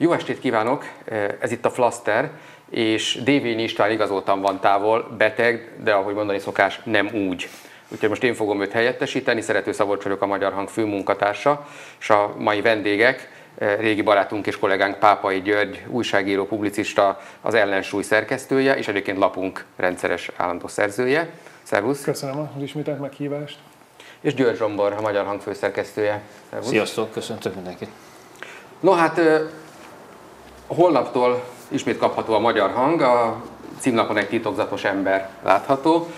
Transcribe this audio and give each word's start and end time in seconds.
Jó 0.00 0.12
estét 0.12 0.38
kívánok! 0.38 0.84
Ez 1.40 1.50
itt 1.50 1.64
a 1.64 1.70
Flaster, 1.70 2.30
és 2.70 3.20
Dévényi 3.24 3.62
István 3.62 3.90
igazoltan 3.90 4.40
van 4.40 4.60
távol, 4.60 5.14
beteg, 5.18 5.72
de 5.82 5.92
ahogy 5.92 6.14
mondani 6.14 6.38
szokás, 6.38 6.80
nem 6.84 7.10
úgy. 7.14 7.48
Úgyhogy 7.88 8.08
most 8.08 8.22
én 8.22 8.34
fogom 8.34 8.60
őt 8.60 8.72
helyettesíteni, 8.72 9.40
Szerető 9.40 9.72
Szabolcs 9.72 10.02
vagyok 10.02 10.22
a 10.22 10.26
Magyar 10.26 10.52
Hang 10.52 10.68
főmunkatársa, 10.68 11.66
és 12.00 12.10
a 12.10 12.34
mai 12.38 12.60
vendégek, 12.60 13.30
régi 13.78 14.02
barátunk 14.02 14.46
és 14.46 14.58
kollégánk 14.58 14.98
Pápai 14.98 15.42
György, 15.42 15.84
újságíró, 15.86 16.46
publicista, 16.46 17.20
az 17.40 17.54
ellensúly 17.54 18.02
szerkesztője, 18.02 18.76
és 18.76 18.88
egyébként 18.88 19.18
lapunk 19.18 19.64
rendszeres 19.76 20.30
állandó 20.36 20.68
szerzője. 20.68 21.30
Szervusz! 21.62 22.02
Köszönöm 22.02 22.38
az 22.56 22.62
ismételt 22.62 23.00
meghívást! 23.00 23.58
És 24.20 24.34
György 24.34 24.56
Zsombor, 24.56 24.92
a 24.92 25.00
Magyar 25.00 25.24
Hang 25.24 25.40
főszerkesztője. 25.40 26.22
Szervusz. 26.50 26.68
Sziasztok, 26.68 27.12
köszöntök 27.12 27.54
mindenkit! 27.54 27.88
No 28.80 28.92
hát 28.92 29.20
holnaptól 30.74 31.44
ismét 31.68 31.98
kapható 31.98 32.34
a 32.34 32.38
magyar 32.38 32.70
hang, 32.70 33.00
a 33.00 33.42
címlapon 33.78 34.16
egy 34.16 34.28
titokzatos 34.28 34.84
ember 34.84 35.28
látható, 35.44 36.10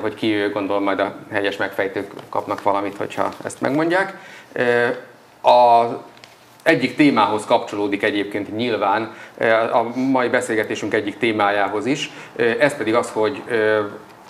hogy 0.00 0.14
ki 0.14 0.34
ő, 0.34 0.50
gondolom 0.50 0.82
majd 0.82 0.98
a 0.98 1.14
helyes 1.30 1.56
megfejtők 1.56 2.10
kapnak 2.28 2.62
valamit, 2.62 2.96
hogyha 2.96 3.28
ezt 3.44 3.60
megmondják. 3.60 4.18
A 5.42 5.84
egyik 6.62 6.96
témához 6.96 7.44
kapcsolódik 7.44 8.02
egyébként 8.02 8.56
nyilván, 8.56 9.14
a 9.72 9.98
mai 9.98 10.28
beszélgetésünk 10.28 10.94
egyik 10.94 11.18
témájához 11.18 11.86
is, 11.86 12.10
ez 12.58 12.76
pedig 12.76 12.94
az, 12.94 13.10
hogy 13.10 13.42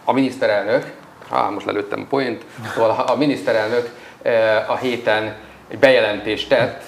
a 0.05 0.13
miniszterelnök, 0.13 0.93
ah, 1.29 1.51
most 1.51 1.67
lelőttem 1.67 2.01
a 2.01 2.07
point, 2.09 2.45
szóval 2.75 2.91
a 2.91 3.17
miniszterelnök 3.17 3.91
a 4.67 4.77
héten 4.77 5.37
egy 5.69 5.79
bejelentést 5.79 6.49
tett, 6.49 6.83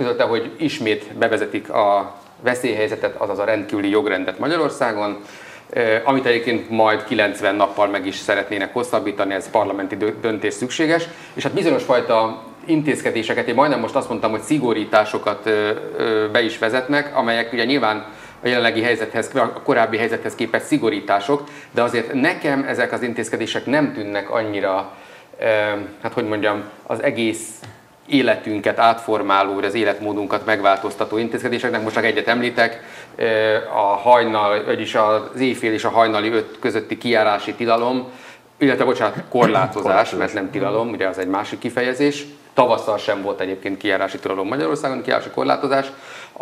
közölte, 0.00 0.24
hogy 0.24 0.50
ismét 0.56 1.14
bevezetik 1.14 1.70
a 1.70 2.14
veszélyhelyzetet, 2.42 3.14
azaz 3.16 3.38
a 3.38 3.44
rendkívüli 3.44 3.88
jogrendet 3.88 4.38
Magyarországon, 4.38 5.24
amit 6.04 6.26
egyébként 6.26 6.70
majd 6.70 7.04
90 7.04 7.54
nappal 7.54 7.88
meg 7.88 8.06
is 8.06 8.14
szeretnének 8.14 8.72
hosszabbítani, 8.72 9.34
ez 9.34 9.50
parlamenti 9.50 9.96
döntés 10.20 10.54
szükséges, 10.54 11.04
és 11.34 11.42
hát 11.42 11.52
bizonyos 11.52 11.82
fajta 11.82 12.42
intézkedéseket, 12.64 13.48
én 13.48 13.54
majdnem 13.54 13.80
most 13.80 13.94
azt 13.94 14.08
mondtam, 14.08 14.30
hogy 14.30 14.40
szigorításokat 14.40 15.50
be 16.32 16.42
is 16.42 16.58
vezetnek, 16.58 17.16
amelyek 17.16 17.52
ugye 17.52 17.64
nyilván 17.64 18.06
a 18.42 18.48
jelenlegi 18.48 18.82
helyzethez, 18.82 19.30
a 19.34 19.52
korábbi 19.52 19.96
helyzethez 19.96 20.34
képest 20.34 20.64
szigorítások, 20.64 21.44
de 21.70 21.82
azért 21.82 22.12
nekem 22.12 22.64
ezek 22.68 22.92
az 22.92 23.02
intézkedések 23.02 23.66
nem 23.66 23.92
tűnnek 23.92 24.30
annyira, 24.30 24.96
hát 26.02 26.12
hogy 26.12 26.28
mondjam, 26.28 26.62
az 26.86 27.02
egész 27.02 27.60
életünket 28.10 28.78
átformáló, 28.78 29.58
az 29.58 29.74
életmódunkat 29.74 30.46
megváltoztató 30.46 31.18
intézkedéseknek. 31.18 31.82
Most 31.82 31.94
csak 31.94 32.04
egyet 32.04 32.28
említek, 32.28 32.82
a 33.74 33.96
hajnal, 33.96 34.64
vagyis 34.64 34.94
az 34.94 35.40
éjfél 35.40 35.72
és 35.72 35.84
a 35.84 35.88
hajnali 35.88 36.30
öt 36.30 36.58
közötti 36.60 36.98
kiárási 36.98 37.54
tilalom, 37.54 38.08
illetve 38.58 38.84
bocsánat, 38.84 39.14
korlátozás, 39.28 40.10
mert 40.10 40.34
nem 40.34 40.50
tilalom, 40.50 40.88
ugye 40.88 41.08
az 41.08 41.18
egy 41.18 41.28
másik 41.28 41.58
kifejezés. 41.58 42.24
Tavasszal 42.54 42.98
sem 42.98 43.22
volt 43.22 43.40
egyébként 43.40 43.76
kijárási 43.76 44.18
tilalom 44.18 44.48
Magyarországon, 44.48 45.02
kijárási 45.02 45.30
korlátozás, 45.30 45.86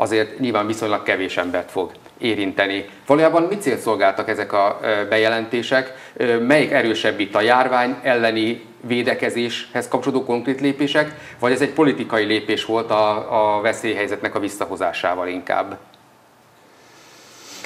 azért 0.01 0.39
nyilván 0.39 0.67
viszonylag 0.67 1.03
kevés 1.03 1.37
embert 1.37 1.71
fog 1.71 1.91
érinteni. 2.19 2.85
Valójában 3.07 3.43
mit 3.43 3.63
célt 3.63 3.81
szolgáltak 3.81 4.29
ezek 4.29 4.53
a 4.53 4.81
bejelentések? 5.09 6.13
Melyik 6.41 6.70
erősebb 6.70 7.20
itt 7.20 7.35
a 7.35 7.41
járvány 7.41 7.97
elleni 8.03 8.64
védekezéshez 8.81 9.89
kapcsolódó 9.89 10.25
konkrét 10.25 10.61
lépések, 10.61 11.14
vagy 11.39 11.53
ez 11.53 11.61
egy 11.61 11.73
politikai 11.73 12.25
lépés 12.25 12.64
volt 12.64 12.91
a, 12.91 13.57
a 13.57 13.61
veszélyhelyzetnek 13.61 14.35
a 14.35 14.41
visszahozásával 14.41 15.29
inkább? 15.29 15.77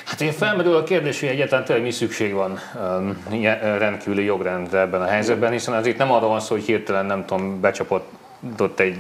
Hát 0.05 0.21
én 0.21 0.33
felmerül 0.33 0.77
a 0.77 0.83
kérdés, 0.83 1.21
hogy 1.21 1.29
egyáltalán 1.29 1.65
tényleg 1.65 1.85
mi 1.85 1.91
szükség 1.91 2.33
van 2.33 2.61
rendkívüli 3.79 4.25
jogrendre 4.25 4.81
ebben 4.81 5.01
a 5.03 5.07
helyzetben, 5.07 5.53
hiszen 5.53 5.75
az 5.75 5.87
itt 5.87 5.99
nem 5.99 6.13
arról 6.13 6.29
van 6.29 6.41
szó, 6.41 6.55
hogy 6.55 6.65
hirtelen 6.65 7.07
nem 7.07 7.25
tudom, 7.25 7.61
becsapott 7.61 8.09
ott 8.59 8.81
egy 8.81 8.99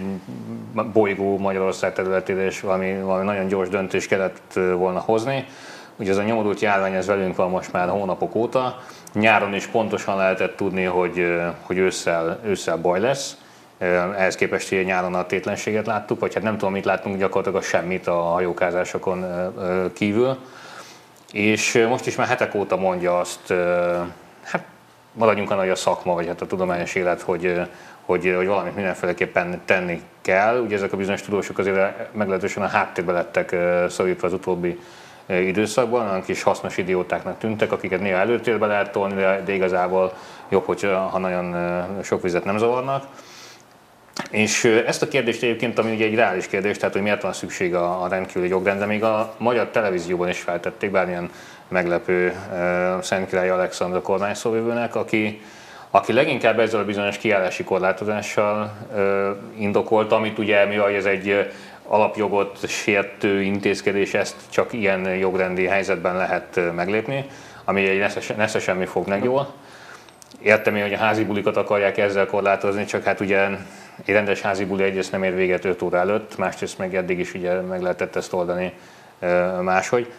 bolygó 0.93 1.39
Magyarország 1.39 1.93
területére, 1.93 2.45
és 2.45 2.61
valami, 2.61 3.01
valami 3.01 3.25
nagyon 3.25 3.47
gyors 3.47 3.69
döntés 3.69 4.07
kellett 4.07 4.53
volna 4.53 5.01
hozni. 5.01 5.45
Ugye 5.97 6.11
ez 6.11 6.17
a 6.17 6.23
nyomorult 6.23 6.61
járvány, 6.61 6.95
ez 6.95 7.07
velünk 7.07 7.37
van 7.37 7.51
most 7.51 7.73
már 7.73 7.89
hónapok 7.89 8.35
óta. 8.35 8.81
Nyáron 9.13 9.55
is 9.55 9.67
pontosan 9.67 10.17
lehetett 10.17 10.57
tudni, 10.57 10.85
hogy, 10.85 11.41
hogy 11.61 11.79
ősszel, 11.79 12.41
ősszel 12.45 12.77
baj 12.77 13.01
lesz. 13.01 13.37
Ehhez 13.79 14.35
képest, 14.35 14.69
hogy 14.69 14.85
nyáron 14.85 15.15
a 15.15 15.27
tétlenséget 15.27 15.87
láttuk, 15.87 16.21
vagy 16.21 16.35
hát 16.35 16.43
nem 16.43 16.59
tudom, 16.59 16.73
mit 16.73 16.85
láttunk, 16.85 17.17
gyakorlatilag 17.17 17.63
semmit 17.63 18.07
a 18.07 18.21
hajókázásokon 18.21 19.25
kívül. 19.93 20.37
És 21.33 21.87
most 21.89 22.07
is 22.07 22.17
már 22.17 22.27
hetek 22.27 22.55
óta 22.55 22.77
mondja 22.77 23.19
azt, 23.19 23.55
hát 24.43 24.65
maradjunk 25.13 25.51
annál, 25.51 25.63
hogy 25.63 25.73
a 25.73 25.77
szakma, 25.77 26.15
vagy 26.15 26.27
hát 26.27 26.41
a 26.41 26.47
tudományos 26.47 26.95
élet, 26.95 27.21
hogy, 27.21 27.61
hogy, 28.13 28.35
hogy 28.37 28.47
valamit 28.47 28.75
mindenféleképpen 28.75 29.61
tenni 29.65 30.03
kell. 30.21 30.59
Ugye 30.59 30.77
ezek 30.77 30.93
a 30.93 30.97
bizonyos 30.97 31.23
tudósok 31.23 31.59
azért 31.59 32.15
meglehetősen 32.15 32.63
a 32.63 32.67
háttérbe 32.67 33.13
lettek 33.13 33.57
szorítva 33.89 34.27
az 34.27 34.33
utóbbi 34.33 34.79
időszakban, 35.27 36.09
olyan 36.09 36.23
kis 36.23 36.43
hasznos 36.43 36.77
idiótáknak 36.77 37.39
tűntek, 37.39 37.73
akiket 37.73 38.01
néha 38.01 38.19
előtérbe 38.19 38.67
lehet 38.67 38.93
tolni, 38.93 39.15
de 39.45 39.53
igazából 39.53 40.13
jobb, 40.49 40.65
hogy 40.65 40.83
ha 41.11 41.19
nagyon 41.19 41.57
sok 42.03 42.23
vizet 42.23 42.45
nem 42.45 42.59
zavarnak. 42.59 43.05
És 44.31 44.65
ezt 44.65 45.03
a 45.03 45.09
kérdést 45.09 45.43
egyébként, 45.43 45.79
ami 45.79 45.95
ugye 45.95 46.05
egy 46.05 46.15
reális 46.15 46.47
kérdés, 46.47 46.77
tehát 46.77 46.95
hogy 46.95 47.03
miért 47.03 47.23
van 47.23 47.33
szükség 47.33 47.75
a, 47.75 48.03
a 48.03 48.09
rendkívüli 48.09 48.49
jogrendre, 48.49 48.87
még 48.87 49.05
a 49.05 49.35
magyar 49.39 49.69
televízióban 49.69 50.29
is 50.29 50.39
feltették, 50.39 50.91
bár 50.91 51.09
ilyen 51.09 51.31
meglepő 51.69 52.33
Szent 53.01 53.29
Király 53.29 53.51
Alexandra 53.51 54.03
kormányszóvivőnek, 54.03 54.95
aki, 54.95 55.43
aki 55.95 56.13
leginkább 56.13 56.59
ezzel 56.59 56.81
a 56.81 56.85
bizonyos 56.85 57.19
kiállási 57.19 57.65
korlátozással 57.65 58.73
indokolta, 59.57 60.17
amit 60.17 60.39
ugye, 60.39 60.65
mivel 60.65 60.89
ez 60.89 61.05
egy 61.05 61.51
alapjogot 61.87 62.69
sértő 62.69 63.43
intézkedés, 63.43 64.15
ezt 64.15 64.37
csak 64.49 64.73
ilyen 64.73 65.15
jogrendi 65.15 65.65
helyzetben 65.67 66.17
lehet 66.17 66.61
meglépni, 66.75 67.25
ami 67.65 67.89
egy 67.89 67.99
nesze, 67.99 68.35
nesze 68.37 68.59
semmi 68.59 68.87
fog 68.87 69.09
meg 69.09 69.25
jól. 69.25 69.53
Értem 70.43 70.77
én, 70.77 70.83
hogy 70.83 70.93
a 70.93 70.99
házi 70.99 71.25
bulikat 71.25 71.57
akarják 71.57 71.99
ezzel 71.99 72.27
korlátozni, 72.27 72.85
csak 72.85 73.05
hát 73.05 73.21
ugye 73.21 73.49
egy 74.05 74.15
rendes 74.15 74.41
házi 74.41 74.65
buli 74.65 74.83
egyrészt 74.83 75.13
nem 75.13 75.23
ér 75.23 75.35
véget 75.35 75.65
5 75.65 75.83
óra 75.83 75.99
előtt, 75.99 76.37
másrészt 76.37 76.79
meg 76.79 76.95
eddig 76.95 77.19
is 77.19 77.35
ugye 77.35 77.61
meg 77.61 77.83
lehetett 77.83 78.17
ezt 78.17 78.33
oldani 78.33 78.73
máshogy. 79.61 80.13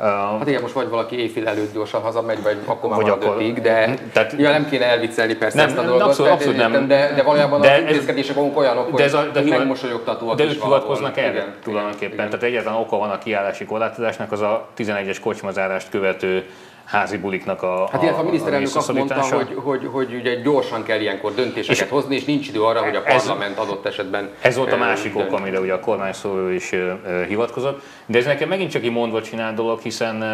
Hát 0.00 0.48
igen, 0.48 0.60
most 0.60 0.74
vagy 0.74 0.88
valaki 0.88 1.18
éjfél 1.18 1.48
előtt 1.48 1.72
gyorsan 1.72 2.00
hazamegy, 2.00 2.42
vagy 2.42 2.56
akkor 2.64 2.90
már 2.90 3.00
vagy 3.00 3.10
akkor, 3.10 3.34
ötig, 3.36 3.60
de 3.60 3.94
tehát, 4.12 4.34
ja, 4.38 4.50
nem 4.50 4.68
kéne 4.68 4.84
elviccelni 4.84 5.34
persze 5.34 5.56
nem, 5.56 5.66
ezt 5.66 5.78
a 5.78 5.82
dolgot, 5.82 6.02
abszolút, 6.02 6.32
abszolút 6.32 6.56
nem. 6.56 6.88
De, 6.88 7.12
de 7.14 7.22
valójában 7.22 7.60
de 7.60 7.72
az 7.72 7.80
intézkedések 7.80 8.36
maguk 8.36 8.58
olyanok, 8.58 8.90
hogy 8.90 9.00
ez 9.00 9.14
a, 9.14 9.26
de 9.32 9.42
megmosolyogtatóak 9.42 10.36
De 10.36 10.44
ők 10.44 10.62
hivatkoznak 10.62 11.16
erre 11.16 11.30
igen, 11.30 11.54
tulajdonképpen. 11.62 12.12
Igen. 12.12 12.30
Tehát 12.30 12.44
egyetlen 12.44 12.74
oka 12.74 12.96
van 12.96 13.10
a 13.10 13.18
kiállási 13.18 13.64
korlátozásnak, 13.64 14.32
az 14.32 14.40
a 14.40 14.68
11-es 14.78 15.16
kocsmazárást 15.22 15.90
követő 15.90 16.44
házi 16.90 17.16
buliknak 17.16 17.62
a 17.62 17.88
Hát 17.92 18.02
illetve 18.02 18.20
a 18.20 18.24
miniszterelnök 18.24 18.76
azt 18.76 18.92
mondta, 18.92 19.22
hogy, 19.22 19.54
hogy, 19.54 19.88
hogy 19.92 20.14
ugye 20.14 20.34
gyorsan 20.34 20.82
kell 20.82 21.00
ilyenkor 21.00 21.34
döntéseket 21.34 21.86
és 21.86 21.92
hozni, 21.92 22.14
és 22.14 22.24
nincs 22.24 22.48
idő 22.48 22.62
arra, 22.62 22.82
hogy 22.82 22.96
a 22.96 23.02
parlament 23.02 23.58
ez, 23.58 23.64
adott 23.64 23.86
esetben 23.86 24.30
Ez 24.40 24.56
volt 24.56 24.72
a 24.72 24.76
másik 24.76 25.16
ok, 25.16 25.32
amire 25.32 25.60
ugye 25.60 25.72
a 25.72 25.80
kormányszóló 25.80 26.48
is 26.48 26.72
uh, 26.72 27.26
hivatkozott. 27.26 27.82
De 28.06 28.18
ez 28.18 28.24
nekem 28.24 28.48
megint 28.48 28.70
csak 28.70 28.82
egy 28.82 28.90
mondva 28.90 29.22
csinált 29.22 29.54
dolog, 29.54 29.80
hiszen 29.80 30.24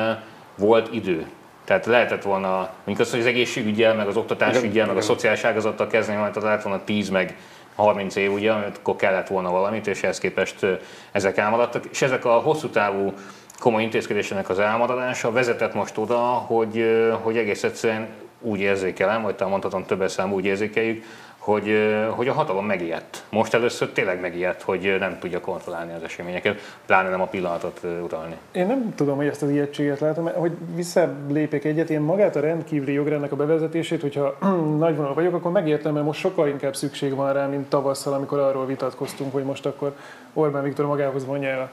volt 0.59 0.95
idő. 0.95 1.27
Tehát 1.65 1.87
lehetett 1.87 2.23
volna, 2.23 2.71
mint 2.85 3.01
azt, 3.01 3.11
hogy 3.11 3.21
az 3.21 3.27
egészségügyel, 3.27 3.95
meg 3.95 4.07
az 4.07 4.17
oktatásügyel, 4.17 4.87
meg 4.87 4.97
a 4.97 5.01
szociális 5.01 5.45
ágazattal 5.45 5.87
kezdeni, 5.87 6.19
majd 6.19 6.43
lehet 6.43 6.63
volna 6.63 6.85
10 6.85 7.09
meg 7.09 7.37
30 7.77 8.17
év, 8.17 8.33
ugye, 8.33 8.53
akkor 8.53 8.97
kellett 8.97 9.29
volna 9.29 9.51
valamit, 9.51 9.87
és 9.87 10.03
ehhez 10.03 10.19
képest 10.19 10.67
ezek 11.13 11.37
elmaradtak. 11.37 11.85
És 11.91 12.03
ezek 12.03 12.25
a 12.25 12.33
hosszú 12.33 12.69
távú 12.69 13.13
komoly 13.59 13.83
intézkedésének 13.83 14.49
az 14.49 14.59
elmaradása 14.59 15.33
vezetett 15.33 15.75
most 15.75 15.99
oda, 15.99 16.19
hogy, 16.19 16.85
hogy 17.23 17.37
egész 17.37 17.63
egyszerűen 17.63 18.09
úgy 18.41 18.61
érzékelem, 18.61 19.23
vagy 19.23 19.35
talán 19.35 19.51
mondhatom 19.51 19.85
többes 19.85 20.13
szám 20.13 20.33
úgy 20.33 20.45
érzékeljük, 20.45 21.05
hogy, 21.47 21.97
hogy 22.11 22.29
a 22.29 22.33
hatalom 22.33 22.67
megijedt. 22.67 23.23
Most 23.31 23.55
először 23.55 23.89
tényleg 23.89 24.21
megijedt, 24.21 24.63
hogy 24.63 24.97
nem 24.99 25.19
tudja 25.19 25.41
kontrollálni 25.41 25.93
az 25.93 26.03
eseményeket, 26.03 26.61
pláne 26.87 27.09
nem 27.09 27.21
a 27.21 27.27
pillanatot 27.27 27.81
uralni. 28.03 28.37
Én 28.53 28.67
nem 28.67 28.95
tudom, 28.95 29.17
hogy 29.17 29.27
ezt 29.27 29.43
az 29.43 29.51
ijegységet 29.51 30.01
látom, 30.01 30.31
hogy 30.35 30.53
visszalépek 30.75 31.65
egyet, 31.65 31.91
én 31.91 32.01
magát 32.01 32.37
a 32.37 32.41
rendkívüli 32.41 32.93
jogrendnek 32.93 33.33
a 33.33 33.37
bevezetését, 33.37 34.01
hogyha 34.01 34.37
nagy 34.79 34.97
vonal 34.97 35.15
vagyok, 35.15 35.35
akkor 35.35 35.51
megértem, 35.51 35.93
mert 35.93 36.05
most 36.05 36.21
sokkal 36.21 36.49
inkább 36.49 36.77
szükség 36.77 37.15
van 37.15 37.33
rá, 37.33 37.47
mint 37.47 37.69
tavasszal, 37.69 38.13
amikor 38.13 38.39
arról 38.39 38.67
vitatkoztunk, 38.67 39.33
hogy 39.33 39.45
most 39.45 39.67
akkor 39.67 39.95
Orbán 40.33 40.63
Viktor 40.63 40.87
magához 40.87 41.27
vonja 41.27 41.49
el 41.49 41.61
a 41.61 41.71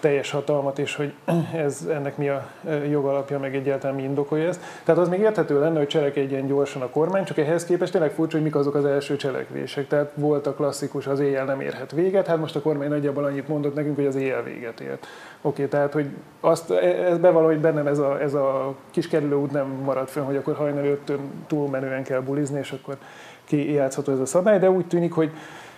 teljes 0.00 0.30
hatalmat, 0.30 0.78
és 0.78 0.94
hogy 0.94 1.12
ez, 1.64 1.86
ennek 1.90 2.16
mi 2.16 2.28
a 2.28 2.50
jogalapja, 2.90 3.38
meg 3.38 3.54
egyáltalán 3.54 3.96
mi 3.96 4.02
indokolja 4.02 4.48
ezt. 4.48 4.60
Tehát 4.84 5.00
az 5.00 5.08
még 5.08 5.20
érthető 5.20 5.60
lenne, 5.60 5.78
hogy 5.78 5.86
cselekedjen 5.86 6.46
gyorsan 6.46 6.82
a 6.82 6.88
kormány, 6.88 7.24
csak 7.24 7.38
ehhez 7.38 7.64
képest 7.64 7.92
tényleg 7.92 8.10
furcsa, 8.10 8.36
hogy 8.36 8.44
mik 8.44 8.54
azok 8.54 8.74
az 8.74 8.84
első 8.84 9.16
cselekvések. 9.16 9.88
Tehát 9.88 10.10
volt 10.14 10.46
a 10.46 10.54
klasszikus, 10.54 11.06
az 11.06 11.20
éjjel 11.20 11.44
nem 11.44 11.60
érhet 11.60 11.92
véget, 11.92 12.26
hát 12.26 12.38
most 12.38 12.56
a 12.56 12.60
kormány 12.60 12.88
nagyjából 12.88 13.24
annyit 13.24 13.48
mondott 13.48 13.74
nekünk, 13.74 13.96
hogy 13.96 14.06
az 14.06 14.16
éjjel 14.16 14.42
véget 14.42 14.80
ért. 14.80 15.06
Oké, 15.40 15.62
okay, 15.62 15.68
tehát 15.68 15.92
hogy 15.92 16.06
azt, 16.40 16.70
e, 16.70 16.74
ez 16.86 17.18
bevallom, 17.18 17.48
hogy 17.48 17.60
bennem 17.60 17.86
ez 17.86 17.98
a, 17.98 18.20
ez 18.20 18.34
a 18.34 18.74
kis 18.90 19.12
út 19.12 19.52
nem 19.52 19.66
marad 19.66 20.08
fönn, 20.08 20.24
hogy 20.24 20.36
akkor 20.36 20.54
hajnal 20.54 20.84
öttön 20.84 21.18
túlmenően 21.46 22.02
kell 22.02 22.20
bulizni, 22.20 22.58
és 22.58 22.72
akkor 22.72 22.96
ki 23.44 23.72
játszható 23.72 24.12
ez 24.12 24.18
a 24.18 24.26
szabály, 24.26 24.58
de 24.58 24.70
úgy 24.70 24.86
tűnik, 24.86 25.12
hogy 25.12 25.30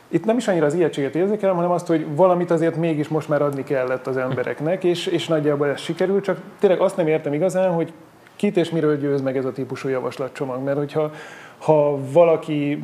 itt 0.08 0.24
nem 0.24 0.36
is 0.36 0.48
annyira 0.48 0.66
az 0.66 0.74
ijegységet 0.74 1.14
érzékelem, 1.14 1.54
hanem 1.54 1.70
azt, 1.70 1.86
hogy 1.86 2.06
valamit 2.14 2.50
azért 2.50 2.76
mégis 2.76 3.08
most 3.08 3.28
már 3.28 3.42
adni 3.42 3.64
kellett 3.64 4.06
az 4.06 4.16
embereknek, 4.16 4.84
és, 4.84 5.06
és 5.06 5.26
nagyjából 5.26 5.68
ez 5.68 5.80
sikerült, 5.80 6.24
csak 6.24 6.40
tényleg 6.58 6.80
azt 6.80 6.96
nem 6.96 7.06
értem 7.06 7.32
igazán, 7.32 7.72
hogy 7.72 7.92
kit 8.36 8.56
és 8.56 8.70
miről 8.70 8.98
győz 8.98 9.20
meg 9.20 9.36
ez 9.36 9.44
a 9.44 9.52
típusú 9.52 9.88
javaslatcsomag, 9.88 10.62
mert 10.62 10.76
hogyha 10.78 11.10
ha 11.58 11.98
valaki 12.12 12.82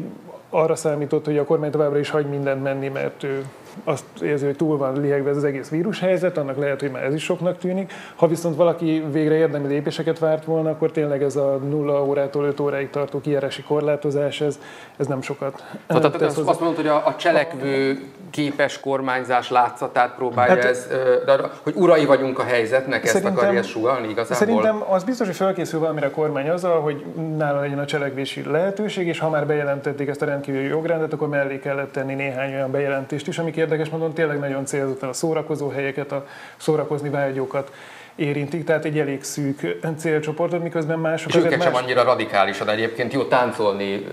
arra 0.51 0.75
számított, 0.75 1.25
hogy 1.25 1.39
a 1.39 1.45
kormány 1.45 1.71
továbbra 1.71 1.99
is 1.99 2.11
hagy 2.11 2.27
mindent 2.27 2.63
menni, 2.63 2.89
mert 2.89 3.23
ő 3.23 3.45
azt 3.85 4.05
érzi, 4.23 4.45
hogy 4.45 4.57
túl 4.57 4.77
van 4.77 5.01
lihegve 5.01 5.31
ez 5.31 5.37
az 5.37 5.45
egész 5.45 5.69
vírushelyzet, 5.69 6.39
annak 6.39 6.57
lehet, 6.57 6.81
hogy 6.81 6.91
már 6.91 7.03
ez 7.05 7.15
is 7.15 7.23
soknak 7.23 7.59
tűnik. 7.59 7.93
Ha 8.17 8.27
viszont 8.27 8.57
valaki 8.57 9.05
végre 9.13 9.35
érdemi 9.35 9.67
lépéseket 9.67 10.19
várt 10.19 10.45
volna, 10.45 10.71
akkor 10.71 10.91
tényleg 10.91 11.23
ez 11.23 11.37
a 11.37 11.57
nulla 11.57 12.05
órától 12.05 12.45
5 12.45 12.61
óráig 12.61 12.91
tartó 12.91 13.21
kijárási 13.21 13.63
korlátozás, 13.63 14.41
ez, 14.41 14.59
ez 14.97 15.07
nem 15.07 15.23
sokat. 15.23 15.65
Tehát 15.87 16.23
azt, 16.23 16.39
azt 16.39 16.61
mondod, 16.61 16.77
hogy 16.77 16.89
a, 16.89 17.07
a 17.07 17.17
cselekvő 17.17 17.99
képes 18.35 18.81
kormányzás 18.81 19.51
látszatát 19.51 20.15
próbálja 20.15 20.55
hát, 20.55 20.65
ez, 20.65 20.87
de, 21.27 21.37
hogy 21.63 21.75
urai 21.77 22.05
vagyunk 22.05 22.39
a 22.39 22.43
helyzetnek, 22.43 23.05
ezt 23.05 23.25
akarja 23.25 23.63
sugalni 23.63 24.09
igazából? 24.09 24.37
Szerintem 24.37 24.85
az 24.89 25.05
biztos, 25.05 25.27
hogy 25.27 25.37
felkészül 25.37 25.81
valamire 25.81 26.07
a 26.07 26.11
kormány 26.11 26.49
azzal, 26.49 26.81
hogy 26.81 27.05
nála 27.37 27.61
legyen 27.61 27.79
a 27.79 27.85
cselekvési 27.85 28.43
lehetőség, 28.43 29.07
és 29.07 29.19
ha 29.19 29.29
már 29.29 29.47
bejelentették 29.47 30.09
ezt 30.09 30.23
a 30.23 30.25
rendkívüli 30.25 30.67
jogrendet, 30.67 31.13
akkor 31.13 31.29
mellé 31.29 31.59
kellett 31.59 31.93
tenni 31.93 32.15
néhány 32.15 32.55
olyan 32.55 32.71
bejelentést 32.71 33.27
is, 33.27 33.39
amik 33.39 33.57
érdekes 33.57 33.89
mondom, 33.89 34.13
tényleg 34.13 34.39
nagyon 34.39 34.65
célzottan 34.65 35.09
a 35.09 35.13
szórakozó 35.13 35.69
helyeket, 35.69 36.13
a 36.13 36.27
szórakozni 36.57 37.09
vágyókat 37.09 37.71
érintik, 38.17 38.65
tehát 38.65 38.85
egy 38.85 38.99
elég 38.99 39.23
szűk 39.23 39.77
célcsoportot, 39.97 40.63
miközben 40.63 40.99
mások... 40.99 41.29
És 41.31 41.37
őket 41.37 41.57
más... 41.57 41.63
sem 41.63 41.75
annyira 41.75 42.03
radikális, 42.03 42.59
de 42.59 42.73
egyébként 42.73 43.13
jó 43.13 43.23
táncolni, 43.23 44.07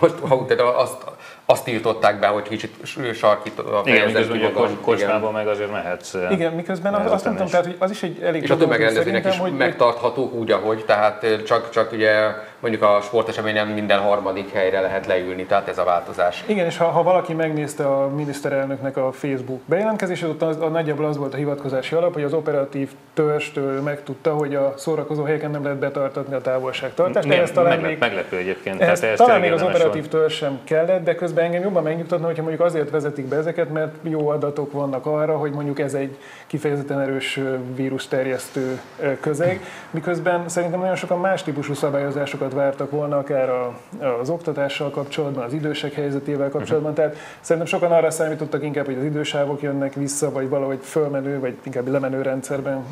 most 0.00 0.14
ha 0.18 0.46
azt 0.76 1.04
azt 1.50 1.64
tiltották 1.64 2.18
be, 2.18 2.26
hogy 2.26 2.42
kicsit 2.42 2.74
sarkítva 3.14 3.82
Igen, 3.84 4.06
miközben 4.06 4.44
a 4.44 4.80
kocsmában 4.80 5.32
meg 5.32 5.48
azért 5.48 5.72
mehetsz. 5.72 6.14
Igen, 6.30 6.52
miközben 6.52 6.94
az, 6.94 7.12
azt 7.12 7.24
mondtam, 7.24 7.46
tehát, 7.46 7.66
hogy 7.66 7.76
az 7.78 7.90
is 7.90 8.02
egy 8.02 8.20
elég... 8.22 8.42
És 8.42 8.50
a 8.50 8.56
tömegrendezőnek 8.56 9.26
is 9.26 9.38
hogy 9.38 9.56
megtarthatók 9.56 10.34
úgy, 10.34 10.50
ahogy, 10.50 10.84
tehát 10.84 11.42
csak, 11.46 11.70
csak 11.70 11.92
ugye 11.92 12.12
mondjuk 12.60 12.82
a 12.82 13.00
sporteseményen 13.02 13.66
minden 13.66 13.98
harmadik 13.98 14.52
helyre 14.52 14.80
lehet 14.80 15.06
leülni, 15.06 15.44
tehát 15.44 15.68
ez 15.68 15.78
a 15.78 15.84
változás. 15.84 16.44
Igen, 16.46 16.66
és 16.66 16.76
ha, 16.76 16.84
ha 16.84 17.02
valaki 17.02 17.32
megnézte 17.32 17.86
a 17.86 18.08
miniszterelnöknek 18.08 18.96
a 18.96 19.12
Facebook 19.12 19.60
bejelentkezését, 19.64 20.28
ott 20.28 20.42
az, 20.42 20.56
a, 20.60 20.68
nagyjából 20.68 21.04
az 21.04 21.16
volt 21.16 21.34
a 21.34 21.36
hivatkozási 21.36 21.94
alap, 21.94 22.12
hogy 22.12 22.22
az 22.22 22.32
operatív 22.32 22.90
törstől 23.14 23.80
megtudta, 23.80 24.32
hogy 24.32 24.54
a 24.54 24.74
szórakozó 24.76 25.24
helyeken 25.24 25.50
nem 25.50 25.62
lehet 25.62 25.78
betartatni 25.78 26.34
a 26.34 26.40
távolságtartást. 26.40 27.26
Igen, 27.26 27.42
ez 27.42 27.50
talán 27.50 27.70
meglep, 27.70 27.90
még, 27.90 27.98
meglepő 27.98 28.36
egyébként. 28.36 28.80
Ez, 28.80 29.00
tehát 29.00 29.16
talán 29.16 29.40
még 29.40 29.52
az 29.52 29.62
operatív 29.62 30.08
törzs 30.08 30.34
sem 30.36 30.58
kellett, 30.64 31.04
de 31.04 31.14
közben 31.14 31.44
engem 31.44 31.62
jobban 31.62 31.82
megnyugtatna, 31.82 32.26
hogyha 32.26 32.42
mondjuk 32.42 32.64
azért 32.64 32.90
vezetik 32.90 33.24
be 33.24 33.36
ezeket, 33.36 33.72
mert 33.72 33.94
jó 34.02 34.28
adatok 34.28 34.72
vannak 34.72 35.06
arra, 35.06 35.36
hogy 35.36 35.50
mondjuk 35.50 35.80
ez 35.80 35.94
egy 35.94 36.16
kifejezetten 36.46 37.00
erős 37.00 37.40
vírus 37.74 38.08
terjesztő 38.08 38.80
közeg, 39.20 39.60
miközben 39.90 40.48
szerintem 40.48 40.80
nagyon 40.80 40.96
sokan 40.96 41.18
más 41.18 41.42
típusú 41.42 41.74
szabályozásokat 41.74 42.49
sokat 42.50 42.64
vártak 42.64 42.90
volna, 42.90 43.18
akár 43.18 43.48
a, 43.48 43.74
az 44.20 44.30
oktatással 44.30 44.90
kapcsolatban, 44.90 45.44
az 45.44 45.52
idősek 45.52 45.92
helyzetével 45.92 46.48
kapcsolatban. 46.48 46.94
Tehát 46.94 47.16
szerintem 47.40 47.70
sokan 47.70 47.92
arra 47.92 48.10
számítottak 48.10 48.64
inkább, 48.64 48.84
hogy 48.84 48.96
az 48.98 49.04
idősávok 49.04 49.62
jönnek 49.62 49.94
vissza, 49.94 50.30
vagy 50.30 50.48
valahogy 50.48 50.78
fölmenő, 50.82 51.40
vagy 51.40 51.56
inkább 51.62 51.88
lemenő 51.88 52.22
rendszerben 52.22 52.84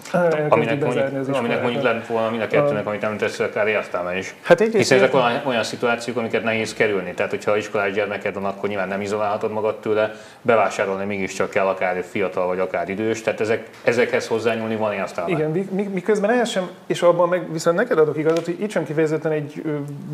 aminek 0.49 0.81
mondjuk, 0.81 1.35
aminek 1.35 1.63
mondjuk 1.63 1.83
lett 1.83 2.07
volna 2.07 2.31
mind 2.31 2.43
a 2.43 2.47
kettőnek, 2.47 2.87
amit 2.87 3.03
említesz, 3.03 3.39
akár 3.39 3.67
értelme 3.67 4.19
is. 4.19 4.35
Hát 4.43 4.61
egy 4.61 4.75
Hiszen 4.75 4.99
ezek 4.99 5.15
olyan, 5.15 5.41
olyan 5.45 5.63
szituációk, 5.63 6.17
amiket 6.17 6.43
nehéz 6.43 6.75
kerülni. 6.75 7.15
Tehát, 7.15 7.31
hogyha 7.31 7.57
iskolás 7.57 7.93
gyermeked 7.93 8.35
van, 8.35 8.45
akkor 8.45 8.69
nyilván 8.69 8.89
nem 8.89 9.01
izolálhatod 9.01 9.53
magad 9.53 9.79
tőle, 9.79 10.15
bevásárolni 10.43 11.05
mégiscsak 11.05 11.51
kell 11.51 11.67
akár 11.67 12.05
fiatal 12.11 12.47
vagy 12.47 12.59
akár 12.59 12.89
idős. 12.89 13.23
Tehát 13.23 13.41
ezek, 13.41 13.69
ezekhez 13.85 14.27
hozzányúlni 14.27 14.77
van 14.77 14.93
értelme. 14.93 15.31
Igen, 15.31 15.51
miközben 15.93 16.31
ehhez 16.31 16.49
sem, 16.49 16.69
és 16.87 17.03
abban 17.03 17.29
meg 17.29 17.53
viszont 17.53 17.77
neked 17.77 17.99
adok 17.99 18.19
igazat, 18.19 18.45
hogy 18.45 18.61
itt 18.61 18.71
sem 18.71 18.85
kifejezetten 18.85 19.33
egy 19.33 19.48
egy 19.49 19.63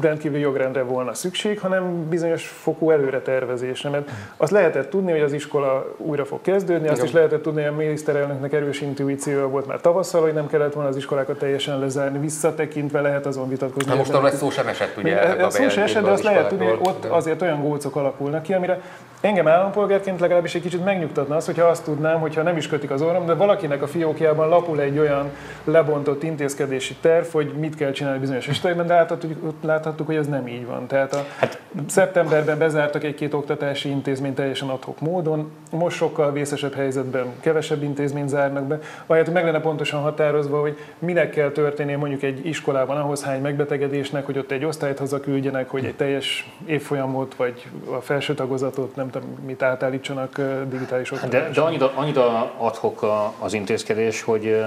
rendkívüli 0.01 0.41
jogrendre 0.41 0.83
volna 0.83 1.15
szükség, 1.15 1.61
hanem 1.61 2.09
bizonyos 2.09 2.47
fokú 2.47 2.91
előre 2.91 3.21
tervezésre. 3.21 3.89
Mert 3.89 4.11
azt 4.37 4.53
lehetett 4.53 4.91
tudni, 4.91 5.11
hogy 5.11 5.21
az 5.21 5.33
iskola 5.33 5.95
újra 5.97 6.25
fog 6.25 6.41
kezdődni, 6.43 6.89
azt 6.89 6.97
Igen. 6.97 7.07
is 7.07 7.13
lehetett 7.13 7.43
tudni, 7.43 7.63
hogy 7.63 7.73
a 7.73 7.77
miniszterelnöknek 7.77 8.53
erős 8.53 8.81
intuíciója 8.81 9.49
volt 9.49 9.67
már 9.67 9.81
tavasszal, 9.81 10.23
hogy 10.23 10.33
nem 10.33 10.47
kellett 10.47 10.73
volna 10.73 10.89
az 10.89 10.97
iskolákat 10.97 11.39
teljesen 11.39 11.79
lezárni. 11.79 12.19
Visszatekintve 12.19 13.01
lehet 13.01 13.27
azon 13.27 13.49
vitatkozni. 13.49 13.91
Na 13.91 13.97
most 13.97 14.13
arra 14.13 14.31
szó 14.31 14.51
sem 14.51 14.67
esett, 14.67 14.97
ugye? 14.97 15.37
Ez 15.37 15.55
szó 15.55 15.69
sem 15.69 15.83
esett, 15.83 16.05
de 16.05 16.11
azt 16.11 16.23
lehet 16.23 16.49
tudni, 16.49 16.67
hogy 16.67 16.79
ott 16.83 17.05
azért 17.05 17.43
olyan 17.43 17.63
gócok 17.63 17.97
alakulnak 17.97 18.43
ki, 18.43 18.53
amire 18.53 18.81
engem 19.21 19.49
állampolgárként 19.49 20.21
legalábbis 20.21 20.55
egy 20.55 20.63
kicsit 20.63 20.85
megnyugtatna 20.85 21.37
az, 21.37 21.47
hogyha 21.47 21.67
azt 21.67 21.85
tudnám, 21.85 22.21
hogyha 22.21 22.43
nem 22.43 22.57
is 22.57 22.69
kötik 22.69 22.91
az 22.91 23.03
orrom, 23.03 23.27
de 23.27 23.35
valakinek 23.35 23.83
a 23.83 23.87
fiókjában 23.87 24.49
lapul 24.49 24.81
egy 24.81 24.99
olyan 24.99 25.31
lebontott 25.65 26.23
intézkedési 26.23 26.97
terv, 27.01 27.27
hogy 27.33 27.53
mit 27.59 27.77
kell 27.77 27.91
csinálni 27.91 28.19
bizonyos 28.19 28.49
esetekben, 28.49 28.87
de 28.87 28.95
láthattuk, 29.29 29.63
láthattuk, 29.63 30.07
hogy 30.07 30.17
ez 30.17 30.27
nem 30.27 30.47
így 30.47 30.67
van. 30.67 30.87
Tehát 30.87 31.15
a 31.15 31.25
hát, 31.37 31.61
szeptemberben 31.87 32.59
bezártak 32.59 33.05
egy-két 33.05 33.35
oktatási 33.35 33.89
intézményt 33.89 34.35
teljesen 34.35 34.69
adhok 34.69 35.01
módon, 35.01 35.51
most 35.71 35.97
sokkal 35.97 36.33
vészesebb 36.33 36.75
helyzetben 36.75 37.27
kevesebb 37.41 37.83
intézményt 37.83 38.29
zárnak 38.29 38.65
be, 38.65 38.79
ahelyett, 39.07 39.33
meg 39.33 39.45
lenne 39.45 39.61
pontosan 39.61 40.01
határozva, 40.01 40.61
hogy 40.61 40.79
minek 40.99 41.31
kell 41.31 41.51
történnie 41.51 41.97
mondjuk 41.97 42.23
egy 42.23 42.47
iskolában 42.47 42.97
ahhoz 42.97 43.25
hány 43.25 43.41
megbetegedésnek, 43.41 44.27
hogy 44.27 44.39
ott 44.39 44.51
egy 44.51 44.65
osztályt 44.65 44.99
hazaküldjenek, 44.99 45.71
hogy 45.71 45.85
egy 45.85 45.95
teljes 45.97 46.55
évfolyamot 46.67 47.35
vagy 47.35 47.67
a 47.91 48.01
felső 48.01 48.35
tagozatot 48.35 48.97
nem 48.97 49.11
tudom, 49.11 49.29
mit 49.47 49.63
átállítsanak 49.63 50.41
digitális 50.69 51.11
oktatásra. 51.11 51.39
De, 51.39 51.51
de 51.55 51.61
annyira, 51.61 51.93
annyira 51.95 52.53
adhok 52.59 53.07
az 53.39 53.53
intézkedés, 53.53 54.23
hogy 54.23 54.65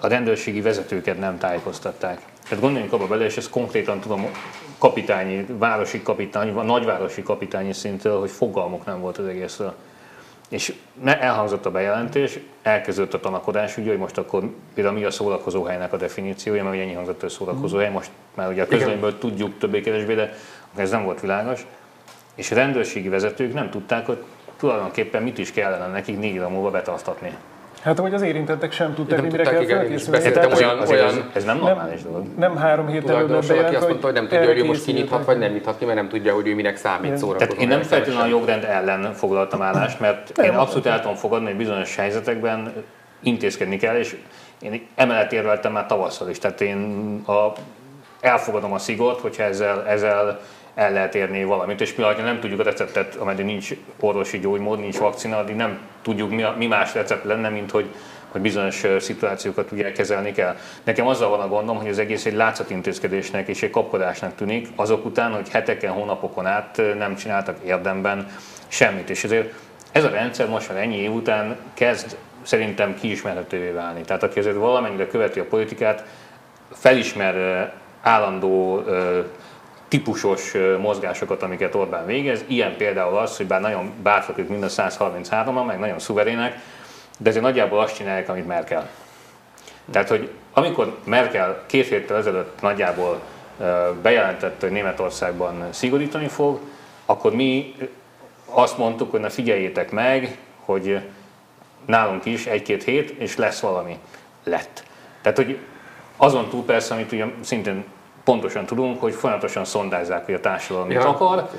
a 0.00 0.08
rendőrségi 0.08 0.60
vezetőket 0.60 1.18
nem 1.18 1.38
tájékoztatták. 1.38 2.20
Tehát 2.52 2.66
gondoljunk 2.66 2.94
abba 2.94 3.06
bele, 3.06 3.24
és 3.24 3.36
ezt 3.36 3.50
konkrétan 3.50 4.00
tudom 4.00 4.26
kapitányi, 4.78 5.46
városi 5.58 6.02
kapitány, 6.02 6.54
nagyvárosi 6.54 7.22
kapitányi 7.22 7.72
szintől, 7.72 8.20
hogy 8.20 8.30
fogalmuk 8.30 8.84
nem 8.86 9.00
volt 9.00 9.18
az 9.18 9.26
egészről. 9.26 9.74
És 10.48 10.74
elhangzott 11.04 11.66
a 11.66 11.70
bejelentés, 11.70 12.38
elkezdődött 12.62 13.14
a 13.14 13.20
tanakodás, 13.20 13.76
ugye, 13.76 13.88
hogy 13.88 13.98
most 13.98 14.18
akkor 14.18 14.50
például 14.74 14.96
mi 14.96 15.04
a 15.04 15.10
szórakozóhelynek 15.10 15.92
a 15.92 15.96
definíciója, 15.96 16.62
mert 16.62 16.74
ugye 16.74 16.84
ennyi 16.84 16.92
hangzott, 16.92 17.20
hogy 17.20 17.30
szórakozóhely, 17.30 17.90
most 17.90 18.10
már 18.34 18.48
ugye 18.48 18.62
a 18.62 18.66
közönyből 18.66 19.18
tudjuk 19.18 19.58
többé-kevésbé, 19.58 20.14
de 20.14 20.36
ez 20.76 20.90
nem 20.90 21.04
volt 21.04 21.20
világos. 21.20 21.66
És 22.34 22.50
a 22.50 22.54
rendőrségi 22.54 23.08
vezetők 23.08 23.54
nem 23.54 23.70
tudták, 23.70 24.06
hogy 24.06 24.24
tulajdonképpen 24.56 25.22
mit 25.22 25.38
is 25.38 25.52
kellene 25.52 25.86
nekik 25.86 26.18
négy 26.18 26.40
múlva 26.40 26.70
betartatni. 26.70 27.36
Hát, 27.82 27.98
hogy 27.98 28.14
az 28.14 28.22
érintettek 28.22 28.72
sem 28.72 28.94
tudták, 28.94 29.20
hogy 29.20 29.30
mire 29.30 29.42
kell 29.42 29.64
felkészülni. 29.64 30.26
Olyan, 30.54 30.78
olyan, 30.88 31.06
ez, 31.06 31.20
ez 31.32 31.44
nem 31.44 31.58
normális 31.58 32.02
dolog. 32.02 32.26
Nem 32.38 32.56
három 32.56 32.86
hét 32.86 33.10
előbb 33.10 33.28
bejelent, 33.28 33.46
valaki 33.46 33.74
azt 33.74 33.88
mondta, 33.88 34.06
hogy 34.06 34.14
nem 34.14 34.28
tudja, 34.28 34.46
hogy 34.46 34.58
ő 34.58 34.64
most 34.64 34.84
kinyithat, 34.84 35.24
vagy 35.24 35.38
nem 35.38 35.52
nyithat 35.52 35.78
ki, 35.78 35.84
mert 35.84 35.96
nem 35.96 36.08
tudja, 36.08 36.34
hogy 36.34 36.46
ő 36.46 36.54
minek 36.54 36.76
számít 36.76 37.16
szórakozó. 37.16 37.46
Tehát 37.46 37.62
én 37.62 37.68
nem 37.68 37.82
feltétlenül 37.82 38.22
a 38.22 38.26
jogrend 38.38 38.64
ellen 38.64 39.12
foglaltam 39.12 39.62
állást, 39.62 40.00
mert 40.00 40.38
én 40.38 40.54
abszolút 40.54 40.86
el 40.86 41.00
tudom 41.00 41.16
fogadni, 41.16 41.46
hogy 41.46 41.56
bizonyos 41.56 41.96
helyzetekben 41.96 42.72
intézkedni 43.20 43.76
kell, 43.76 43.96
és 43.96 44.16
én 44.60 44.86
emellett 44.94 45.32
érveltem 45.32 45.72
már 45.72 45.86
tavasszal 45.86 46.28
is. 46.28 46.38
Tehát 46.38 46.60
én 46.60 47.20
a, 47.26 47.52
elfogadom 48.22 48.72
a 48.72 48.78
szigort, 48.78 49.20
hogyha 49.20 49.42
ezzel, 49.42 49.86
ezzel 49.86 50.40
el 50.74 50.92
lehet 50.92 51.14
érni 51.14 51.44
valamit, 51.44 51.80
és 51.80 51.94
ha 51.96 52.12
nem 52.12 52.40
tudjuk 52.40 52.60
a 52.60 52.62
receptet, 52.62 53.14
ameddig 53.14 53.44
nincs 53.44 53.70
orvosi 54.00 54.38
gyógymód, 54.38 54.78
nincs 54.78 54.98
vakcina, 54.98 55.38
addig 55.38 55.56
nem 55.56 55.78
tudjuk, 56.02 56.30
mi, 56.30 56.42
a, 56.42 56.54
mi 56.58 56.66
más 56.66 56.94
recept 56.94 57.24
lenne, 57.24 57.48
mint 57.48 57.70
hogy, 57.70 57.94
hogy 58.28 58.40
bizonyos 58.40 58.84
szituációkat 58.98 59.72
ugye 59.72 59.92
kezelni 59.92 60.32
kell. 60.32 60.56
Nekem 60.82 61.06
azzal 61.06 61.28
van 61.28 61.40
a 61.40 61.48
gondom, 61.48 61.76
hogy 61.76 61.88
az 61.88 61.98
egész 61.98 62.26
egy 62.26 62.34
látszatintézkedésnek 62.34 63.48
és 63.48 63.62
egy 63.62 63.70
kapkodásnak 63.70 64.34
tűnik, 64.34 64.68
azok 64.76 65.04
után, 65.04 65.32
hogy 65.32 65.48
heteken, 65.48 65.92
hónapokon 65.92 66.46
át 66.46 66.80
nem 66.98 67.14
csináltak 67.14 67.56
érdemben 67.64 68.26
semmit. 68.68 69.10
És 69.10 69.24
ezért 69.24 69.54
ez 69.92 70.04
a 70.04 70.10
rendszer 70.10 70.48
most 70.48 70.68
már 70.68 70.78
ennyi 70.78 70.96
év 70.96 71.12
után 71.12 71.56
kezd 71.74 72.16
szerintem 72.42 72.94
kiismerhetővé 72.94 73.70
válni. 73.70 74.00
Tehát 74.00 74.22
aki 74.22 74.38
azért 74.38 74.56
valamennyire 74.56 75.06
követi 75.06 75.40
a 75.40 75.44
politikát, 75.44 76.04
felismer 76.72 77.72
állandó 78.02 78.84
típusos 79.88 80.54
mozgásokat, 80.80 81.42
amiket 81.42 81.74
Orbán 81.74 82.06
végez. 82.06 82.44
Ilyen 82.46 82.76
például 82.76 83.16
az, 83.16 83.36
hogy 83.36 83.46
bár 83.46 83.60
nagyon 83.60 83.92
bátrak 84.02 84.38
ők 84.38 84.48
mind 84.48 84.62
a 84.62 84.68
133-an, 84.68 85.66
meg 85.66 85.78
nagyon 85.78 85.98
szuverének, 85.98 86.58
de 87.18 87.28
ezért 87.28 87.44
nagyjából 87.44 87.80
azt 87.80 87.94
csinálják, 87.94 88.28
amit 88.28 88.46
Merkel. 88.46 88.88
Tehát, 89.90 90.08
hogy 90.08 90.30
amikor 90.52 90.96
Merkel 91.04 91.62
két 91.66 91.88
héttel 91.88 92.16
ezelőtt 92.16 92.60
nagyjából 92.60 93.20
bejelentette, 94.02 94.66
hogy 94.66 94.74
Németországban 94.74 95.66
szigorítani 95.70 96.28
fog, 96.28 96.60
akkor 97.06 97.34
mi 97.34 97.74
azt 98.46 98.78
mondtuk, 98.78 99.10
hogy 99.10 99.20
na 99.20 99.30
figyeljétek 99.30 99.90
meg, 99.90 100.38
hogy 100.64 101.00
nálunk 101.86 102.24
is 102.24 102.46
egy-két 102.46 102.84
hét, 102.84 103.10
és 103.10 103.36
lesz 103.36 103.60
valami. 103.60 103.98
Lett. 104.44 104.84
Tehát, 105.22 105.38
hogy 105.38 105.58
azon 106.22 106.48
túl 106.48 106.64
persze, 106.64 106.94
amit 106.94 107.12
ugye 107.12 107.24
szintén 107.40 107.84
pontosan 108.24 108.66
tudunk, 108.66 109.00
hogy 109.00 109.12
folyamatosan 109.12 109.64
szondázzák, 109.64 110.24
hogy 110.24 110.34
a 110.34 110.40
társadalom 110.40 110.88
mit 110.88 110.96
ja, 110.96 111.08
akar. 111.08 111.50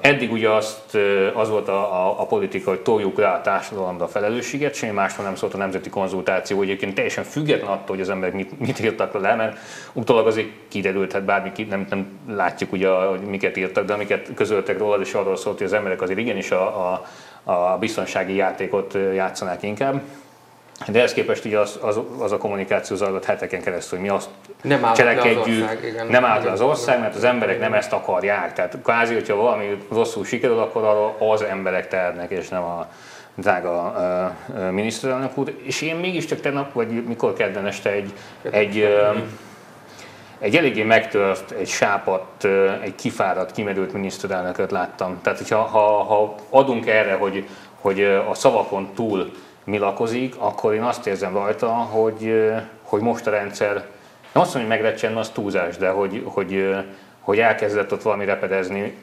Eddig 0.00 0.32
ugye 0.32 0.50
azt, 0.50 0.98
az 1.34 1.48
volt 1.48 1.68
a, 1.68 2.06
a, 2.06 2.20
a 2.20 2.26
politika, 2.26 2.70
hogy 2.70 2.80
toljuk 2.80 3.18
rá 3.18 3.34
a 3.34 3.40
társadalomra 3.40 4.04
a 4.04 4.08
felelősséget, 4.08 4.74
semmi 4.74 4.92
másról 4.92 5.26
nem 5.26 5.34
szólt 5.34 5.54
a 5.54 5.56
nemzeti 5.56 5.90
konzultáció, 5.90 6.56
hogy 6.56 6.66
egyébként 6.66 6.94
teljesen 6.94 7.24
független 7.24 7.70
attól, 7.70 7.86
hogy 7.86 8.00
az 8.00 8.10
emberek 8.10 8.34
mit, 8.34 8.60
mit 8.60 8.80
írtak 8.80 9.20
le, 9.20 9.34
mert 9.34 9.58
utólag 9.92 10.26
azért 10.26 10.48
kiderült, 10.68 11.12
hát 11.12 11.24
bármi 11.24 11.50
nem, 11.68 11.86
nem 11.90 12.18
látjuk 12.28 12.72
ugye, 12.72 12.88
hogy 12.88 13.20
miket 13.20 13.56
írtak, 13.56 13.84
de 13.84 13.92
amiket 13.92 14.30
közöltek 14.34 14.78
róla, 14.78 15.00
és 15.00 15.14
arról 15.14 15.36
szólt, 15.36 15.56
hogy 15.56 15.66
az 15.66 15.72
emberek 15.72 16.02
azért 16.02 16.18
igenis 16.18 16.50
a, 16.50 16.92
a, 16.92 17.02
a 17.52 17.76
biztonsági 17.78 18.34
játékot 18.34 18.94
játszanák 19.14 19.62
inkább. 19.62 20.00
De 20.86 20.98
ehhez 20.98 21.12
képest 21.12 21.44
így 21.44 21.54
az, 21.54 21.78
az, 21.82 22.00
az 22.18 22.32
a 22.32 22.36
kommunikáció 22.36 22.96
zajlott 22.96 23.24
heteken 23.24 23.62
keresztül, 23.62 23.98
hogy 23.98 24.08
mi 24.08 24.14
azt 24.14 24.28
nem 24.62 24.92
cselekedjük, 24.94 25.64
az 25.64 25.70
ország, 25.70 25.84
igen, 25.84 26.06
nem 26.06 26.24
állt 26.24 26.46
az 26.46 26.60
ország, 26.60 27.00
mert 27.00 27.14
az 27.14 27.24
emberek 27.24 27.60
nem 27.60 27.72
ezt 27.72 27.92
akarják. 27.92 28.52
Tehát 28.52 28.78
kvázi, 28.82 29.14
hogyha 29.14 29.36
valami 29.36 29.78
rosszul 29.90 30.24
sikerül, 30.24 30.58
akkor 30.58 30.84
arra 30.84 31.32
az 31.32 31.42
emberek 31.42 31.88
tehetnek, 31.88 32.30
és 32.30 32.48
nem 32.48 32.62
a 32.62 32.88
drága 33.34 33.94
uh, 34.48 34.58
uh, 34.58 34.70
miniszterelnök 34.70 35.38
úr. 35.38 35.54
És 35.62 35.82
én 35.82 35.96
mégiscsak 35.96 36.40
tegnap, 36.40 36.72
vagy 36.72 37.04
mikor 37.04 37.32
kedden 37.32 37.66
este 37.66 37.90
egy, 37.90 38.12
egy, 38.50 38.78
uh, 38.78 39.22
egy 40.38 40.56
eléggé 40.56 40.82
megtört, 40.82 41.50
egy 41.50 41.68
sápat, 41.68 42.44
egy 42.82 42.94
kifáradt, 42.94 43.52
kimerült 43.52 43.92
miniszterelnököt 43.92 44.70
láttam. 44.70 45.18
Tehát, 45.22 45.38
hogyha 45.38 45.58
ha, 45.58 46.02
ha 46.02 46.34
adunk 46.50 46.86
erre, 46.86 47.14
hogy, 47.14 47.48
hogy 47.80 48.02
a 48.02 48.34
szavakon 48.34 48.92
túl 48.94 49.32
mi 49.68 49.78
lakozik, 49.78 50.34
akkor 50.38 50.74
én 50.74 50.82
azt 50.82 51.06
érzem 51.06 51.34
rajta, 51.34 51.68
hogy, 51.68 52.44
hogy 52.82 53.00
most 53.00 53.26
a 53.26 53.30
rendszer, 53.30 53.74
nem 54.32 54.42
azt 54.42 54.54
mondom, 54.54 54.70
hogy 54.70 54.80
megrecsen, 54.80 55.16
az 55.16 55.28
túlzás, 55.28 55.76
de 55.76 55.88
hogy, 55.88 56.22
hogy, 56.26 56.76
hogy 57.20 57.38
elkezdett 57.38 57.92
ott 57.92 58.02
valami 58.02 58.24
repedezni, 58.24 58.96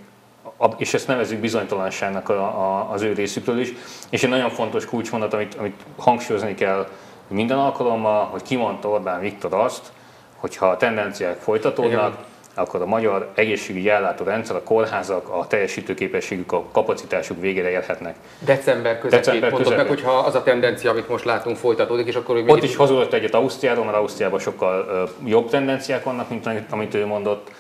és 0.78 0.94
ezt 0.94 1.08
nevezzük 1.08 1.40
bizonytalanságnak 1.40 2.30
a, 2.30 2.42
a, 2.42 2.92
az 2.92 3.02
ő 3.02 3.14
részükről 3.14 3.60
is. 3.60 3.74
És 4.10 4.24
egy 4.24 4.30
nagyon 4.30 4.50
fontos 4.50 4.86
kulcsmondat, 4.86 5.34
amit, 5.34 5.56
amit 5.56 5.82
hangsúlyozni 5.98 6.54
kell 6.54 6.88
minden 7.28 7.58
alkalommal, 7.58 8.26
hogy 8.26 8.42
kimondta 8.42 8.90
Orbán 8.90 9.20
Viktor 9.20 9.54
azt, 9.54 9.92
hogy 10.36 10.56
ha 10.58 10.68
a 10.68 10.78
tendenciák 10.78 11.38
folytatódnak, 11.38 12.14
Igen 12.14 12.35
akkor 12.56 12.82
a 12.82 12.86
magyar 12.86 13.32
egészségügyi 13.36 13.92
rendszer, 14.24 14.56
a 14.56 14.64
kórházak 14.64 15.30
a 15.30 15.48
teljesítőképességük, 15.48 16.52
a 16.52 16.64
kapacitásuk 16.72 17.42
végére 17.42 17.70
érhetnek. 17.70 18.16
December 18.40 19.00
közepén 19.00 19.20
December 19.20 19.52
mondod 19.52 19.76
meg, 19.76 19.88
hogyha 19.88 20.12
az 20.12 20.36
a 20.36 20.44
tendencia, 20.44 20.92
amit 20.92 21.10
most 21.10 21.26
látunk, 21.26 21.58
folytatódik, 21.58 22.08
és 22.08 22.16
akkor... 22.16 22.44
Ott 22.48 22.64
is 22.64 22.76
hazudott 22.76 23.14
egyet 23.14 23.34
Ausztriáról, 23.34 23.86
mert 23.86 23.98
Ausztriában 23.98 24.40
sokkal 24.40 25.10
jobb 25.26 25.50
tendenciák 25.50 26.04
vannak, 26.04 26.30
mint 26.30 26.48
amit 26.70 26.94
ő 26.94 27.06
mondott. 27.06 27.52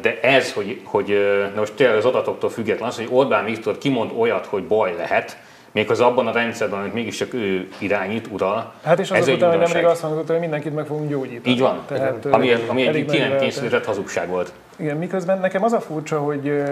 De 0.00 0.20
ez, 0.22 0.52
hogy, 0.52 0.80
hogy 0.84 1.18
most 1.56 1.72
tényleg 1.72 1.96
az 1.96 2.04
adatoktól 2.04 2.50
független 2.50 2.88
az, 2.88 2.96
hogy 2.96 3.08
Orbán 3.10 3.44
Viktor 3.44 3.78
kimond 3.78 4.10
olyat, 4.16 4.46
hogy 4.46 4.64
baj 4.64 4.94
lehet, 4.96 5.36
még 5.74 5.90
az 5.90 6.00
abban 6.00 6.26
a 6.26 6.32
rendszerben, 6.32 6.80
amit 6.80 6.94
mégiscsak 6.94 7.34
ő 7.34 7.68
irányít, 7.78 8.28
ural. 8.30 8.72
Hát 8.82 8.98
és 8.98 9.10
azok 9.10 9.34
után, 9.34 9.50
hogy 9.50 9.58
nemrég 9.58 9.84
azt 9.84 10.02
mondott, 10.02 10.26
hogy 10.26 10.38
mindenkit 10.38 10.74
meg 10.74 10.86
fogunk 10.86 11.10
gyógyítani. 11.10 11.54
Így 11.54 11.60
van. 11.60 11.82
Tehát, 11.86 12.24
ami, 12.24 12.52
ami 12.68 12.86
egy 12.86 13.04
ki 13.04 13.18
nem 13.18 13.36
kényszerített 13.36 13.84
hazugság 13.84 14.28
volt. 14.28 14.52
Igen, 14.76 14.96
miközben 14.96 15.38
nekem 15.38 15.64
az 15.64 15.72
a 15.72 15.80
furcsa, 15.80 16.18
hogy 16.18 16.62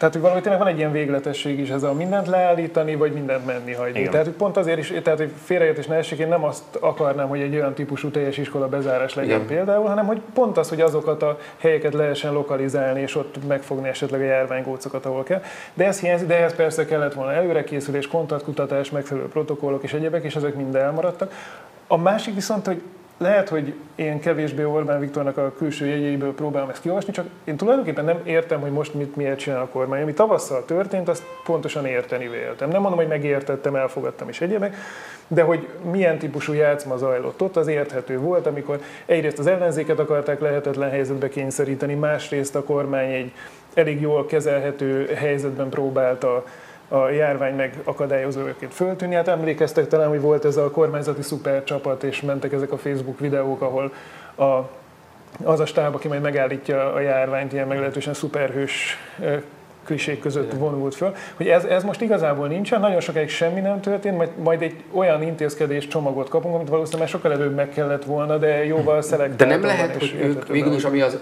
tehát, 0.00 0.14
hogy 0.14 0.22
valahogy 0.22 0.42
tényleg 0.42 0.62
van 0.62 0.70
egy 0.70 0.78
ilyen 0.78 0.92
végletesség 0.92 1.58
is, 1.58 1.70
ez 1.70 1.82
a 1.82 1.92
mindent 1.92 2.26
leállítani, 2.26 2.94
vagy 2.94 3.12
mindent 3.12 3.46
menni 3.46 3.72
hagyni. 3.72 3.98
Igen. 3.98 4.10
Tehát, 4.10 4.26
hogy 4.26 4.34
pont 4.34 4.56
azért 4.56 4.78
is, 4.78 4.92
tehát, 5.02 5.18
hogy 5.18 5.32
félreértés 5.44 5.86
ne 5.86 5.96
essék, 5.96 6.18
én 6.18 6.28
nem 6.28 6.44
azt 6.44 6.76
akarnám, 6.80 7.28
hogy 7.28 7.40
egy 7.40 7.54
olyan 7.54 7.74
típusú 7.74 8.10
teljes 8.10 8.38
iskola 8.38 8.68
bezárás 8.68 9.14
legyen 9.14 9.36
Igen. 9.36 9.46
például, 9.46 9.86
hanem 9.86 10.06
hogy 10.06 10.20
pont 10.34 10.58
az, 10.58 10.68
hogy 10.68 10.80
azokat 10.80 11.22
a 11.22 11.38
helyeket 11.58 11.94
lehessen 11.94 12.32
lokalizálni, 12.32 13.00
és 13.00 13.16
ott 13.16 13.46
megfogni 13.46 13.88
esetleg 13.88 14.20
a 14.20 14.24
járványgócokat, 14.24 15.06
ahol 15.06 15.22
kell. 15.22 15.42
De 15.74 15.86
ez 15.86 16.00
hiányzik, 16.00 16.28
de 16.28 16.36
ehhez 16.36 16.54
persze 16.54 16.84
kellett 16.84 17.14
volna 17.14 17.32
előrekészülés, 17.32 18.06
kontaktkutatás, 18.06 18.90
megfelelő 18.90 19.28
protokollok 19.28 19.82
és 19.82 19.92
egyebek, 19.92 20.24
és 20.24 20.36
ezek 20.36 20.54
mind 20.54 20.74
elmaradtak. 20.74 21.32
A 21.86 21.96
másik 21.96 22.34
viszont, 22.34 22.66
hogy 22.66 22.82
lehet, 23.20 23.48
hogy 23.48 23.74
én 23.94 24.20
kevésbé 24.20 24.64
Orbán 24.64 25.00
Viktornak 25.00 25.36
a 25.36 25.52
külső 25.56 25.86
jegyeiből 25.86 26.34
próbálom 26.34 26.68
ezt 26.68 26.80
kiolvasni, 26.80 27.12
csak 27.12 27.26
én 27.44 27.56
tulajdonképpen 27.56 28.04
nem 28.04 28.20
értem, 28.24 28.60
hogy 28.60 28.70
most 28.70 28.94
mit 28.94 29.16
miért 29.16 29.38
csinál 29.38 29.60
a 29.60 29.66
kormány. 29.66 30.02
Ami 30.02 30.12
tavasszal 30.12 30.64
történt, 30.64 31.08
azt 31.08 31.22
pontosan 31.44 31.86
érteni 31.86 32.28
véltem. 32.28 32.68
Nem 32.68 32.80
mondom, 32.80 32.98
hogy 32.98 33.08
megértettem, 33.08 33.74
elfogadtam 33.74 34.28
is 34.28 34.40
egyébek, 34.40 34.76
de 35.28 35.42
hogy 35.42 35.68
milyen 35.90 36.18
típusú 36.18 36.52
játszma 36.52 36.96
zajlott 36.96 37.42
ott, 37.42 37.56
az 37.56 37.66
érthető 37.66 38.18
volt, 38.18 38.46
amikor 38.46 38.80
egyrészt 39.06 39.38
az 39.38 39.46
ellenzéket 39.46 39.98
akarták 39.98 40.40
lehetetlen 40.40 40.90
helyzetbe 40.90 41.28
kényszeríteni, 41.28 41.94
másrészt 41.94 42.56
a 42.56 42.64
kormány 42.64 43.12
egy 43.12 43.32
elég 43.74 44.00
jól 44.00 44.26
kezelhető 44.26 45.06
helyzetben 45.14 45.68
próbálta 45.68 46.44
a 46.92 47.08
járvány 47.08 47.54
meg 47.54 47.78
akadályozóként 47.84 48.74
föltűnni. 48.74 49.14
Hát 49.14 49.28
emlékeztek 49.28 49.88
talán, 49.88 50.08
hogy 50.08 50.20
volt 50.20 50.44
ez 50.44 50.56
a 50.56 50.70
kormányzati 50.70 51.22
szupercsapat, 51.22 52.02
és 52.02 52.20
mentek 52.20 52.52
ezek 52.52 52.72
a 52.72 52.78
Facebook 52.78 53.18
videók, 53.18 53.60
ahol 53.60 53.92
a, 54.34 54.68
az 55.44 55.60
a 55.60 55.66
stáb, 55.66 55.94
aki 55.94 56.08
majd 56.08 56.20
megállítja 56.20 56.92
a 56.92 57.00
járványt, 57.00 57.52
ilyen 57.52 57.66
meglehetősen 57.66 58.14
szuperhős 58.14 58.98
klisék 59.84 60.20
között 60.20 60.52
vonult 60.52 60.94
föl, 60.94 61.14
hogy 61.36 61.48
ez, 61.48 61.64
ez 61.64 61.82
most 61.82 62.00
igazából 62.00 62.48
nincsen, 62.48 62.80
nagyon 62.80 63.00
sokáig 63.00 63.28
semmi 63.28 63.60
nem 63.60 63.80
történt, 63.80 64.16
majd, 64.16 64.30
majd 64.42 64.62
egy 64.62 64.74
olyan 64.92 65.22
intézkedés 65.22 65.88
csomagot 65.88 66.28
kapunk, 66.28 66.54
amit 66.54 66.68
valószínűleg 66.68 67.08
sokkal 67.08 67.32
előbb 67.32 67.54
meg 67.54 67.68
kellett 67.68 68.04
volna, 68.04 68.36
de 68.36 68.64
jóval 68.64 69.02
szelektáltan. 69.02 69.48
De 69.48 69.54
nem 69.54 69.64
lehet, 69.64 69.96
hogy 69.98 70.18
ők 70.22 70.48
végül 70.48 70.72
is, 70.72 70.84
ami 70.84 71.00
az 71.00 71.18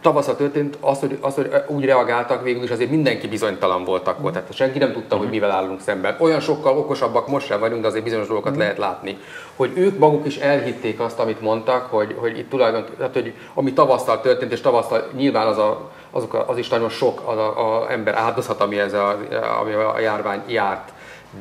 tavaszra 0.00 0.36
történt, 0.36 0.76
az 0.80 1.00
hogy, 1.00 1.18
az, 1.20 1.34
hogy 1.34 1.50
úgy 1.66 1.84
reagáltak, 1.84 2.42
végül 2.42 2.62
is 2.62 2.70
azért 2.70 2.90
mindenki 2.90 3.28
bizonytalan 3.28 3.84
volt 3.84 4.08
akkor. 4.08 4.30
Mm. 4.30 4.32
Tehát 4.32 4.54
senki 4.54 4.78
nem 4.78 4.92
tudta, 4.92 5.16
hogy 5.16 5.28
mivel 5.28 5.50
állunk 5.50 5.80
szemben. 5.80 6.16
Olyan 6.18 6.40
sokkal 6.40 6.78
okosabbak 6.78 7.28
most 7.28 7.46
sem 7.46 7.60
vagyunk, 7.60 7.82
de 7.82 7.86
azért 7.86 8.04
bizonyos 8.04 8.26
dolgokat 8.26 8.54
mm. 8.54 8.58
lehet 8.58 8.78
látni. 8.78 9.18
Hogy 9.56 9.72
ők 9.74 9.98
maguk 9.98 10.26
is 10.26 10.36
elhitték 10.36 11.00
azt, 11.00 11.18
amit 11.18 11.40
mondtak, 11.40 11.86
hogy, 11.90 12.14
hogy 12.18 12.38
itt 12.38 12.50
tulajdonképpen, 12.50 12.96
tehát, 12.96 13.12
hogy 13.12 13.34
ami 13.54 13.72
tavasszal 13.72 14.20
történt, 14.20 14.52
és 14.52 14.60
tavasszal 14.60 15.08
nyilván 15.16 15.46
az, 15.46 15.58
a, 15.58 15.90
azok 16.10 16.44
az 16.46 16.58
is 16.58 16.68
nagyon 16.68 16.88
sok 16.88 17.22
az 17.24 17.36
a, 17.36 17.82
a 17.82 17.90
ember 17.90 18.14
áldozat, 18.14 18.60
ami, 18.60 18.78
ez 18.78 18.92
a, 18.92 19.18
ami 19.60 19.72
a 19.72 20.00
járvány 20.00 20.42
járt 20.46 20.92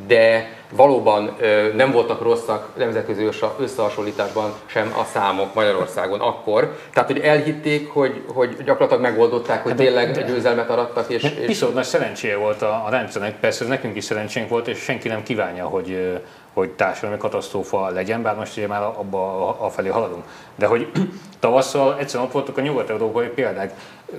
de 0.07 0.59
valóban 0.71 1.37
nem 1.75 1.91
voltak 1.91 2.21
rosszak 2.21 2.67
nemzetközi 2.77 3.27
összehasonlításban 3.59 4.53
sem 4.65 4.93
a 4.97 5.03
számok 5.03 5.53
Magyarországon 5.53 6.19
akkor. 6.19 6.77
Tehát, 6.93 7.11
hogy 7.11 7.19
elhitték, 7.19 7.89
hogy, 7.89 8.23
hogy 8.33 8.55
gyakorlatilag 8.63 9.01
megoldották, 9.01 9.63
hogy 9.63 9.75
tényleg 9.75 10.11
de, 10.11 10.21
győzelmet 10.21 10.69
arattak. 10.69 11.09
És, 11.09 11.23
és... 11.23 11.45
Viszont 11.45 11.73
nagy 11.73 11.83
szerencséje 11.83 12.37
volt 12.37 12.61
a, 12.61 12.83
a 12.85 12.89
rendszernek, 12.89 13.39
persze 13.39 13.63
ez 13.63 13.69
nekünk 13.69 13.95
is 13.95 14.03
szerencsénk 14.03 14.49
volt, 14.49 14.67
és 14.67 14.77
senki 14.77 15.07
nem 15.07 15.23
kívánja, 15.23 15.65
hogy, 15.65 16.19
hogy 16.53 16.69
társadalmi 16.69 17.17
katasztrófa 17.17 17.89
legyen, 17.89 18.21
bár 18.21 18.35
most 18.35 18.57
ugye 18.57 18.67
már 18.67 18.81
abba 18.81 19.47
a, 19.49 19.65
a 19.65 19.69
felé 19.69 19.89
haladunk. 19.89 20.23
De 20.55 20.65
hogy 20.65 20.91
tavasszal 21.39 21.97
egyszerűen 21.99 22.27
ott 22.27 22.33
voltak 22.33 22.57
a 22.57 22.61
nyugat-európai 22.61 23.27
példák. 23.27 23.73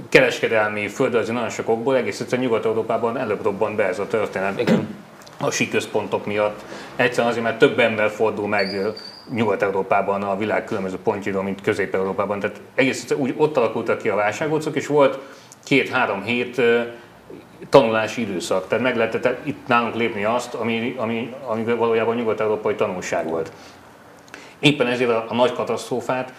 Kereskedelmi, 0.09 0.89
földrajzi 0.89 1.33
nagyon 1.33 1.51
sok 1.51 1.69
okból 1.69 1.97
egész 1.97 2.21
egyszerűen 2.21 2.47
Nyugat-Európában 2.47 3.19
előbb 3.19 3.43
robbant 3.43 3.77
be 3.77 3.85
ez 3.85 3.99
a 3.99 4.07
történet. 4.07 4.61
Igen 4.61 5.02
a 5.43 5.51
síközpontok 5.51 6.27
miatt. 6.27 6.65
Egyszerűen 6.97 7.29
azért, 7.29 7.45
mert 7.45 7.59
több 7.59 7.79
ember 7.79 8.11
fordul 8.11 8.49
meg 8.49 8.95
Nyugat-Európában 9.35 10.23
a 10.23 10.37
világ 10.37 10.65
különböző 10.65 10.97
pontjairól, 11.03 11.43
mint 11.43 11.61
Közép-Európában. 11.61 12.41
Tehát 12.41 12.61
egész 12.75 13.11
úgy 13.17 13.35
ott 13.37 13.57
alakultak 13.57 13.99
ki 13.99 14.09
a 14.09 14.15
válságocok, 14.15 14.77
és 14.77 14.87
volt 14.87 15.19
két-három 15.65 16.23
hét 16.23 16.61
tanulási 17.69 18.21
időszak. 18.21 18.69
Tehát 18.69 18.85
meg 18.85 18.97
lehetett 18.97 19.47
itt 19.47 19.67
nálunk 19.67 19.95
lépni 19.95 20.25
azt, 20.25 20.55
ami, 20.55 20.95
ami, 20.99 21.35
ami 21.47 21.65
valójában 21.65 22.17
nyugat-európai 22.17 22.75
tanulság 22.75 23.29
volt. 23.29 23.53
Éppen 24.59 24.87
ezért 24.87 25.11
a, 25.11 25.25
a 25.29 25.35
nagy 25.35 25.53
katasztrófát 25.53 26.33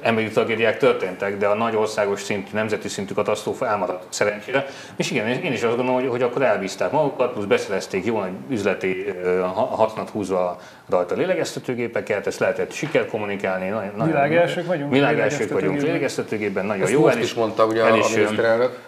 emberi 0.00 0.28
tragédiák 0.28 0.78
történtek, 0.78 1.38
de 1.38 1.46
a 1.46 1.54
nagy 1.54 1.76
országos 1.76 2.22
szintű, 2.22 2.50
nemzeti 2.52 2.88
szintű 2.88 3.14
katasztrófa 3.14 3.66
elmaradt 3.66 4.04
szerencsére. 4.08 4.66
És 4.96 5.10
igen, 5.10 5.28
én 5.28 5.52
is 5.52 5.62
azt 5.62 5.76
gondolom, 5.76 6.00
hogy, 6.00 6.10
hogy 6.10 6.22
akkor 6.22 6.42
elbízták 6.42 6.90
magukat, 6.90 7.32
plusz 7.32 7.44
beszerezték 7.44 8.04
jó 8.04 8.18
nagy 8.18 8.30
üzleti 8.50 9.06
hasznot 9.52 10.10
húzva 10.10 10.60
rajta 10.88 11.14
lélegeztetőgépeket, 11.14 12.26
ezt 12.26 12.38
lehetett 12.38 12.72
siker 12.72 13.06
kommunikálni. 13.06 13.68
Nagyon, 13.68 14.06
világelsők 14.06 14.66
vagyunk. 14.66 14.92
Világelsők 14.92 15.52
vagyunk 15.52 15.82
lélegeztetőgépben, 15.82 16.66
nagyon 16.66 16.82
ezt 16.82 16.92
jó. 16.92 17.08
El 17.08 17.18
is, 17.18 17.24
is 17.24 17.34
mondta 17.34 17.66
ugye 17.66 17.84
el 17.84 17.96
is, 17.96 18.04
a 18.04 18.16
miniszterelnök. 18.16 18.78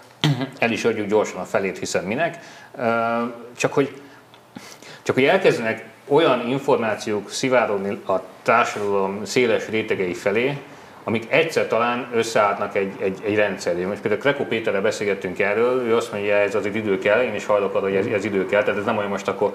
El 0.59 0.71
is 0.71 0.85
adjuk 0.85 1.07
gyorsan 1.07 1.41
a 1.41 1.45
felét, 1.45 1.79
hiszen 1.79 2.05
minek. 2.05 2.39
Csak 3.57 3.73
hogy, 3.73 4.01
csak 5.03 5.15
hogy 5.15 5.25
elkezdenek 5.25 5.85
olyan 6.09 6.49
információk 6.49 7.31
szivárogni 7.31 8.01
a 8.07 8.21
társadalom 8.43 9.25
széles 9.25 9.69
rétegei 9.69 10.15
felé, 10.15 10.59
amik 11.09 11.27
egyszer 11.29 11.67
talán 11.67 12.09
összeállnak 12.15 12.75
egy, 12.75 12.93
egy, 12.99 13.19
egy 13.25 13.35
rendszeré. 13.35 13.85
Most 13.85 14.01
például 14.01 14.21
Krekó 14.23 14.45
Péterrel 14.45 14.81
beszélgettünk 14.81 15.39
erről, 15.39 15.87
ő 15.87 15.97
azt 15.97 16.13
mondja, 16.13 16.35
ez 16.35 16.55
az 16.55 16.67
idő 16.67 16.99
kell, 16.99 17.23
én 17.23 17.35
is 17.35 17.47
hajlok 17.47 17.75
arra, 17.75 17.85
hogy 17.85 17.95
ez, 17.95 18.07
ez 18.07 18.25
idő 18.25 18.47
kell, 18.47 18.63
tehát 18.63 18.79
ez 18.79 18.85
nem 18.85 18.97
olyan 18.97 19.11
most 19.11 19.29
akkor 19.29 19.55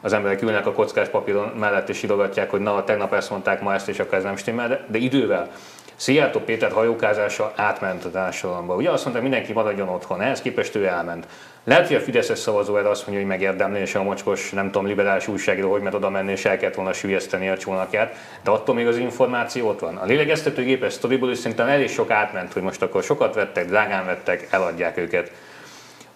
az 0.00 0.12
emberek 0.12 0.42
ülnek 0.42 0.66
a 0.66 0.72
kockás 0.72 1.08
papíron 1.08 1.48
mellett 1.48 1.88
és 1.88 2.02
írogatják, 2.02 2.50
hogy 2.50 2.60
na, 2.60 2.84
tegnap 2.84 3.12
ezt 3.12 3.30
mondták, 3.30 3.60
ma 3.60 3.74
ezt, 3.74 3.88
és 3.88 3.98
akkor 3.98 4.18
ez 4.18 4.22
nem 4.22 4.36
stimmel, 4.36 4.68
de, 4.68 4.84
de 4.88 4.98
idővel. 4.98 5.50
Szijjártó 5.98 6.40
Péter 6.40 6.72
hajókázása 6.72 7.52
átment 7.56 8.04
a 8.04 8.10
társadalomba. 8.10 8.74
Ugye 8.74 8.90
azt 8.90 9.04
mondta, 9.04 9.22
mindenki 9.22 9.52
maradjon 9.52 9.88
otthon, 9.88 10.20
ehhez 10.20 10.40
képest 10.40 10.74
ő 10.74 10.86
elment. 10.86 11.26
Lehet, 11.64 11.86
hogy 11.86 11.96
a 11.96 12.00
Fideszes 12.00 12.38
szavazó 12.38 12.76
erre 12.76 12.88
azt 12.88 13.06
mondja, 13.06 13.24
hogy 13.24 13.32
megérdemli, 13.32 13.80
és 13.80 13.94
a 13.94 14.02
mocskos, 14.02 14.50
nem 14.50 14.70
tudom, 14.70 14.86
liberális 14.86 15.28
újságíró, 15.28 15.70
hogy 15.70 15.82
mert 15.82 15.94
oda 15.94 16.10
menni, 16.10 16.30
és 16.30 16.44
el 16.44 16.56
kellett 16.56 16.74
volna 16.74 16.92
sülyezteni 16.92 17.48
a 17.48 17.56
csónakját, 17.56 18.14
de 18.42 18.50
attól 18.50 18.74
még 18.74 18.86
az 18.86 18.96
információ 18.96 19.68
ott 19.68 19.80
van. 19.80 19.96
A 19.96 20.04
lélegeztetőgépes 20.04 20.92
sztoriból 20.92 21.30
is 21.30 21.38
szerintem 21.38 21.68
elég 21.68 21.88
sok 21.88 22.10
átment, 22.10 22.52
hogy 22.52 22.62
most 22.62 22.82
akkor 22.82 23.02
sokat 23.02 23.34
vettek, 23.34 23.66
drágán 23.66 24.06
vettek, 24.06 24.46
eladják 24.50 24.96
őket. 24.96 25.32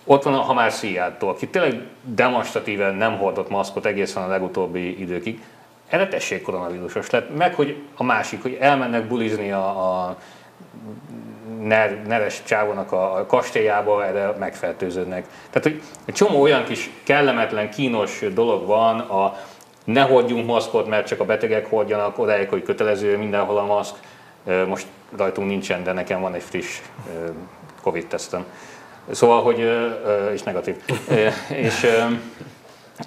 Ott 0.05 0.23
van 0.23 0.35
a 0.35 0.41
Hamár 0.41 0.73
Szijjártó, 0.73 1.29
aki 1.29 1.49
tényleg 1.49 1.81
demonstratíven 2.03 2.95
nem 2.95 3.19
hordott 3.19 3.49
maszkot 3.49 3.87
egészen 3.87 4.23
a 4.23 4.27
legutóbbi 4.27 5.01
időkig. 5.01 5.43
Erre 5.93 6.09
tessék 6.09 6.43
koronavírusos 6.43 7.11
lett. 7.11 7.37
Meg, 7.37 7.55
hogy 7.55 7.77
a 7.97 8.05
másik, 8.05 8.43
hogy 8.43 8.57
elmennek 8.61 9.07
bulizni 9.07 9.51
a, 9.51 9.67
a 9.67 10.17
neves 12.07 12.43
csávónak 12.45 12.93
a 12.93 13.25
kastélyába, 13.29 14.07
erre 14.07 14.31
megfertőződnek. 14.39 15.27
Tehát, 15.51 15.63
hogy 15.63 15.83
egy 16.05 16.15
csomó 16.15 16.41
olyan 16.41 16.65
kis 16.65 16.91
kellemetlen, 17.03 17.71
kínos 17.71 18.25
dolog 18.35 18.67
van, 18.67 18.99
a 18.99 19.37
ne 19.85 20.03
hordjunk 20.03 20.47
maszkot, 20.47 20.89
mert 20.89 21.07
csak 21.07 21.21
a 21.21 21.25
betegek 21.25 21.67
hordjanak, 21.67 22.19
odáig, 22.19 22.49
hogy 22.49 22.63
kötelező 22.63 23.19
mindenhol 23.19 23.59
a 23.59 23.65
maszk. 23.65 23.95
Most 24.67 24.87
rajtunk 25.17 25.49
nincsen, 25.49 25.85
de 25.85 25.93
nekem 25.93 26.21
van 26.21 26.35
egy 26.35 26.43
friss 26.43 26.81
Covid-tesztem. 27.83 28.45
Szóval, 29.11 29.43
hogy, 29.43 29.69
és 30.33 30.43
negatív. 30.43 30.77
és, 31.67 31.87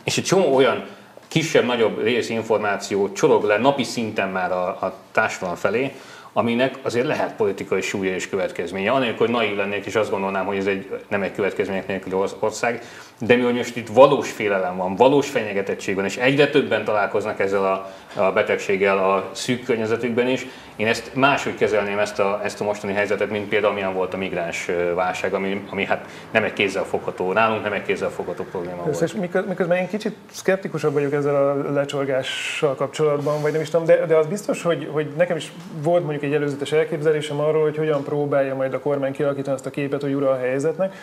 és 0.03 0.17
egy 0.17 0.23
csomó 0.23 0.55
olyan 0.55 0.85
kisebb-nagyobb 1.27 2.03
részinformáció 2.03 3.11
csorog 3.11 3.43
le 3.43 3.57
napi 3.57 3.83
szinten 3.83 4.29
már 4.29 4.51
a, 4.51 4.67
a 4.67 4.97
társadalom 5.11 5.55
felé, 5.55 5.91
aminek 6.33 6.75
azért 6.81 7.05
lehet 7.05 7.35
politikai 7.35 7.81
súlya 7.81 8.13
és 8.13 8.29
következménye. 8.29 8.91
Anélkül, 8.91 9.25
hogy 9.25 9.35
naív 9.35 9.55
lennék, 9.55 9.85
és 9.85 9.95
azt 9.95 10.09
gondolnám, 10.09 10.45
hogy 10.45 10.57
ez 10.57 10.65
egy, 10.65 10.99
nem 11.07 11.21
egy 11.21 11.31
következmények 11.31 11.87
nélküli 11.87 12.15
ország, 12.39 12.83
de 13.19 13.35
mi 13.35 13.51
most 13.51 13.75
itt 13.75 13.87
valós 13.87 14.31
félelem 14.31 14.77
van, 14.77 14.95
valós 14.95 15.29
fenyegetettség 15.29 15.95
van, 15.95 16.05
és 16.05 16.17
egyre 16.17 16.47
többen 16.47 16.83
találkoznak 16.83 17.39
ezzel 17.39 17.65
a, 17.65 17.91
a 18.21 18.31
betegséggel 18.31 18.97
a 18.97 19.29
szűk 19.31 19.63
környezetükben 19.63 20.27
is. 20.27 20.45
Én 20.75 20.87
ezt 20.87 21.11
máshogy 21.13 21.55
kezelném 21.55 21.99
ezt 21.99 22.19
a, 22.19 22.39
ezt 22.43 22.61
a 22.61 22.63
mostani 22.63 22.93
helyzetet, 22.93 23.29
mint 23.29 23.49
például 23.49 23.73
milyen 23.73 23.93
volt 23.93 24.13
a 24.13 24.17
migráns 24.17 24.69
válság, 24.95 25.33
ami, 25.33 25.63
ami 25.69 25.85
hát 25.85 26.05
nem 26.31 26.43
egy 26.43 26.53
kézzelfogható, 26.53 27.33
nálunk 27.33 27.63
nem 27.63 27.73
egy 27.73 27.83
kézzelfogható 27.83 28.43
probléma 28.43 28.83
volt. 28.83 29.01
És 29.01 29.13
miközben 29.47 29.77
én 29.77 29.87
kicsit 29.87 30.15
szkeptikusabb 30.31 30.93
vagyok 30.93 31.13
ezzel 31.13 31.35
a 31.35 31.71
lecsorgással 31.71 32.75
kapcsolatban, 32.75 33.41
vagy 33.41 33.51
nem 33.51 33.61
is 33.61 33.69
tudom, 33.69 33.85
de, 33.85 34.05
de 34.05 34.15
az 34.15 34.27
biztos, 34.27 34.61
hogy, 34.61 34.89
hogy 34.91 35.07
nekem 35.17 35.37
is 35.37 35.51
volt 35.81 36.03
mondjuk 36.03 36.23
egy 36.23 36.33
előzetes 36.33 36.71
elképzelésem 36.71 37.39
arról, 37.39 37.61
hogy 37.61 37.77
hogyan 37.77 38.03
próbálja 38.03 38.55
majd 38.55 38.73
a 38.73 38.79
kormány 38.79 39.11
kialakítani 39.11 39.55
azt 39.55 39.65
a 39.65 39.69
képet, 39.69 40.01
hogy 40.01 40.13
ura 40.13 40.29
a 40.29 40.37
helyzetnek. 40.37 40.93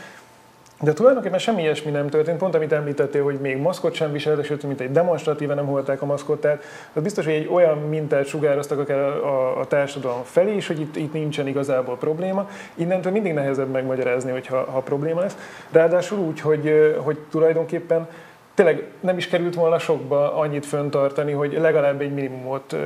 De 0.82 0.92
tulajdonképpen 0.92 1.38
semmi 1.38 1.62
ilyesmi 1.62 1.90
nem 1.90 2.08
történt, 2.08 2.38
pont 2.38 2.54
amit 2.54 2.72
említettél, 2.72 3.22
hogy 3.22 3.38
még 3.40 3.56
maszkot 3.56 3.94
sem 3.94 4.12
viselt, 4.12 4.44
sőt, 4.44 4.62
mint 4.62 4.80
egy 4.80 4.90
demonstratíven 4.90 5.56
nem 5.56 5.66
hordták 5.66 6.02
a 6.02 6.06
maszkot, 6.06 6.40
tehát 6.40 6.64
az 6.92 7.02
biztos, 7.02 7.24
hogy 7.24 7.34
egy 7.34 7.48
olyan 7.52 7.78
mintát 7.78 8.26
sugároztak 8.26 8.78
akár 8.78 8.98
a, 8.98 9.60
a 9.60 9.66
társadalom 9.66 10.22
felé 10.22 10.56
is, 10.56 10.66
hogy 10.66 10.80
itt, 10.80 10.96
itt 10.96 11.12
nincsen 11.12 11.46
igazából 11.46 11.96
probléma. 11.96 12.48
Innentől 12.74 13.12
mindig 13.12 13.32
nehezebb 13.32 13.70
megmagyarázni, 13.70 14.30
hogyha 14.30 14.56
ha 14.56 14.80
probléma 14.80 15.20
lesz. 15.20 15.36
Ráadásul 15.70 16.18
úgy, 16.18 16.40
hogy, 16.40 16.94
hogy 16.98 17.18
tulajdonképpen 17.30 18.08
tényleg 18.54 18.84
nem 19.00 19.16
is 19.16 19.28
került 19.28 19.54
volna 19.54 19.78
sokba 19.78 20.36
annyit 20.36 20.66
föntartani, 20.66 21.32
hogy 21.32 21.52
legalább 21.60 22.00
egy 22.00 22.14
minimumot 22.14 22.76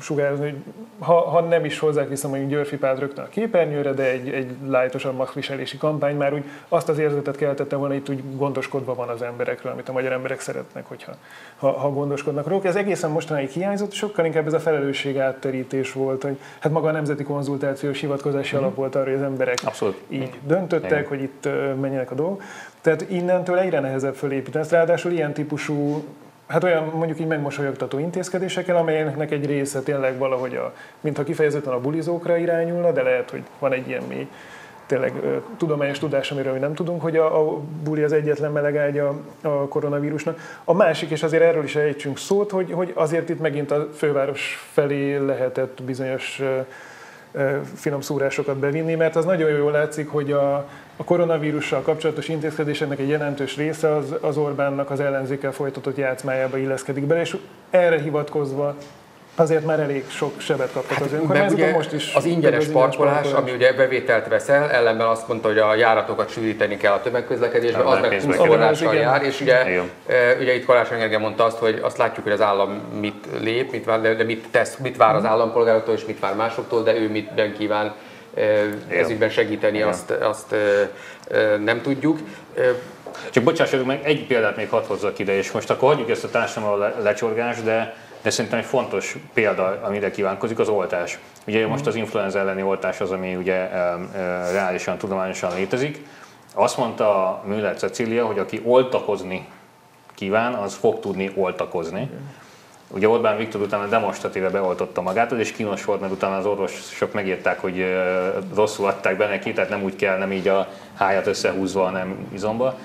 sugározni, 0.00 0.44
hogy 0.44 0.58
ha, 0.98 1.20
ha 1.20 1.40
nem 1.40 1.64
is 1.64 1.78
hozzák 1.78 2.08
vissza 2.08 2.28
mondjuk 2.28 2.50
Györfi 2.50 2.76
Pád 2.76 2.98
rögtön 2.98 3.24
a 3.24 3.28
képernyőre, 3.28 3.92
de 3.92 4.10
egy, 4.10 4.28
egy 4.28 4.50
lájtosabb 4.66 5.16
maszkviselési 5.16 5.76
kampány 5.76 6.16
már 6.16 6.34
úgy 6.34 6.44
azt 6.68 6.88
az 6.88 6.98
érzetet 6.98 7.36
keltette 7.36 7.76
volna, 7.76 7.94
itt 7.94 8.08
úgy 8.08 8.22
gondoskodva 8.36 8.94
van 8.94 9.08
az 9.08 9.22
emberekről, 9.22 9.72
amit 9.72 9.88
a 9.88 9.92
magyar 9.92 10.12
emberek 10.12 10.40
szeretnek, 10.40 10.86
hogyha 10.86 11.12
ha, 11.56 11.70
ha 11.70 11.90
gondoskodnak 11.90 12.46
róluk. 12.46 12.64
Ez 12.64 12.76
egészen 12.76 13.10
mostanáig 13.10 13.48
hiányzott, 13.48 13.92
sokkal 13.92 14.24
inkább 14.24 14.46
ez 14.46 14.52
a 14.52 14.60
felelősség 14.60 15.18
átterítés 15.18 15.92
volt, 15.92 16.22
hogy 16.22 16.38
hát 16.58 16.72
maga 16.72 16.88
a 16.88 16.92
nemzeti 16.92 17.22
konzultációs 17.22 18.00
hivatkozási 18.00 18.54
mm-hmm. 18.54 18.64
alap 18.64 18.76
volt 18.76 18.94
arra, 18.94 19.04
hogy 19.04 19.14
az 19.14 19.22
emberek 19.22 19.58
Abszolút. 19.64 20.00
így 20.08 20.30
döntöttek, 20.46 20.90
Igen. 20.90 21.06
hogy 21.08 21.22
itt 21.22 21.48
menjenek 21.80 22.10
a 22.10 22.14
dolgok. 22.14 22.42
Tehát 22.84 23.10
innentől 23.10 23.58
egyre 23.58 23.80
nehezebb 23.80 24.14
fölépíteni 24.14 24.64
ezt, 24.64 24.72
ráadásul 24.72 25.12
ilyen 25.12 25.32
típusú 25.32 26.04
hát 26.46 26.64
olyan 26.64 26.84
mondjuk 26.94 27.20
így 27.20 27.26
megmosolyogtató 27.26 27.98
intézkedésekkel, 27.98 28.76
amelyeknek 28.76 29.30
egy 29.30 29.46
része 29.46 29.80
tényleg 29.80 30.18
valahogy, 30.18 30.54
a, 30.54 30.72
mintha 31.00 31.22
kifejezetten 31.22 31.72
a 31.72 31.80
bulizókra 31.80 32.36
irányulna, 32.36 32.92
de 32.92 33.02
lehet, 33.02 33.30
hogy 33.30 33.42
van 33.58 33.72
egy 33.72 33.88
ilyen 33.88 34.02
mély 34.08 34.28
tényleg 34.86 35.12
tudományos 35.56 35.98
tudás, 35.98 36.30
amiről 36.30 36.52
mi 36.52 36.58
nem 36.58 36.74
tudunk, 36.74 37.02
hogy 37.02 37.16
a, 37.16 37.40
a 37.40 37.60
buli 37.84 38.02
az 38.02 38.12
egyetlen 38.12 38.52
melegágya 38.52 39.20
a 39.42 39.48
koronavírusnak. 39.48 40.38
A 40.64 40.72
másik, 40.72 41.10
és 41.10 41.22
azért 41.22 41.42
erről 41.42 41.64
is 41.64 41.76
ejtsünk 41.76 42.18
szót, 42.18 42.50
hogy, 42.50 42.72
hogy 42.72 42.92
azért 42.94 43.28
itt 43.28 43.40
megint 43.40 43.70
a 43.70 43.88
főváros 43.94 44.68
felé 44.72 45.16
lehetett 45.16 45.82
bizonyos 45.82 46.42
finom 47.74 48.00
szúrásokat 48.00 48.56
bevinni, 48.56 48.94
mert 48.94 49.16
az 49.16 49.24
nagyon 49.24 49.50
jól 49.50 49.72
látszik, 49.72 50.08
hogy 50.08 50.32
a, 50.32 50.68
a 50.96 51.04
koronavírussal 51.04 51.82
kapcsolatos 51.82 52.28
intézkedéseknek 52.28 52.98
egy 52.98 53.08
jelentős 53.08 53.56
része 53.56 53.94
az, 53.94 54.14
az 54.20 54.36
Orbánnak 54.36 54.90
az 54.90 55.00
ellenzékkel 55.00 55.52
folytatott 55.52 55.96
játszmájába 55.96 56.56
illeszkedik 56.56 57.04
bele, 57.04 57.20
és 57.20 57.36
erre 57.70 58.00
hivatkozva 58.00 58.76
azért 59.36 59.64
már 59.64 59.80
elég 59.80 60.04
sok 60.08 60.40
sebet 60.40 60.72
kaptak 60.72 60.96
hát, 60.96 61.06
az 61.06 61.12
önkormányzatok, 61.12 61.72
most 61.72 61.92
is. 61.92 62.14
Az 62.14 62.24
ingyenes 62.24 62.66
parkolás, 62.66 63.32
ami 63.32 63.52
ugye 63.52 63.72
bevételt 63.72 64.28
veszel, 64.28 64.70
ellenben 64.70 65.06
azt 65.06 65.28
mondta, 65.28 65.48
hogy 65.48 65.58
a 65.58 65.74
járatokat 65.74 66.30
sűríteni 66.30 66.76
kell 66.76 66.92
a 66.92 67.00
tömegközlekedésben, 67.02 67.86
az 67.86 68.00
meg 68.00 68.22
20 68.22 68.36
forrással 68.36 68.94
jár, 68.94 69.22
és 69.22 69.40
ugye, 69.40 69.64
e, 70.06 70.36
ugye 70.40 70.54
itt 70.54 70.64
Karácsony 70.64 70.98
Gergely 70.98 71.18
mondta 71.18 71.44
azt, 71.44 71.58
hogy 71.58 71.78
azt 71.82 71.98
látjuk, 71.98 72.24
hogy 72.24 72.34
az 72.34 72.40
állam 72.40 72.70
mit 73.00 73.26
lép, 73.40 73.70
mit 73.70 73.84
vár, 73.84 74.00
de 74.00 74.24
mit 74.24 74.46
tesz, 74.50 74.76
mit 74.76 74.96
vár 74.96 75.14
az 75.14 75.22
mhm. 75.22 75.30
állampolgároktól, 75.30 75.94
és 75.94 76.04
mit 76.04 76.20
vár 76.20 76.34
másoktól, 76.34 76.82
de 76.82 76.96
ő 76.96 77.10
mitben 77.10 77.52
kíván 77.52 77.94
ezügyben 78.88 79.30
segíteni, 79.30 79.82
azt, 79.82 80.10
azt 80.10 80.52
e, 80.52 81.56
nem 81.56 81.80
tudjuk. 81.80 82.18
Csak 83.30 83.44
bocsássatok 83.44 83.86
meg, 83.86 84.00
egy 84.04 84.26
példát 84.26 84.56
még 84.56 84.68
hadd 84.68 84.84
hozzak 84.86 85.18
ide, 85.18 85.36
és 85.36 85.50
most 85.50 85.70
akkor 85.70 85.88
hagyjuk 85.88 86.10
ezt 86.10 86.24
a 86.24 86.30
társadalom 86.30 86.92
lecsorgást, 87.02 87.64
de 87.64 87.94
de 88.24 88.30
szerintem 88.30 88.58
egy 88.58 88.64
fontos 88.64 89.16
példa, 89.34 89.80
amire 89.82 90.10
kívánkozik, 90.10 90.58
az 90.58 90.68
oltás. 90.68 91.18
Ugye 91.46 91.66
most 91.66 91.86
az 91.86 91.94
influenza 91.94 92.38
elleni 92.38 92.62
oltás 92.62 93.00
az, 93.00 93.10
ami 93.10 93.36
ugye 93.36 93.68
reálisan, 94.52 94.98
tudományosan 94.98 95.54
létezik. 95.54 96.06
Azt 96.54 96.76
mondta 96.76 97.42
Müller 97.46 97.76
Cecília, 97.76 98.26
hogy 98.26 98.38
aki 98.38 98.60
oltakozni 98.64 99.48
kíván, 100.14 100.54
az 100.54 100.74
fog 100.74 101.00
tudni 101.00 101.32
oltakozni. 101.34 102.10
Ugye 102.88 103.08
Orbán 103.08 103.36
Viktor 103.36 103.60
utána 103.60 103.86
demonstratíve 103.86 104.50
beoltotta 104.50 105.02
magát, 105.02 105.32
és 105.32 105.52
kínos 105.52 105.84
volt, 105.84 106.00
mert 106.00 106.12
utána 106.12 106.36
az 106.36 106.46
orvosok 106.46 107.12
megírták, 107.12 107.60
hogy 107.60 107.86
rosszul 108.54 108.86
adták 108.86 109.16
be 109.16 109.26
neki, 109.26 109.52
tehát 109.52 109.70
nem 109.70 109.82
úgy 109.82 109.96
kell, 109.96 110.18
nem 110.18 110.32
így 110.32 110.48
a 110.48 110.68
hájat 110.94 111.26
összehúzva, 111.26 111.82
hanem 111.82 112.28
izomba. 112.32 112.78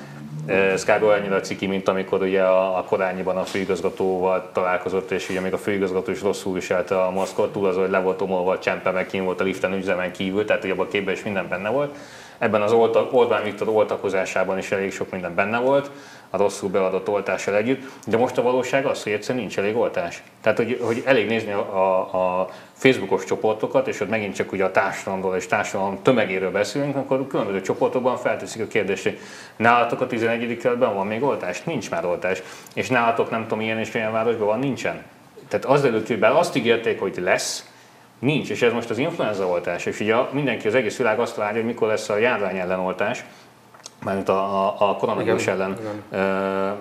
Ez 0.45 0.85
kb. 0.85 1.03
annyira 1.03 1.39
ciki, 1.39 1.67
mint 1.67 1.87
amikor 1.87 2.21
ugye 2.21 2.41
a, 2.41 2.77
a 2.77 2.83
korányiban 2.83 3.37
a 3.37 3.43
főigazgatóval 3.43 4.49
találkozott, 4.53 5.11
és 5.11 5.29
ugye 5.29 5.39
még 5.39 5.53
a 5.53 5.57
főigazgató 5.57 6.11
is 6.11 6.21
rosszul 6.21 6.53
viselte 6.53 7.01
a 7.01 7.11
maszkot, 7.11 7.51
túl 7.51 7.67
az, 7.67 7.75
hogy 7.75 7.89
le 7.89 7.99
volt 7.99 8.21
omolva 8.21 8.51
a 8.51 8.59
csempe, 8.59 8.91
meg 8.91 9.05
kín 9.05 9.23
volt 9.23 9.41
a 9.41 9.43
liften 9.43 9.73
üzemen 9.73 10.11
kívül, 10.11 10.45
tehát 10.45 10.63
ugye 10.63 10.73
abban 10.73 10.85
a 10.85 10.89
képben 10.89 11.13
is 11.13 11.23
minden 11.23 11.47
benne 11.47 11.69
volt. 11.69 11.95
Ebben 12.37 12.61
az 12.61 12.71
Orbán 13.11 13.43
Viktor 13.43 13.67
oltakozásában 13.67 14.57
is 14.57 14.71
elég 14.71 14.91
sok 14.91 15.11
minden 15.11 15.35
benne 15.35 15.59
volt 15.59 15.91
a 16.29 16.37
rosszul 16.37 16.69
beadott 16.69 17.09
oltással 17.09 17.55
együtt, 17.55 17.81
de 18.07 18.17
most 18.17 18.37
a 18.37 18.41
valóság 18.41 18.85
az, 18.85 19.03
hogy 19.03 19.11
egyszerűen 19.11 19.43
nincs 19.43 19.57
elég 19.57 19.75
oltás. 19.75 20.23
Tehát, 20.41 20.57
hogy, 20.57 20.79
hogy 20.81 21.03
elég 21.05 21.27
nézni 21.27 21.51
a, 21.51 21.59
a, 21.59 22.39
a 22.41 22.49
Facebookos 22.73 23.23
csoportokat, 23.23 23.87
és 23.87 23.99
ott 23.99 24.09
megint 24.09 24.35
csak 24.35 24.51
ugye 24.51 24.63
a 24.63 24.71
társadalomról 24.71 25.35
és 25.35 25.47
társadalom 25.47 25.99
tömegéről 26.01 26.51
beszélünk, 26.51 26.95
akkor 26.95 27.27
különböző 27.27 27.61
csoportokban 27.61 28.17
felteszik 28.17 28.61
a 28.61 28.67
kérdést, 28.67 29.03
hogy 29.03 29.19
nálatok 29.55 30.01
a 30.01 30.07
11. 30.07 30.57
kerületben 30.57 30.95
van 30.95 31.07
még 31.07 31.23
oltás? 31.23 31.63
Nincs 31.63 31.89
már 31.89 32.05
oltás. 32.05 32.41
És 32.73 32.89
nálatok 32.89 33.29
nem 33.29 33.41
tudom, 33.41 33.61
ilyen 33.61 33.79
és 33.79 33.93
olyan 33.93 34.11
városban 34.11 34.47
van? 34.47 34.59
Nincsen. 34.59 35.03
Tehát 35.47 35.65
az 35.65 35.83
előtt, 35.83 36.07
hogy 36.07 36.23
azt 36.23 36.55
ígérték, 36.55 36.99
hogy 36.99 37.17
lesz, 37.17 37.69
nincs, 38.19 38.49
és 38.49 38.61
ez 38.61 38.73
most 38.73 38.89
az 38.89 38.97
influenza 38.97 39.47
oltás, 39.47 39.85
és 39.85 39.99
ugye 39.99 40.15
mindenki, 40.31 40.67
az 40.67 40.75
egész 40.75 40.97
világ 40.97 41.19
azt 41.19 41.35
várja, 41.35 41.55
hogy 41.55 41.65
mikor 41.65 41.87
lesz 41.87 42.09
a 42.09 42.17
járvány 42.17 42.57
ellenoltás, 42.57 43.25
mármint 44.03 44.29
a, 44.29 44.65
a, 44.65 44.89
a 44.89 44.95
koronavírus 44.95 45.47
ellen. 45.47 45.77
Igen. 45.79 46.77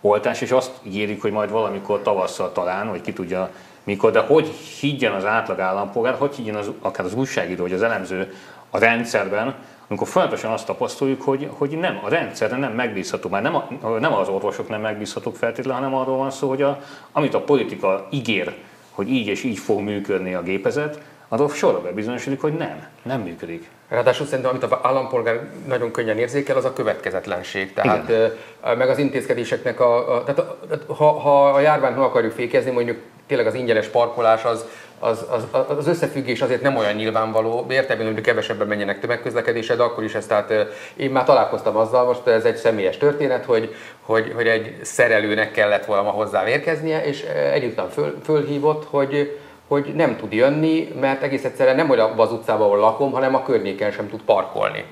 oltás, 0.00 0.40
és 0.40 0.50
azt 0.50 0.70
ígérik, 0.82 1.22
hogy 1.22 1.32
majd 1.32 1.50
valamikor 1.50 2.02
tavasszal 2.02 2.52
talán, 2.52 2.88
vagy 2.88 3.00
ki 3.00 3.12
tudja 3.12 3.50
mikor, 3.84 4.10
de 4.10 4.20
hogy 4.20 4.46
higgyen 4.80 5.12
az 5.12 5.24
átlag 5.24 5.60
állampolgár, 5.60 6.14
hogy 6.18 6.34
higgyen 6.34 6.54
az, 6.54 6.70
akár 6.80 7.06
az 7.06 7.14
újságíró, 7.14 7.62
vagy 7.62 7.72
az 7.72 7.82
elemző 7.82 8.34
a 8.70 8.78
rendszerben, 8.78 9.54
amikor 9.88 10.08
folyamatosan 10.08 10.52
azt 10.52 10.66
tapasztaljuk, 10.66 11.22
hogy, 11.22 11.48
hogy 11.52 11.70
nem, 11.70 12.00
a 12.04 12.08
rendszerre 12.08 12.56
nem 12.56 12.72
megbízható, 12.72 13.28
már 13.28 13.42
nem, 13.42 13.54
a, 13.54 13.88
nem 13.88 14.12
az 14.12 14.28
orvosok 14.28 14.68
nem 14.68 14.80
megbízhatók 14.80 15.36
feltétlenül, 15.36 15.82
hanem 15.82 15.98
arról 15.98 16.16
van 16.16 16.30
szó, 16.30 16.48
hogy 16.48 16.62
a, 16.62 16.80
amit 17.12 17.34
a 17.34 17.40
politika 17.40 18.06
ígér, 18.10 18.54
hogy 18.90 19.08
így 19.08 19.26
és 19.26 19.44
így 19.44 19.58
fog 19.58 19.80
működni 19.80 20.34
a 20.34 20.42
gépezet, 20.42 21.00
arról 21.32 21.48
sorra 21.48 21.80
bebizonyosodik, 21.80 22.40
hogy 22.40 22.52
nem, 22.52 22.86
nem 23.02 23.20
működik. 23.20 23.68
Ráadásul 23.88 24.26
szerintem, 24.26 24.50
amit 24.50 24.62
az 24.62 24.78
állampolgár 24.82 25.40
nagyon 25.66 25.90
könnyen 25.90 26.18
érzékel, 26.18 26.56
az 26.56 26.64
a 26.64 26.72
következetlenség. 26.72 27.72
Tehát 27.72 28.08
Igen. 28.08 28.32
meg 28.78 28.88
az 28.88 28.98
intézkedéseknek 28.98 29.80
a, 29.80 30.16
a 30.16 30.24
tehát 30.24 30.52
ha, 30.86 31.12
ha 31.12 31.48
a 31.50 31.60
járványt 31.60 31.96
meg 31.96 32.04
akarjuk 32.04 32.32
fékezni, 32.32 32.70
mondjuk 32.70 32.98
tényleg 33.26 33.46
az 33.46 33.54
ingyenes 33.54 33.86
parkolás 33.86 34.44
az, 34.44 34.64
az, 34.98 35.24
az, 35.30 35.46
az 35.78 35.86
összefüggés 35.86 36.40
azért 36.40 36.62
nem 36.62 36.76
olyan 36.76 36.94
nyilvánvaló, 36.94 37.66
értem, 37.70 37.98
hogy 37.98 38.20
kevesebben 38.20 38.66
menjenek 38.66 39.00
tömegközlekedésre, 39.00 39.74
de 39.74 39.82
akkor 39.82 40.04
is 40.04 40.14
ezt, 40.14 40.28
tehát 40.28 40.52
én 40.96 41.10
már 41.10 41.24
találkoztam 41.24 41.76
azzal, 41.76 42.04
most 42.04 42.26
ez 42.26 42.44
egy 42.44 42.56
személyes 42.56 42.96
történet, 42.96 43.44
hogy, 43.44 43.74
hogy, 44.00 44.32
hogy 44.34 44.46
egy 44.46 44.76
szerelőnek 44.82 45.52
kellett 45.52 45.84
volna 45.84 46.10
hozzá 46.10 46.48
érkeznie, 46.48 47.04
és 47.04 47.22
egyúttal 47.52 47.88
föl, 47.88 48.18
fölhívott, 48.24 48.86
hogy, 48.90 49.38
hogy 49.70 49.92
nem 49.94 50.16
tud 50.16 50.32
jönni, 50.32 50.88
mert 51.00 51.22
egész 51.22 51.44
egyszerűen 51.44 51.76
nem 51.76 51.90
olyan 51.90 52.18
az 52.18 52.32
utcában, 52.32 52.66
ahol 52.66 52.78
lakom, 52.78 53.12
hanem 53.12 53.34
a 53.34 53.42
környéken 53.42 53.90
sem 53.90 54.08
tud 54.08 54.20
parkolni. 54.22 54.84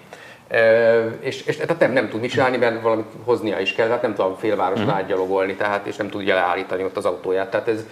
E, 0.48 0.94
és, 1.20 1.46
és 1.46 1.56
tehát 1.56 1.78
nem, 1.78 1.92
nem 1.92 2.08
tud 2.08 2.20
mit 2.20 2.30
csinálni, 2.30 2.56
mert 2.56 2.82
valamit 2.82 3.06
hoznia 3.24 3.58
is 3.58 3.72
kell, 3.72 3.86
tehát 3.86 4.02
nem 4.02 4.14
tudom 4.14 4.36
félvároson 4.36 4.84
uh-huh. 4.84 4.98
átgyalogolni, 4.98 5.54
tehát, 5.54 5.86
és 5.86 5.96
nem 5.96 6.08
tudja 6.08 6.34
leállítani 6.34 6.84
ott 6.84 6.96
az 6.96 7.04
autóját. 7.04 7.50
Tehát 7.50 7.68
ez, 7.68 7.86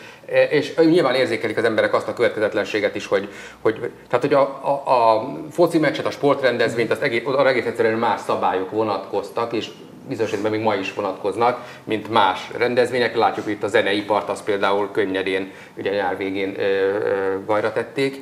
és 0.50 0.74
nyilván 0.74 1.14
érzékelik 1.14 1.56
az 1.56 1.64
emberek 1.64 1.94
azt 1.94 2.08
a 2.08 2.14
következetlenséget 2.14 2.94
is, 2.94 3.06
hogy, 3.06 3.28
hogy, 3.60 3.90
tehát, 4.08 4.24
hogy 4.24 4.34
a, 4.34 4.40
a, 4.40 4.92
a 4.92 5.28
foci 5.50 5.78
meccset, 5.78 6.06
a 6.06 6.10
sportrendezvényt, 6.10 6.90
azt 6.90 7.02
egész, 7.02 7.22
arra 7.24 7.48
egész 7.48 7.66
egyszerűen 7.66 7.98
más 7.98 8.20
szabályok 8.20 8.70
vonatkoztak, 8.70 9.52
és 9.52 9.68
bizonyos 10.08 10.36
még 10.50 10.60
ma 10.60 10.74
is 10.74 10.94
vonatkoznak, 10.94 11.60
mint 11.84 12.10
más 12.10 12.50
rendezvények. 12.58 13.16
Látjuk, 13.16 13.46
itt 13.46 13.62
a 13.62 13.68
zeneipart, 13.68 14.28
az 14.28 14.42
például 14.42 14.90
könnyedén, 14.92 15.52
ugye 15.76 15.90
nyár 15.90 16.16
végén 16.16 16.54
ö, 16.58 16.62
ö, 16.62 17.44
bajra 17.46 17.72
tették. 17.72 18.16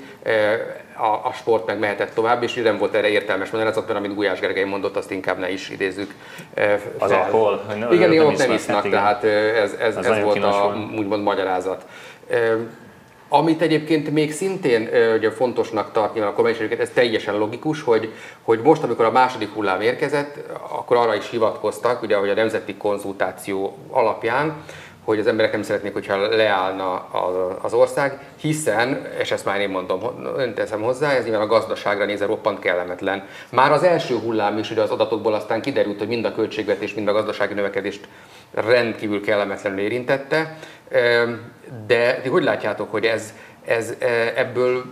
A, 0.97 1.07
a, 1.07 1.33
sport 1.33 1.67
meg 1.67 1.79
mehetett 1.79 2.15
tovább, 2.15 2.43
és 2.43 2.55
nem 2.55 2.79
volt 2.79 2.95
erre 2.95 3.09
értelmes 3.09 3.51
magyarázat, 3.51 3.87
mert 3.87 3.99
amit 3.99 4.15
Gulyás 4.15 4.41
Gergely 4.41 4.65
mondott, 4.65 4.97
azt 4.97 5.11
inkább 5.11 5.39
ne 5.39 5.51
is 5.51 5.71
idézzük 5.71 6.15
fel. 6.55 6.81
Az 6.99 7.11
alkohol? 7.11 7.63
Igen, 7.91 8.13
igen, 8.13 8.27
ott 8.27 8.39
nem 8.39 8.53
isznak, 8.53 8.83
hát 8.83 8.91
tehát 8.91 9.25
ez, 9.25 9.73
ez, 9.73 9.97
ez 9.97 10.23
volt 10.23 10.45
a 10.45 10.77
úgymond 10.97 11.23
magyarázat. 11.23 11.87
Amit 13.37 13.61
egyébként 13.61 14.11
még 14.11 14.33
szintén 14.33 14.89
ugye, 15.17 15.31
fontosnak 15.31 15.93
tart 15.93 16.15
nyilván 16.15 16.33
a 16.33 16.35
kormányzatokat, 16.35 16.79
ez 16.79 16.91
teljesen 16.95 17.39
logikus, 17.39 17.83
hogy, 17.83 18.13
hogy 18.43 18.61
most, 18.63 18.83
amikor 18.83 19.05
a 19.05 19.11
második 19.11 19.53
hullám 19.55 19.81
érkezett, 19.81 20.39
akkor 20.69 20.97
arra 20.97 21.15
is 21.15 21.31
hivatkoztak, 21.31 22.03
ugye, 22.03 22.17
hogy 22.17 22.29
a 22.29 22.35
nemzeti 22.35 22.75
konzultáció 22.75 23.79
alapján, 23.91 24.63
hogy 25.05 25.19
az 25.19 25.27
emberek 25.27 25.53
nem 25.53 25.63
szeretnék, 25.63 25.93
hogyha 25.93 26.29
leállna 26.29 27.09
az 27.63 27.73
ország, 27.73 28.19
hiszen, 28.37 29.07
és 29.21 29.31
ezt 29.31 29.45
már 29.45 29.61
én 29.61 29.69
mondom, 29.69 30.01
ön 30.37 30.55
teszem 30.55 30.83
hozzá, 30.83 31.11
ez 31.11 31.25
nyilván 31.25 31.43
a 31.43 31.47
gazdaságra 31.47 32.05
nézve 32.05 32.27
roppant 32.27 32.59
kellemetlen. 32.59 33.27
Már 33.51 33.73
az 33.73 33.83
első 33.83 34.19
hullám 34.19 34.59
is, 34.59 34.71
ugye 34.71 34.83
az 34.83 34.91
adatokból 34.91 35.35
aztán 35.35 35.61
kiderült, 35.61 35.99
hogy 35.99 36.09
mind 36.09 36.25
a 36.25 36.33
költségvetés, 36.33 36.95
mind 36.95 37.09
a 37.09 37.13
gazdasági 37.13 37.55
növekedést 37.55 38.09
rendkívül 38.55 39.21
kellemetlenül 39.21 39.79
érintette, 39.79 40.59
de 41.87 42.21
ti 42.23 42.29
hogy 42.29 42.43
látjátok, 42.43 42.91
hogy 42.91 43.05
ez, 43.05 43.35
ez 43.65 43.95
ebből, 44.37 44.85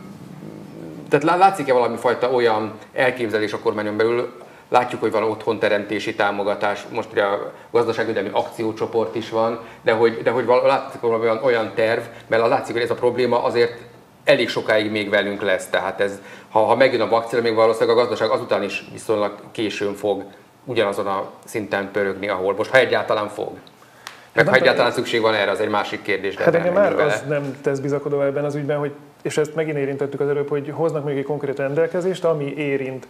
tehát 1.09 1.38
látszik-e 1.38 1.72
valami 1.72 1.96
fajta 1.96 2.31
olyan 2.31 2.72
elképzelés 2.92 3.53
a 3.53 3.59
kormányon 3.59 3.96
belül, 3.96 4.33
Látjuk, 4.72 5.00
hogy 5.00 5.11
van 5.11 5.22
otthonteremtési 5.22 6.14
támogatás, 6.14 6.87
most 6.90 7.08
ugye 7.12 7.22
a 7.22 7.52
gazdaságvédelmi 7.70 8.28
akciócsoport 8.32 9.14
is 9.14 9.30
van, 9.30 9.61
de 9.82 9.92
hogy, 9.92 10.22
de 10.22 10.30
hogy 10.30 10.44
látszik 10.46 11.00
valami 11.00 11.24
olyan, 11.24 11.40
olyan 11.42 11.72
terv, 11.74 12.02
mert 12.26 12.48
látszik, 12.48 12.74
hogy 12.74 12.82
ez 12.82 12.90
a 12.90 12.94
probléma 12.94 13.44
azért 13.44 13.80
elég 14.24 14.48
sokáig 14.48 14.90
még 14.90 15.11
velünk 15.11 15.42
lesz. 15.42 15.66
Tehát 15.66 16.00
ez, 16.00 16.20
ha, 16.50 16.64
ha 16.64 16.76
megjön 16.76 17.00
a 17.00 17.08
vakcina, 17.08 17.42
még 17.42 17.54
valószínűleg 17.54 17.96
a 17.96 18.00
gazdaság 18.00 18.30
azután 18.30 18.62
is 18.62 18.85
viszonylag 18.92 19.35
későn 19.50 19.94
fog 19.94 20.24
ugyanazon 20.64 21.06
a 21.06 21.30
szinten 21.44 21.90
pörögni, 21.90 22.28
ahol 22.28 22.54
most, 22.54 22.70
ha 22.70 22.78
egyáltalán 22.78 23.28
fog. 23.28 23.50
Meg 24.32 24.44
hát 24.44 24.54
ha 24.54 24.61
egyáltalán 24.61 24.92
szükség 24.92 25.20
van 25.20 25.35
erre, 25.35 25.50
az 25.50 25.61
egy 25.61 25.68
másik 25.68 26.02
kérdés. 26.02 26.35
De 26.35 26.44
hát 26.44 26.54
engem 26.54 26.72
már 26.72 26.94
vele. 26.94 27.12
az 27.12 27.24
nem 27.28 27.56
tesz 27.62 27.78
bizakodó 27.78 28.22
ebben 28.22 28.44
az 28.44 28.54
ügyben, 28.54 28.78
hogy, 28.78 28.92
és 29.22 29.37
ezt 29.37 29.54
megint 29.54 29.76
érintettük 29.76 30.20
az 30.20 30.28
előbb, 30.28 30.48
hogy 30.48 30.72
hoznak 30.74 31.04
még 31.04 31.16
egy 31.16 31.24
konkrét 31.24 31.58
rendelkezést, 31.58 32.24
ami 32.24 32.54
érint 32.56 33.06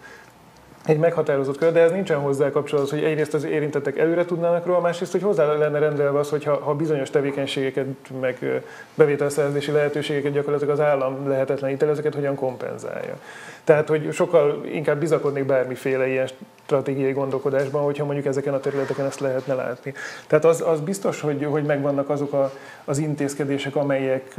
egy 0.85 0.97
meghatározott 0.97 1.57
kör, 1.57 1.71
de 1.71 1.79
ez 1.79 1.91
nincsen 1.91 2.19
hozzá 2.19 2.49
kapcsolat, 2.49 2.89
hogy 2.89 3.03
egyrészt 3.03 3.33
az 3.33 3.43
érintettek 3.43 3.97
előre 3.97 4.25
tudnának 4.25 4.65
róla, 4.65 4.79
másrészt, 4.79 5.11
hogy 5.11 5.21
hozzá 5.21 5.53
lenne 5.53 5.79
rendelve 5.79 6.19
az, 6.19 6.29
hogy 6.29 6.43
ha, 6.43 6.55
ha 6.55 6.73
bizonyos 6.73 7.09
tevékenységeket, 7.09 7.85
meg 8.21 8.61
bevételszerzési 8.95 9.71
lehetőségeket 9.71 10.31
gyakorlatilag 10.31 10.73
az 10.73 10.79
állam 10.79 11.27
lehetetlenít 11.27 11.83
el, 11.83 11.89
ezeket 11.89 12.13
hogyan 12.13 12.35
kompenzálja. 12.35 13.19
Tehát, 13.63 13.87
hogy 13.87 14.13
sokkal 14.13 14.65
inkább 14.65 14.99
bizakodnék 14.99 15.45
bármiféle 15.45 16.07
ilyen 16.07 16.27
stratégiai 16.65 17.11
gondolkodásban, 17.11 17.83
hogyha 17.83 18.05
mondjuk 18.05 18.25
ezeken 18.25 18.53
a 18.53 18.59
területeken 18.59 19.05
ezt 19.05 19.19
lehetne 19.19 19.53
látni. 19.53 19.93
Tehát 20.27 20.45
az, 20.45 20.63
az 20.67 20.79
biztos, 20.79 21.21
hogy, 21.21 21.45
hogy 21.45 21.63
megvannak 21.63 22.09
azok 22.09 22.33
a, 22.33 22.51
az 22.85 22.97
intézkedések, 22.97 23.75
amelyek 23.75 24.35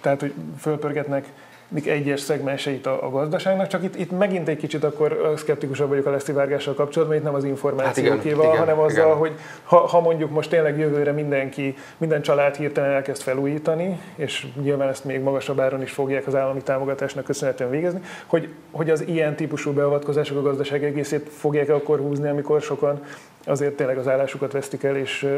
tehát, 0.00 0.20
hogy 0.20 0.32
fölpörgetnek 0.60 1.26
egyes 1.74 2.20
szegmenseit 2.20 2.86
a, 2.86 3.06
a 3.06 3.10
gazdaságnak, 3.10 3.66
csak 3.66 3.82
itt, 3.82 3.98
itt 3.98 4.10
megint 4.10 4.48
egy 4.48 4.56
kicsit 4.56 4.84
akkor 4.84 5.32
szkeptikusabb 5.36 5.88
vagyok 5.88 6.06
a 6.06 6.10
Leszti 6.10 6.32
Várgással 6.32 6.74
kapcsolatban, 6.74 7.16
itt 7.16 7.22
nem 7.22 7.34
az 7.34 7.44
információkéval, 7.44 8.48
hát 8.48 8.58
hanem 8.58 8.78
azzal, 8.78 9.04
igen. 9.04 9.16
hogy 9.16 9.32
ha, 9.64 9.76
ha 9.76 10.00
mondjuk 10.00 10.30
most 10.30 10.50
tényleg 10.50 10.78
jövőre 10.78 11.12
mindenki, 11.12 11.76
minden 11.96 12.22
család 12.22 12.56
hirtelen 12.56 12.90
elkezd 12.90 13.22
felújítani, 13.22 14.00
és 14.14 14.46
nyilván 14.62 14.88
ezt 14.88 15.04
még 15.04 15.20
magasabb 15.20 15.60
áron 15.60 15.82
is 15.82 15.90
fogják 15.90 16.26
az 16.26 16.34
állami 16.34 16.62
támogatásnak 16.62 17.24
köszönhetően 17.24 17.70
végezni, 17.70 18.00
hogy, 18.26 18.48
hogy 18.70 18.90
az 18.90 19.06
ilyen 19.06 19.36
típusú 19.36 19.72
beavatkozások 19.72 20.36
a 20.36 20.42
gazdaság 20.42 20.84
egészét 20.84 21.28
fogják 21.28 21.68
akkor 21.68 21.98
húzni, 21.98 22.28
amikor 22.28 22.62
sokan 22.62 23.00
azért 23.48 23.76
tényleg 23.76 23.98
az 23.98 24.08
állásukat 24.08 24.52
vesztik 24.52 24.82
el, 24.82 24.96
és 24.96 25.28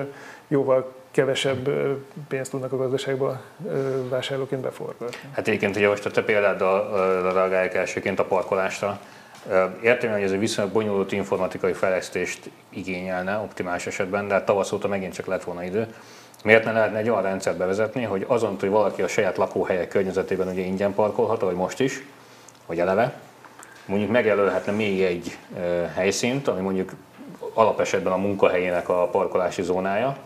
jóval 0.48 0.92
kevesebb 1.10 1.68
pénzt 2.28 2.50
tudnak 2.50 2.72
a 2.72 2.76
gazdaságba 2.76 3.40
vásárlóként 4.08 4.60
beforgatni. 4.60 5.16
Hát 5.32 5.48
egyébként 5.48 5.76
ugye 5.76 5.88
most 5.88 6.06
a 6.06 6.10
te 6.10 6.22
példáddal 6.22 7.32
reagálják 7.32 7.74
elsőként 7.74 8.18
a 8.18 8.24
parkolásra. 8.24 9.00
Értem, 9.82 10.12
hogy 10.12 10.22
ez 10.22 10.32
egy 10.32 10.38
viszonylag 10.38 10.72
bonyolult 10.74 11.12
informatikai 11.12 11.72
fejlesztést 11.72 12.50
igényelne 12.68 13.36
optimális 13.36 13.86
esetben, 13.86 14.28
de 14.28 14.34
hát 14.34 14.44
tavasz 14.44 14.72
óta 14.72 14.88
megint 14.88 15.14
csak 15.14 15.26
lett 15.26 15.44
volna 15.44 15.64
idő. 15.64 15.86
Miért 16.44 16.64
ne 16.64 16.72
lehetne 16.72 16.98
egy 16.98 17.08
olyan 17.08 17.22
rendszert 17.22 17.56
bevezetni, 17.56 18.02
hogy 18.02 18.24
azon, 18.28 18.56
hogy 18.60 18.68
valaki 18.68 19.02
a 19.02 19.08
saját 19.08 19.36
lakóhelyek 19.36 19.88
környezetében 19.88 20.48
ugye 20.48 20.62
ingyen 20.62 20.94
parkolhat, 20.94 21.40
vagy 21.40 21.54
most 21.54 21.80
is, 21.80 22.04
vagy 22.66 22.78
eleve, 22.78 23.20
mondjuk 23.86 24.10
megjelölhetne 24.10 24.72
még 24.72 25.02
egy 25.02 25.36
helyszínt, 25.94 26.48
ami 26.48 26.60
mondjuk 26.60 26.90
alapesetben 27.54 28.12
a 28.12 28.16
munkahelyének 28.16 28.88
a 28.88 29.08
parkolási 29.08 29.62
zónája, 29.62 30.16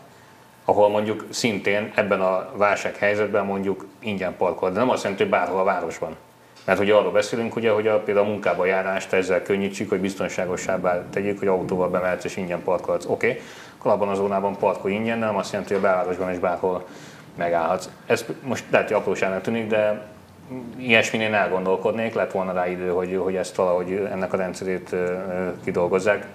ahol 0.65 0.89
mondjuk 0.89 1.27
szintén 1.31 1.93
ebben 1.95 2.21
a 2.21 2.49
válsághelyzetben 2.57 3.45
mondjuk 3.45 3.87
ingyen 3.99 4.37
parkol, 4.37 4.71
de 4.71 4.79
nem 4.79 4.91
azt 4.91 5.03
jelenti, 5.03 5.23
hogy 5.23 5.33
bárhol 5.33 5.61
a 5.61 5.65
városban. 5.65 6.17
Mert 6.65 6.79
hogy 6.79 6.91
arról 6.91 7.13
beszélünk, 7.13 7.57
ugye, 7.57 7.71
hogy 7.71 7.87
a, 7.87 8.01
például 8.01 8.27
a 8.27 8.31
munkába 8.31 8.67
járást 8.67 9.13
ezzel 9.13 9.43
könnyítsük, 9.43 9.89
hogy 9.89 10.01
biztonságosabbá 10.01 11.03
tegyük, 11.11 11.39
hogy 11.39 11.49
autóval 11.49 11.89
bemehetsz 11.89 12.25
és 12.25 12.37
ingyen 12.37 12.63
parkolhatsz. 12.63 13.05
Oké, 13.05 13.29
okay, 13.29 13.41
akkor 13.79 13.91
abban 13.91 14.09
a 14.09 14.15
zónában 14.15 14.57
parkolj 14.57 14.95
ingyen, 14.95 15.19
nem 15.19 15.37
azt 15.37 15.53
jelenti, 15.53 15.75
hogy 15.75 15.83
a 15.83 15.87
belvárosban 15.87 16.33
is 16.33 16.39
bárhol 16.39 16.87
megállhatsz. 17.37 17.89
Ez 18.07 18.25
most 18.43 18.65
lehet, 18.71 18.87
hogy 18.87 18.97
apróságnak 18.97 19.41
tűnik, 19.41 19.67
de 19.67 20.07
ilyesmin 20.77 21.21
én 21.21 21.35
elgondolkodnék, 21.35 22.15
lett 22.15 22.33
volna 22.33 22.53
rá 22.53 22.69
idő, 22.69 22.89
hogy, 22.89 23.21
hogy 23.23 23.37
ezt 23.37 23.57
valahogy 23.57 24.09
ennek 24.13 24.33
a 24.33 24.37
rendszerét 24.37 24.97
kidolgozzák. 25.65 26.27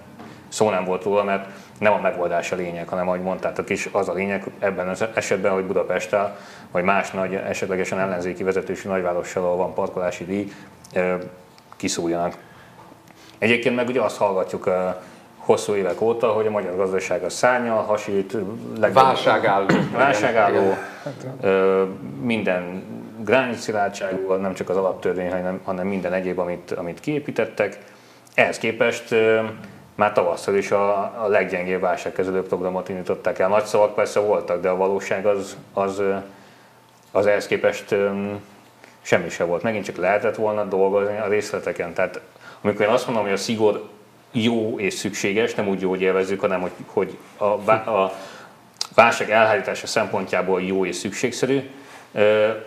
Szó 0.49 0.69
nem 0.69 0.85
volt 0.85 1.03
róla, 1.03 1.23
mert 1.23 1.47
nem 1.79 1.93
a 1.93 1.99
megoldás 1.99 2.51
a 2.51 2.55
lényeg, 2.55 2.87
hanem 2.87 3.07
ahogy 3.07 3.21
mondtátok 3.21 3.69
is, 3.69 3.89
az 3.91 4.09
a 4.09 4.13
lényeg 4.13 4.43
ebben 4.59 4.89
az 4.89 5.05
esetben, 5.13 5.51
hogy 5.51 5.63
Budapesttel, 5.63 6.37
vagy 6.71 6.83
más 6.83 7.11
nagy, 7.11 7.33
esetlegesen 7.33 7.99
ellenzéki 7.99 8.43
vezetősű 8.43 8.89
nagyvárossal, 8.89 9.43
ahol 9.43 9.57
van 9.57 9.73
parkolási 9.73 10.25
díj, 10.25 10.51
kiszúrjanak. 11.75 12.37
Egyébként 13.37 13.75
meg 13.75 13.87
ugye 13.87 14.01
azt 14.01 14.17
hallgatjuk 14.17 14.69
hosszú 15.37 15.73
évek 15.73 16.01
óta, 16.01 16.27
hogy 16.27 16.47
a 16.47 16.51
magyar 16.51 16.75
gazdaság 16.75 17.23
a 17.23 17.29
szárnyal, 17.29 17.83
hasít, 17.83 18.37
válságálló, 18.93 19.65
válságálló 19.93 20.73
minden 22.21 22.83
gránitszilárdságú, 23.23 24.33
nem 24.33 24.53
csak 24.53 24.69
az 24.69 24.77
alaptörvény, 24.77 25.29
hanem, 25.29 25.59
hanem 25.63 25.87
minden 25.87 26.13
egyéb, 26.13 26.39
amit, 26.39 26.71
amit 26.71 26.99
kiépítettek. 26.99 27.77
Ehhez 28.33 28.57
képest 28.57 29.15
már 29.99 30.13
tavasszal 30.13 30.55
is 30.55 30.71
a, 30.71 30.97
a 31.23 31.27
leggyengébb 31.27 31.81
válságkezelő 31.81 32.43
programot 32.43 32.89
indították 32.89 33.39
el. 33.39 33.47
Nagy 33.47 33.65
szavak 33.65 33.95
persze 33.95 34.19
voltak, 34.19 34.61
de 34.61 34.69
a 34.69 34.75
valóság 34.75 35.25
az, 35.25 35.57
az, 35.73 36.01
az 37.11 37.25
ehhez 37.25 37.47
képest 37.47 37.95
semmi 39.01 39.29
se 39.29 39.43
volt. 39.43 39.63
Megint 39.63 39.85
csak 39.85 39.95
lehetett 39.95 40.35
volna 40.35 40.63
dolgozni 40.63 41.17
a 41.17 41.27
részleteken. 41.27 41.93
Tehát 41.93 42.21
amikor 42.61 42.85
én 42.85 42.91
azt 42.91 43.05
mondom, 43.05 43.23
hogy 43.23 43.33
a 43.33 43.37
szigor 43.37 43.89
jó 44.31 44.79
és 44.79 44.93
szükséges, 44.93 45.55
nem 45.55 45.67
úgy 45.67 45.81
jó, 45.81 45.89
hogy 45.89 46.01
élvezzük, 46.01 46.39
hanem 46.39 46.61
hogy, 46.61 46.71
hogy 46.85 47.17
a, 47.37 47.43
a 47.71 48.13
válság 48.95 49.29
elhárítása 49.29 49.87
szempontjából 49.87 50.61
jó 50.61 50.85
és 50.85 50.95
szükségszerű, 50.95 51.69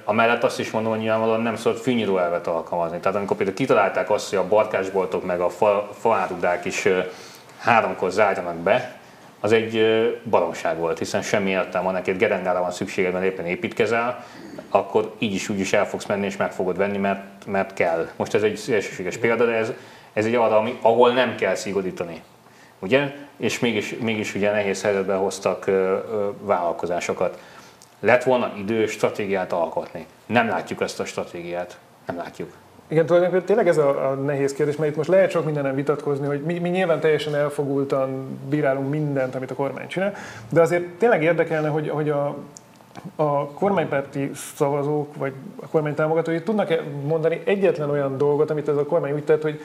Amellett 0.04 0.42
azt 0.42 0.58
is 0.58 0.70
mondom, 0.70 0.92
hogy 0.92 1.00
nyilvánvalóan 1.00 1.40
nem 1.40 1.56
szólt 1.56 1.80
fűnyíró 1.80 2.18
elvet 2.18 2.46
alkalmazni. 2.46 2.98
Tehát 3.00 3.16
amikor 3.16 3.36
például 3.36 3.56
kitalálták 3.56 4.10
azt, 4.10 4.28
hogy 4.28 4.38
a 4.38 4.48
barkásboltok 4.48 5.24
meg 5.24 5.40
a 5.40 5.48
fa, 5.48 5.88
faárudák 5.98 6.64
is 6.64 6.88
háromkor 7.58 8.10
zárjanak 8.10 8.56
be, 8.56 9.00
az 9.40 9.52
egy 9.52 9.80
baromság 10.24 10.78
volt, 10.78 10.98
hiszen 10.98 11.22
semmi 11.22 11.50
értelme 11.50 11.84
van 11.84 11.92
neked, 11.94 12.16
gerendára 12.16 12.60
van 12.60 12.70
szükséged, 12.70 13.12
mert 13.12 13.24
éppen 13.24 13.46
építkezel, 13.46 14.24
akkor 14.70 15.14
így 15.18 15.34
is 15.34 15.48
úgy 15.48 15.58
is 15.58 15.72
el 15.72 15.88
fogsz 15.88 16.06
menni 16.06 16.26
és 16.26 16.36
meg 16.36 16.52
fogod 16.52 16.76
venni, 16.76 16.98
mert, 16.98 17.46
mert 17.46 17.74
kell. 17.74 18.08
Most 18.16 18.34
ez 18.34 18.42
egy 18.42 18.56
szélsőséges 18.56 19.16
példa, 19.16 19.44
de 19.44 19.52
ez, 19.52 19.72
ez 20.12 20.24
egy 20.24 20.34
arra, 20.34 20.56
ami, 20.58 20.78
ahol 20.80 21.12
nem 21.12 21.34
kell 21.34 21.54
szigorítani. 21.54 22.22
Ugye? 22.78 23.14
És 23.36 23.58
mégis, 23.58 23.94
mégis 24.00 24.34
ugye 24.34 24.50
nehéz 24.50 24.82
helyzetbe 24.82 25.14
hoztak 25.14 25.70
vállalkozásokat 26.40 27.38
lett 28.02 28.22
volna 28.22 28.52
idő 28.56 28.86
stratégiát 28.86 29.52
alkotni. 29.52 30.06
Nem 30.26 30.48
látjuk 30.48 30.80
ezt 30.80 31.00
a 31.00 31.04
stratégiát. 31.04 31.78
Nem 32.06 32.16
látjuk. 32.16 32.52
Igen, 32.88 33.06
tulajdonképpen 33.06 33.46
tényleg 33.46 33.68
ez 33.68 33.76
a, 33.78 34.10
a 34.10 34.14
nehéz 34.14 34.52
kérdés, 34.52 34.76
mert 34.76 34.90
itt 34.90 34.96
most 34.96 35.08
lehet 35.08 35.30
sok 35.30 35.44
mindenem 35.44 35.74
vitatkozni, 35.74 36.26
hogy 36.26 36.42
mi, 36.42 36.58
mi 36.58 36.68
nyilván 36.68 37.00
teljesen 37.00 37.34
elfogultan 37.34 38.38
bírálunk 38.48 38.90
mindent, 38.90 39.34
amit 39.34 39.50
a 39.50 39.54
kormány 39.54 39.86
csinál, 39.86 40.14
de 40.48 40.60
azért 40.60 40.84
tényleg 40.84 41.22
érdekelne, 41.22 41.68
hogy, 41.68 41.88
hogy 41.88 42.10
a, 42.10 42.36
a 43.16 43.46
kormánypárti 43.46 44.30
szavazók, 44.54 45.16
vagy 45.16 45.32
a 45.62 45.66
kormány 45.66 45.94
támogatói 45.94 46.42
tudnak-e 46.42 46.80
mondani 47.06 47.40
egyetlen 47.44 47.90
olyan 47.90 48.18
dolgot, 48.18 48.50
amit 48.50 48.68
ez 48.68 48.76
a 48.76 48.86
kormány 48.86 49.12
úgy 49.12 49.24
tett, 49.24 49.42
hogy 49.42 49.60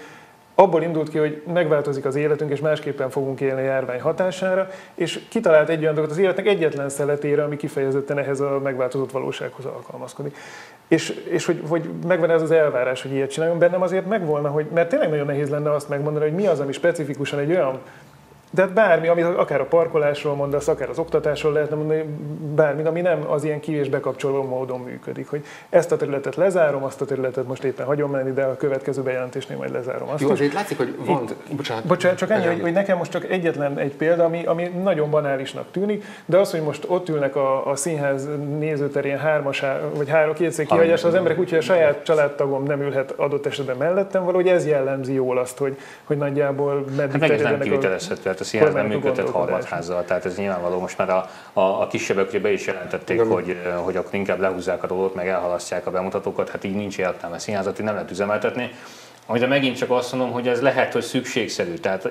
abból 0.60 0.84
indult 0.84 1.10
ki, 1.10 1.17
hogy 1.17 1.41
megváltozik 1.54 2.06
az 2.06 2.15
életünk, 2.15 2.52
és 2.52 2.60
másképpen 2.60 3.10
fogunk 3.10 3.41
élni 3.41 3.62
a 3.62 3.63
járvány 3.63 4.02
hatására, 4.02 4.67
és 4.96 5.20
kitalált 5.30 5.70
egy 5.70 5.82
olyan 5.82 5.93
dolgot 5.93 6.12
az 6.12 6.17
életnek 6.17 6.48
egyetlen 6.48 6.89
szeletére, 6.89 7.43
ami 7.43 7.56
kifejezetten 7.56 8.17
ehhez 8.17 8.39
a 8.39 8.60
megváltozott 8.63 9.12
valósághoz 9.12 9.65
alkalmazkodik. 9.65 10.38
És, 10.88 11.10
és 11.30 11.46
hogy, 11.46 11.62
hogy 11.67 11.89
megvan 12.08 12.30
ez 12.30 12.41
az 12.41 12.52
elvárás, 12.52 13.02
hogy 13.02 13.12
ilyet 13.12 13.32
csináljon, 13.32 13.60
bennem 13.60 13.82
azért 13.82 14.06
megvolna, 14.06 14.50
hogy, 14.50 14.65
mert 14.74 14.89
tényleg 14.89 15.10
nagyon 15.10 15.26
nehéz 15.26 15.50
lenne 15.50 15.72
azt 15.72 15.89
megmondani, 15.89 16.26
hogy 16.26 16.36
mi 16.36 16.48
az, 16.48 16.60
ami 16.60 16.72
specifikusan 16.72 17.39
egy 17.39 17.52
olyan 17.52 17.80
de 18.52 18.62
hát 18.62 18.74
bármi, 18.74 19.08
ami 19.08 19.22
akár 19.22 19.62
a 19.62 19.66
parkolásról 19.66 20.36
mondasz, 20.36 20.68
akár 20.68 20.90
az 20.90 21.00
oktatásról 21.00 21.54
lehetne 21.54 21.76
mondani, 21.76 22.04
bármi, 22.56 22.84
ami 22.84 23.02
nem 23.02 23.26
az 23.30 23.44
ilyen 23.44 23.60
ki- 23.60 23.72
és 23.72 23.90
bekapcsoló 23.90 24.44
módon 24.44 24.80
működik. 24.80 25.30
Hogy 25.30 25.46
ezt 25.70 25.92
a 25.92 25.96
területet 25.98 26.36
lezárom, 26.36 26.84
azt 26.84 27.02
a 27.02 27.06
területet 27.06 27.48
most 27.48 27.64
éppen 27.64 27.86
hagyom 27.86 28.12
menni, 28.12 28.32
de 28.32 28.44
a 28.44 28.56
következő 28.56 29.02
bejelentésnél 29.02 29.58
majd 29.58 29.72
lezárom. 29.72 30.10
Azt 30.10 30.22
Jó, 30.22 30.30
azért 30.30 30.54
látszik, 30.54 30.78
hogy 30.78 30.96
van... 31.06 31.24
Itt, 31.24 31.56
bocsánat, 31.56 31.86
bocsánat, 31.86 32.18
csak 32.18 32.30
ennyi, 32.30 32.46
hogy, 32.46 32.62
hogy, 32.62 32.74
nekem 32.74 32.98
most 32.98 33.12
csak 33.12 33.30
egyetlen 33.32 33.78
egy 33.78 33.94
példa, 33.94 34.24
ami, 34.24 34.46
ami 34.46 34.64
nagyon 34.64 35.10
banálisnak 35.10 35.66
tűnik, 35.72 36.06
de 36.26 36.38
az, 36.38 36.52
hogy 36.52 36.62
most 36.62 36.86
ott 36.88 37.10
ülnek 37.10 37.36
a, 37.36 37.70
a 37.70 37.76
színház 37.76 38.28
nézőterén 38.58 39.18
hármas, 39.18 39.64
vagy 39.96 40.10
három 40.10 40.34
kétszék 40.34 40.68
kihagyás, 40.68 41.04
az 41.04 41.14
emberek 41.14 41.40
úgy, 41.40 41.50
hogy 41.50 41.58
a 41.58 41.62
saját 41.62 42.04
családtagom 42.04 42.64
nem 42.64 42.82
ülhet 42.82 43.12
adott 43.12 43.46
esetben 43.46 43.78
mellettem, 43.78 44.24
valahogy 44.24 44.48
ez 44.48 44.68
jellemzi 44.68 45.14
jól 45.14 45.38
azt, 45.38 45.58
hogy, 45.58 45.78
hogy 46.04 46.18
nagyjából 46.18 46.86
meddig 46.96 47.12
hát 47.12 47.20
meg 47.20 47.32
ez 47.32 47.42
nem 47.42 47.60
a 48.39 48.43
színház 48.43 48.73
nem 48.73 48.86
működhet 48.86 49.30
harmadházzal, 49.30 50.06
tehát 50.06 50.26
ez 50.26 50.38
nyilvánvaló. 50.38 50.80
Most 50.80 50.97
már 50.97 51.10
a, 51.10 51.30
a, 51.54 51.82
a 51.82 51.88
kisebbek 51.88 52.41
be 52.41 52.52
is 52.52 52.65
jelentették, 52.65 53.21
hogy, 53.21 53.58
hogy 53.84 53.95
akkor 53.95 54.13
inkább 54.13 54.39
lehúzzák 54.39 54.84
a 54.84 54.88
dolgot, 54.88 55.15
meg 55.15 55.28
elhalasztják 55.28 55.88
a 55.88 55.91
bemutatókat, 55.91 56.50
hát 56.50 56.63
így 56.63 56.76
nincs 56.76 56.97
értelme. 56.97 57.39
Színházat 57.39 57.80
így 57.80 57.86
nem 57.86 57.93
lehet 57.93 58.12
üzemeltetni. 58.12 58.71
De 59.34 59.47
megint 59.47 59.78
csak 59.78 59.91
azt 59.91 60.12
mondom, 60.12 60.32
hogy 60.32 60.47
ez 60.47 60.62
lehet, 60.62 60.93
hogy 60.93 61.02
szükségszerű. 61.02 61.73
Tehát 61.73 62.10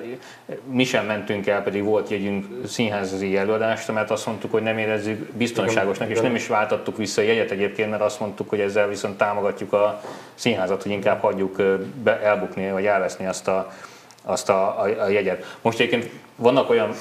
mi 0.71 0.83
sem 0.83 1.05
mentünk 1.05 1.47
el, 1.47 1.63
pedig 1.63 1.83
volt 1.83 2.09
jegyünk 2.09 2.67
színházi 2.67 3.37
előadást, 3.37 3.91
mert 3.91 4.11
azt 4.11 4.25
mondtuk, 4.25 4.51
hogy 4.51 4.61
nem 4.61 4.77
érezzük 4.77 5.31
biztonságosnak, 5.33 6.09
és 6.09 6.19
nem 6.19 6.35
is 6.35 6.47
váltattuk 6.47 6.97
vissza 6.97 7.21
a 7.21 7.23
jegyet 7.23 7.51
egyébként, 7.51 7.89
mert 7.89 8.01
azt 8.01 8.19
mondtuk, 8.19 8.49
hogy 8.49 8.59
ezzel 8.59 8.87
viszont 8.87 9.17
támogatjuk 9.17 9.73
a 9.73 10.01
színházat, 10.35 10.83
hogy 10.83 10.91
inkább 10.91 11.21
hagyjuk 11.21 11.61
be, 12.03 12.21
elbukni, 12.21 12.71
vagy 12.71 12.85
elveszni 12.85 13.25
azt 13.25 13.47
a, 13.47 13.71
azt 14.27 14.49
a, 14.49 14.81
a, 14.81 15.03
a 15.03 15.07
jegyet. 15.07 15.57
Most 15.61 15.79
egyébként 15.79 16.09
vannak 16.35 16.69
olyan 16.69 16.93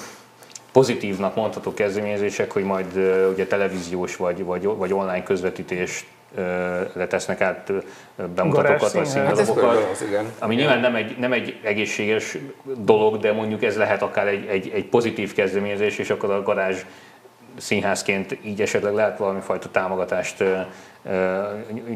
pozitívnak 0.72 1.34
mondható 1.34 1.74
kezdeményezések, 1.74 2.52
hogy 2.52 2.64
majd 2.64 2.96
uh, 2.96 3.28
ugye 3.32 3.46
televíziós 3.46 4.16
vagy, 4.16 4.44
vagy, 4.44 4.64
vagy 4.64 4.92
online 4.92 5.22
közvetítés 5.22 6.06
letesznek 6.92 7.40
át 7.40 7.72
bemutatókat 8.34 8.92
vagy 8.92 9.12
hát 9.12 9.38
ami 10.38 10.54
nyilván 10.54 10.80
nem 10.80 10.94
egy, 10.94 11.16
nem 11.18 11.32
egy 11.32 11.58
egészséges 11.62 12.38
dolog, 12.76 13.18
de 13.18 13.32
mondjuk 13.32 13.62
ez 13.62 13.76
lehet 13.76 14.02
akár 14.02 14.26
egy, 14.26 14.46
egy, 14.46 14.70
egy 14.74 14.84
pozitív 14.84 15.34
kezdeményezés, 15.34 15.98
és 15.98 16.10
akkor 16.10 16.30
a 16.30 16.42
garázs 16.42 16.82
színházként 17.56 18.38
így 18.42 18.60
esetleg 18.60 18.94
lehet 18.94 19.18
valami 19.18 19.40
fajta 19.40 19.68
támogatást 19.70 20.44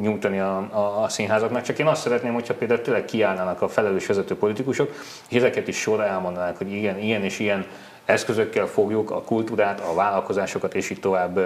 nyújtani 0.01 0.41
a, 0.41 0.69
a, 0.71 1.03
a 1.03 1.09
színházaknak. 1.09 1.63
Csak 1.63 1.79
én 1.79 1.87
azt 1.87 2.03
szeretném, 2.03 2.33
hogyha 2.33 2.55
például 2.55 2.81
tényleg 2.81 3.05
kiállnának 3.05 3.63
a 3.63 3.69
felelős 3.69 4.07
vezető 4.07 4.37
politikusok, 4.37 4.91
és 5.29 5.37
ezeket 5.37 5.69
is 5.69 5.81
sorra 5.81 6.05
elmondanák, 6.05 6.59
hogy 6.59 6.73
igen, 6.73 6.99
ilyen 6.99 7.25
és 7.25 7.39
ilyen 7.39 7.67
eszközökkel 8.05 8.67
fogjuk 8.67 9.11
a 9.11 9.23
kultúrát, 9.23 9.81
a 9.81 9.95
vállalkozásokat 9.95 10.75
és 10.75 10.91
így 10.91 11.01
tovább 11.01 11.41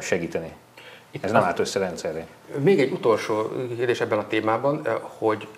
segíteni. 0.00 0.52
Itt 1.10 1.24
Ez 1.24 1.32
nem 1.32 1.42
állt 1.42 1.58
össze 1.58 1.78
rendszerre. 1.78 2.26
Még 2.58 2.80
egy 2.80 2.92
utolsó 2.92 3.52
kérdés 3.76 4.00
ebben 4.00 4.18
a 4.18 4.26
témában, 4.26 4.86
hogy 5.18 5.48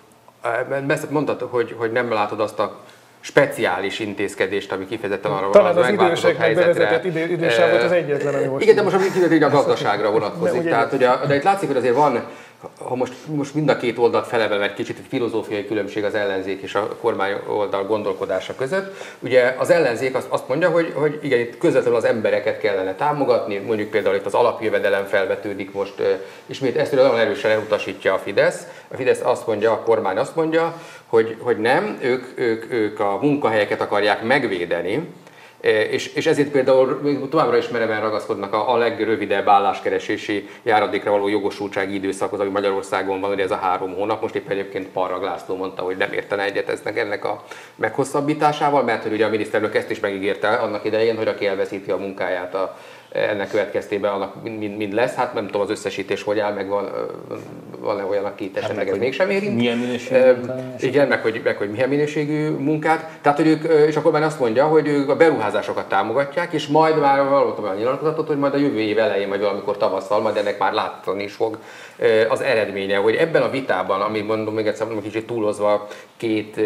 mondtad, 1.09 1.41
hogy, 1.41 1.75
hogy 1.77 1.91
nem 1.91 2.11
látod 2.11 2.39
azt 2.39 2.59
a 2.59 2.79
speciális 3.21 3.99
intézkedést, 3.99 4.71
ami 4.71 4.85
kifejezetten 4.85 5.31
arra 5.31 5.49
Talán 5.49 5.77
az, 5.77 5.85
az 5.85 5.89
időseknek 5.89 6.55
bevezetett 6.55 7.05
idő, 7.05 7.31
idősávot 7.31 7.83
az 7.83 7.91
egyetlen, 7.91 8.33
ami 8.33 8.45
most... 8.45 8.63
Igen, 8.63 8.75
de 8.75 8.81
most 8.81 8.95
ami 8.95 9.43
a 9.43 9.49
gazdaságra 9.49 10.11
vonatkozik. 10.17 10.63
Tehát, 10.63 10.93
ugye, 10.93 11.09
de 11.27 11.35
itt 11.35 11.43
látszik, 11.43 11.67
hogy 11.67 11.77
azért 11.77 11.95
van 11.95 12.23
ha 12.77 12.95
most, 12.95 13.13
most 13.25 13.53
mind 13.53 13.69
a 13.69 13.77
két 13.77 13.97
oldalt 13.97 14.27
felevel 14.27 14.63
egy 14.63 14.73
kicsit 14.73 14.97
egy 14.97 15.05
filozófiai 15.09 15.65
különbség 15.65 16.03
az 16.03 16.15
ellenzék 16.15 16.61
és 16.61 16.75
a 16.75 16.87
kormány 16.87 17.33
oldal 17.47 17.85
gondolkodása 17.85 18.55
között. 18.55 18.95
Ugye 19.19 19.55
az 19.57 19.69
ellenzék 19.69 20.15
azt, 20.15 20.27
azt 20.29 20.47
mondja, 20.47 20.69
hogy, 20.69 20.91
hogy 20.95 21.19
igen, 21.21 21.39
itt 21.39 21.57
közvetlenül 21.57 21.97
az 21.97 22.05
embereket 22.05 22.59
kellene 22.59 22.95
támogatni, 22.95 23.57
mondjuk 23.57 23.89
például 23.89 24.15
itt 24.15 24.25
az 24.25 24.33
alapjövedelem 24.33 25.05
felvetődik 25.05 25.73
most, 25.73 26.01
ismét 26.45 26.77
ezt 26.77 26.91
nagyon 26.91 27.17
erősen 27.17 27.51
elutasítja 27.51 28.13
a 28.13 28.17
Fidesz. 28.17 28.67
A 28.87 28.95
Fidesz 28.95 29.21
azt 29.23 29.47
mondja, 29.47 29.71
a 29.71 29.79
kormány 29.79 30.17
azt 30.17 30.35
mondja, 30.35 30.81
hogy, 31.05 31.35
hogy 31.39 31.57
nem, 31.57 31.97
ők, 32.01 32.39
ők, 32.39 32.71
ők 32.71 32.99
a 32.99 33.19
munkahelyeket 33.21 33.81
akarják 33.81 34.23
megvédeni, 34.23 35.07
és, 35.61 36.13
és 36.13 36.25
ezért 36.25 36.51
például 36.51 37.29
továbbra 37.29 37.57
is 37.57 37.67
mereven 37.67 38.01
ragaszkodnak 38.01 38.53
a, 38.53 38.73
a 38.73 38.77
legrövidebb 38.77 39.47
álláskeresési 39.47 40.49
járadékra 40.63 41.11
való 41.11 41.27
jogosultsági 41.27 41.93
időszakhoz, 41.93 42.39
ami 42.39 42.49
Magyarországon 42.49 43.21
van, 43.21 43.31
ugye 43.31 43.43
ez 43.43 43.51
a 43.51 43.55
három 43.55 43.93
hónap. 43.93 44.21
Most 44.21 44.35
éppen 44.35 44.51
egyébként 44.51 44.87
Parrag 44.87 45.23
László 45.23 45.55
mondta, 45.55 45.81
hogy 45.81 45.97
nem 45.97 46.13
értene 46.13 46.43
egyet 46.43 46.69
eznek 46.69 46.97
ennek 46.97 47.25
a 47.25 47.43
meghosszabbításával, 47.75 48.83
mert 48.83 49.03
hogy 49.03 49.11
ugye 49.11 49.25
a 49.25 49.29
miniszterelnök 49.29 49.75
ezt 49.75 49.91
is 49.91 49.99
megígérte 49.99 50.47
annak 50.47 50.85
idején, 50.85 51.17
hogy 51.17 51.27
aki 51.27 51.47
elveszíti 51.47 51.91
a 51.91 51.97
munkáját 51.97 52.55
a, 52.55 52.77
ennek 53.11 53.49
következtében 53.49 54.11
annak 54.11 54.43
mind, 54.43 54.77
mind 54.77 54.93
lesz. 54.93 55.13
Hát 55.13 55.33
nem 55.33 55.45
tudom 55.45 55.61
az 55.61 55.69
összesítés 55.69 56.23
hogy 56.23 56.39
áll, 56.39 56.53
meg 56.53 56.67
van, 56.67 56.89
van-e 57.79 58.03
olyan, 58.03 58.25
aki 58.25 58.51
esetleg 58.53 58.85
hát, 58.85 58.93
ez 58.93 58.99
mégsem 58.99 59.29
érint. 59.29 59.55
Milyen 59.55 59.77
minőségű 59.77 60.19
Igen, 60.79 61.07
meg 61.07 61.21
hogy, 61.21 61.41
meg 61.43 61.57
hogy 61.57 61.69
milyen 61.69 61.89
minőségű 61.89 62.49
munkát. 62.49 63.19
Tehát, 63.21 63.37
hogy 63.37 63.47
ők, 63.47 63.63
és 63.87 63.95
akkor 63.95 64.11
már 64.11 64.23
azt 64.23 64.39
mondja, 64.39 64.67
hogy 64.67 64.87
ők 64.87 65.09
a 65.09 65.15
beruházásokat 65.15 65.89
támogatják, 65.89 66.53
és 66.53 66.67
majd 66.67 66.99
már 66.99 67.27
hallottam 67.27 67.63
olyan 67.63 67.75
nyilatkozatot, 67.75 68.27
hogy 68.27 68.37
majd 68.37 68.53
a 68.53 68.57
jövő 68.57 68.79
év 68.79 68.99
elején, 68.99 69.29
vagy 69.29 69.41
valamikor 69.41 69.77
tavasszal, 69.77 70.21
majd 70.21 70.37
ennek 70.37 70.59
már 70.59 70.73
látni 70.73 71.23
is 71.23 71.33
fog 71.33 71.57
az 72.29 72.41
eredménye, 72.41 72.97
hogy 72.97 73.15
ebben 73.15 73.41
a 73.41 73.49
vitában, 73.49 74.01
ami 74.01 74.21
mondom 74.21 74.53
még 74.53 74.67
egyszer, 74.67 74.85
mondom, 74.85 75.03
kicsit 75.03 75.25
túlozva 75.27 75.87
két 76.17 76.59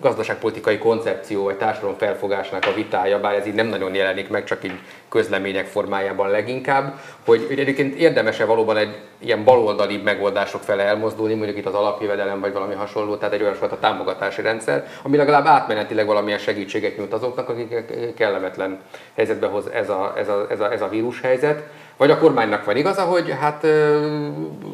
gazdaságpolitikai 0.00 0.78
koncepció 0.78 1.44
vagy 1.44 1.56
társadalom 1.56 1.96
felfogásnak 1.96 2.66
a 2.66 2.74
vitája, 2.74 3.20
bár 3.20 3.34
ez 3.34 3.46
így 3.46 3.54
nem 3.54 3.66
nagyon 3.66 3.94
jelenik 3.94 4.28
meg, 4.28 4.44
csak 4.44 4.64
így 4.64 4.78
közlemények 5.08 5.66
formájában 5.66 6.30
leginkább, 6.30 7.00
hogy, 7.24 7.44
hogy 7.46 7.58
egyébként 7.58 7.94
érdemese 7.94 8.44
valóban 8.44 8.76
egy 8.76 8.96
ilyen 9.18 9.44
baloldali 9.44 9.96
megoldások 9.96 10.62
fele 10.62 10.82
elmozdulni, 10.82 11.34
mondjuk 11.34 11.58
itt 11.58 11.66
az 11.66 11.74
alapjövedelem 11.74 12.40
vagy 12.40 12.52
valami 12.52 12.74
hasonló, 12.74 13.16
tehát 13.16 13.34
egy 13.34 13.42
olyan 13.42 13.56
a 13.60 13.78
támogatási 13.78 14.42
rendszer, 14.42 14.86
ami 15.02 15.16
legalább 15.16 15.46
átmenetileg 15.46 16.06
valamilyen 16.06 16.38
segítséget 16.38 16.96
nyújt 16.96 17.12
azoknak, 17.12 17.48
akik 17.48 17.74
kellemetlen 18.14 18.80
helyzetbe 19.14 19.46
hoz 19.46 19.66
ez 19.66 19.88
a, 19.88 20.12
ez 20.16 20.28
a, 20.28 20.46
ez 20.50 20.60
a, 20.60 20.72
ez 20.72 20.82
a 20.82 20.88
vírushelyzet. 20.88 21.62
Vagy 21.96 22.10
a 22.10 22.18
kormánynak 22.18 22.64
van 22.64 22.76
igaza, 22.76 23.02
hogy 23.02 23.30
hát 23.40 23.66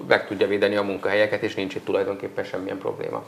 meg 0.08 0.26
tudja 0.26 0.46
védeni 0.46 0.76
a 0.76 0.82
munkahelyeket, 0.82 1.42
és 1.42 1.54
nincs 1.54 1.74
itt 1.74 1.84
tulajdonképpen 1.84 2.44
semmilyen 2.44 2.78
probléma. 2.78 3.22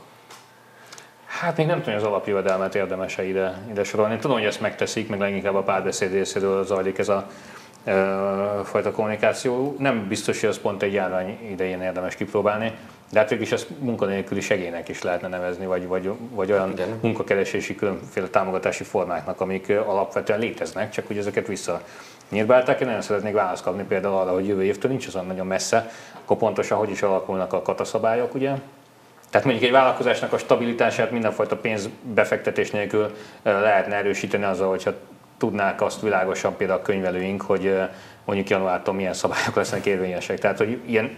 Hát 1.40 1.56
még 1.56 1.66
nem 1.66 1.78
tudom, 1.78 1.94
hogy 1.94 2.02
az 2.02 2.08
alapjövedelmet 2.08 2.74
érdemes-e 2.74 3.24
ide, 3.24 3.58
ide 3.70 3.84
sorolni. 3.84 4.16
Tudom, 4.16 4.36
hogy 4.36 4.46
ezt 4.46 4.60
megteszik, 4.60 5.08
meg 5.08 5.18
leginkább 5.18 5.54
a 5.54 5.62
párbeszéd 5.62 6.12
részéről 6.12 6.64
zajlik 6.64 6.98
ez 6.98 7.08
a 7.08 7.26
e, 7.84 7.92
fajta 8.64 8.90
kommunikáció. 8.90 9.76
Nem 9.78 10.08
biztos, 10.08 10.40
hogy 10.40 10.48
az 10.48 10.58
pont 10.58 10.82
egy 10.82 10.92
járvány 10.92 11.38
idején 11.50 11.80
érdemes 11.80 12.14
kipróbálni, 12.14 12.72
de 13.12 13.18
hát 13.18 13.30
is 13.30 13.52
ezt 13.52 13.68
munkanélküli 13.78 14.40
segélynek 14.40 14.88
is 14.88 15.02
lehetne 15.02 15.28
nevezni, 15.28 15.66
vagy, 15.66 15.86
vagy, 15.86 16.10
vagy 16.30 16.52
olyan 16.52 16.70
Igen. 16.70 16.98
munkakeresési 17.02 17.74
különféle 17.74 18.26
támogatási 18.26 18.84
formáknak, 18.84 19.40
amik 19.40 19.68
alapvetően 19.86 20.38
léteznek, 20.38 20.90
csak 20.90 21.06
hogy 21.06 21.18
ezeket 21.18 21.46
vissza 21.46 21.82
nyírbálták. 22.30 22.80
Én 22.80 22.86
nagyon 22.86 23.02
szeretnék 23.02 23.34
választ 23.34 23.62
kapni 23.62 23.82
például 23.82 24.16
arra, 24.16 24.32
hogy 24.32 24.46
jövő 24.46 24.64
évtől 24.64 24.90
nincs 24.90 25.06
azon 25.06 25.26
nagyon 25.26 25.46
messze, 25.46 25.90
akkor 26.24 26.36
pontosan 26.36 26.78
hogy 26.78 26.90
is 26.90 27.02
alakulnak 27.02 27.52
a 27.52 27.62
kataszabályok, 27.62 28.34
ugye? 28.34 28.54
Tehát 29.30 29.46
mondjuk 29.46 29.66
egy 29.66 29.72
vállalkozásnak 29.72 30.32
a 30.32 30.38
stabilitását 30.38 31.10
mindenfajta 31.10 31.56
pénzbefektetés 31.56 32.70
nélkül 32.70 33.16
lehetne 33.42 33.94
erősíteni 33.94 34.44
azzal, 34.44 34.68
hogyha 34.68 34.92
tudnák 35.38 35.82
azt 35.82 36.00
világosan 36.00 36.56
például 36.56 36.78
a 36.78 36.82
könyvelőink, 36.82 37.42
hogy 37.42 37.78
mondjuk 38.24 38.48
januártól 38.48 38.94
milyen 38.94 39.14
szabályok 39.14 39.54
lesznek 39.54 39.86
érvényesek. 39.86 40.38
Tehát, 40.38 40.58
hogy 40.58 40.80
ilyen, 40.86 41.16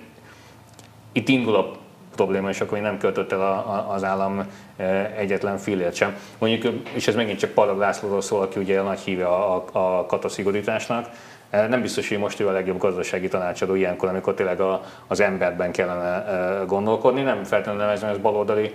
itt 1.13 1.29
indul 1.29 1.55
a 1.55 1.71
probléma, 2.15 2.49
és 2.49 2.61
akkor 2.61 2.79
nem 2.79 2.99
költött 2.99 3.33
el 3.33 3.41
a, 3.41 3.53
a, 3.53 3.93
az 3.93 4.05
állam 4.05 4.47
egyetlen 5.17 5.59
fillért 5.59 5.95
sem. 5.95 6.17
Mondjuk, 6.39 6.75
és 6.95 7.09
ez 7.09 7.15
megint 7.15 7.39
csak 7.39 7.51
Parag 7.51 7.79
Lászlóról 7.79 8.21
szól, 8.21 8.43
aki 8.43 8.61
ugye 8.61 8.81
a 8.81 8.83
nagy 8.83 8.99
híve 8.99 9.27
a, 9.27 9.55
a, 9.57 9.65
a 9.73 10.07
kataszigorításnak, 10.07 11.09
nem 11.51 11.81
biztos, 11.81 12.09
hogy 12.09 12.19
most 12.19 12.41
ő 12.41 12.49
a 12.49 12.53
legjobb 12.53 12.79
gazdasági 12.79 13.29
tanácsadó 13.29 13.75
ilyenkor, 13.75 14.09
amikor 14.09 14.35
tényleg 14.35 14.61
a, 14.61 14.83
az 15.07 15.21
emberben 15.21 15.73
kellene 15.73 16.25
gondolkodni. 16.67 17.23
Nem 17.23 17.45
feltétlenül 17.45 17.83
nevezem 17.83 18.11
ez 18.11 18.19
baloldali 18.19 18.73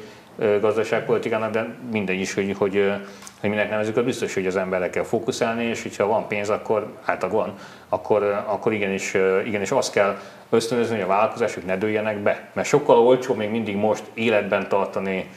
gazdaságpolitikának, 0.61 1.51
de 1.51 1.75
mindegy 1.91 2.19
is, 2.19 2.33
hogy, 2.33 2.55
hogy, 2.57 2.91
hogy 3.39 3.49
minek 3.49 3.69
nevezük, 3.69 3.97
az 3.97 4.03
biztos, 4.03 4.33
hogy 4.33 4.45
az 4.45 4.55
emberre 4.55 4.89
kell 4.89 5.03
fókuszálni, 5.03 5.63
és 5.63 5.81
hogyha 5.81 6.07
van 6.07 6.27
pénz, 6.27 6.49
akkor 6.49 6.93
általában 7.05 7.45
van, 7.45 7.55
akkor, 7.89 8.43
akkor 8.45 8.73
igenis, 8.73 9.13
igenis 9.45 9.71
azt 9.71 9.91
kell 9.91 10.17
ösztönözni, 10.49 10.95
hogy 10.95 11.03
a 11.03 11.07
vállalkozások 11.07 11.65
ne 11.65 11.77
dőljenek 11.77 12.17
be. 12.17 12.49
Mert 12.53 12.67
sokkal 12.67 12.97
olcsó 12.97 13.33
még 13.33 13.49
mindig 13.49 13.75
most 13.75 14.03
életben 14.13 14.69
tartani 14.69 15.29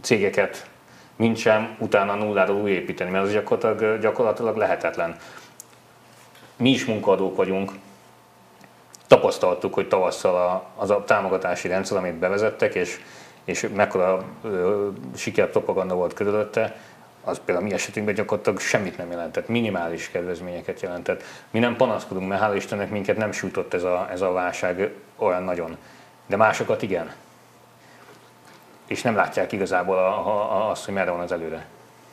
cégeket, 0.00 0.66
mint 1.16 1.36
sem 1.36 1.76
utána 1.78 2.14
nulláról 2.14 2.56
újépíteni, 2.56 3.10
mert 3.10 3.24
az 3.24 3.32
gyakorlatilag, 3.32 4.00
gyakorlatilag 4.00 4.56
lehetetlen 4.56 5.16
mi 6.56 6.70
is 6.70 6.84
munkaadók 6.84 7.36
vagyunk, 7.36 7.72
tapasztaltuk, 9.06 9.74
hogy 9.74 9.88
tavasszal 9.88 10.36
a, 10.36 10.66
az 10.76 10.90
a 10.90 11.04
támogatási 11.04 11.68
rendszer, 11.68 11.96
amit 11.96 12.14
bevezettek, 12.14 12.74
és, 12.74 13.00
és 13.44 13.68
mekkora 13.74 14.24
ö, 14.42 14.88
sikerpropaganda 15.16 15.94
volt 15.94 16.14
körülötte, 16.14 16.76
az 17.24 17.40
például 17.44 17.66
mi 17.66 17.72
esetünkben 17.72 18.14
gyakorlatilag 18.14 18.60
semmit 18.60 18.96
nem 18.96 19.10
jelentett, 19.10 19.48
minimális 19.48 20.10
kedvezményeket 20.10 20.80
jelentett. 20.80 21.22
Mi 21.50 21.58
nem 21.58 21.76
panaszkodunk, 21.76 22.28
mert 22.28 22.42
hál' 22.42 22.56
Istennek 22.56 22.90
minket 22.90 23.16
nem 23.16 23.32
sújtott 23.32 23.74
ez 23.74 23.82
a, 23.82 24.08
ez 24.10 24.20
a 24.20 24.32
válság 24.32 24.92
olyan 25.16 25.42
nagyon. 25.42 25.76
De 26.26 26.36
másokat 26.36 26.82
igen. 26.82 27.12
És 28.86 29.02
nem 29.02 29.16
látják 29.16 29.52
igazából 29.52 29.98
a, 29.98 30.26
a, 30.26 30.70
azt, 30.70 30.84
hogy 30.84 30.94
merre 30.94 31.10
van 31.10 31.20
az 31.20 31.32
előre. 31.32 31.66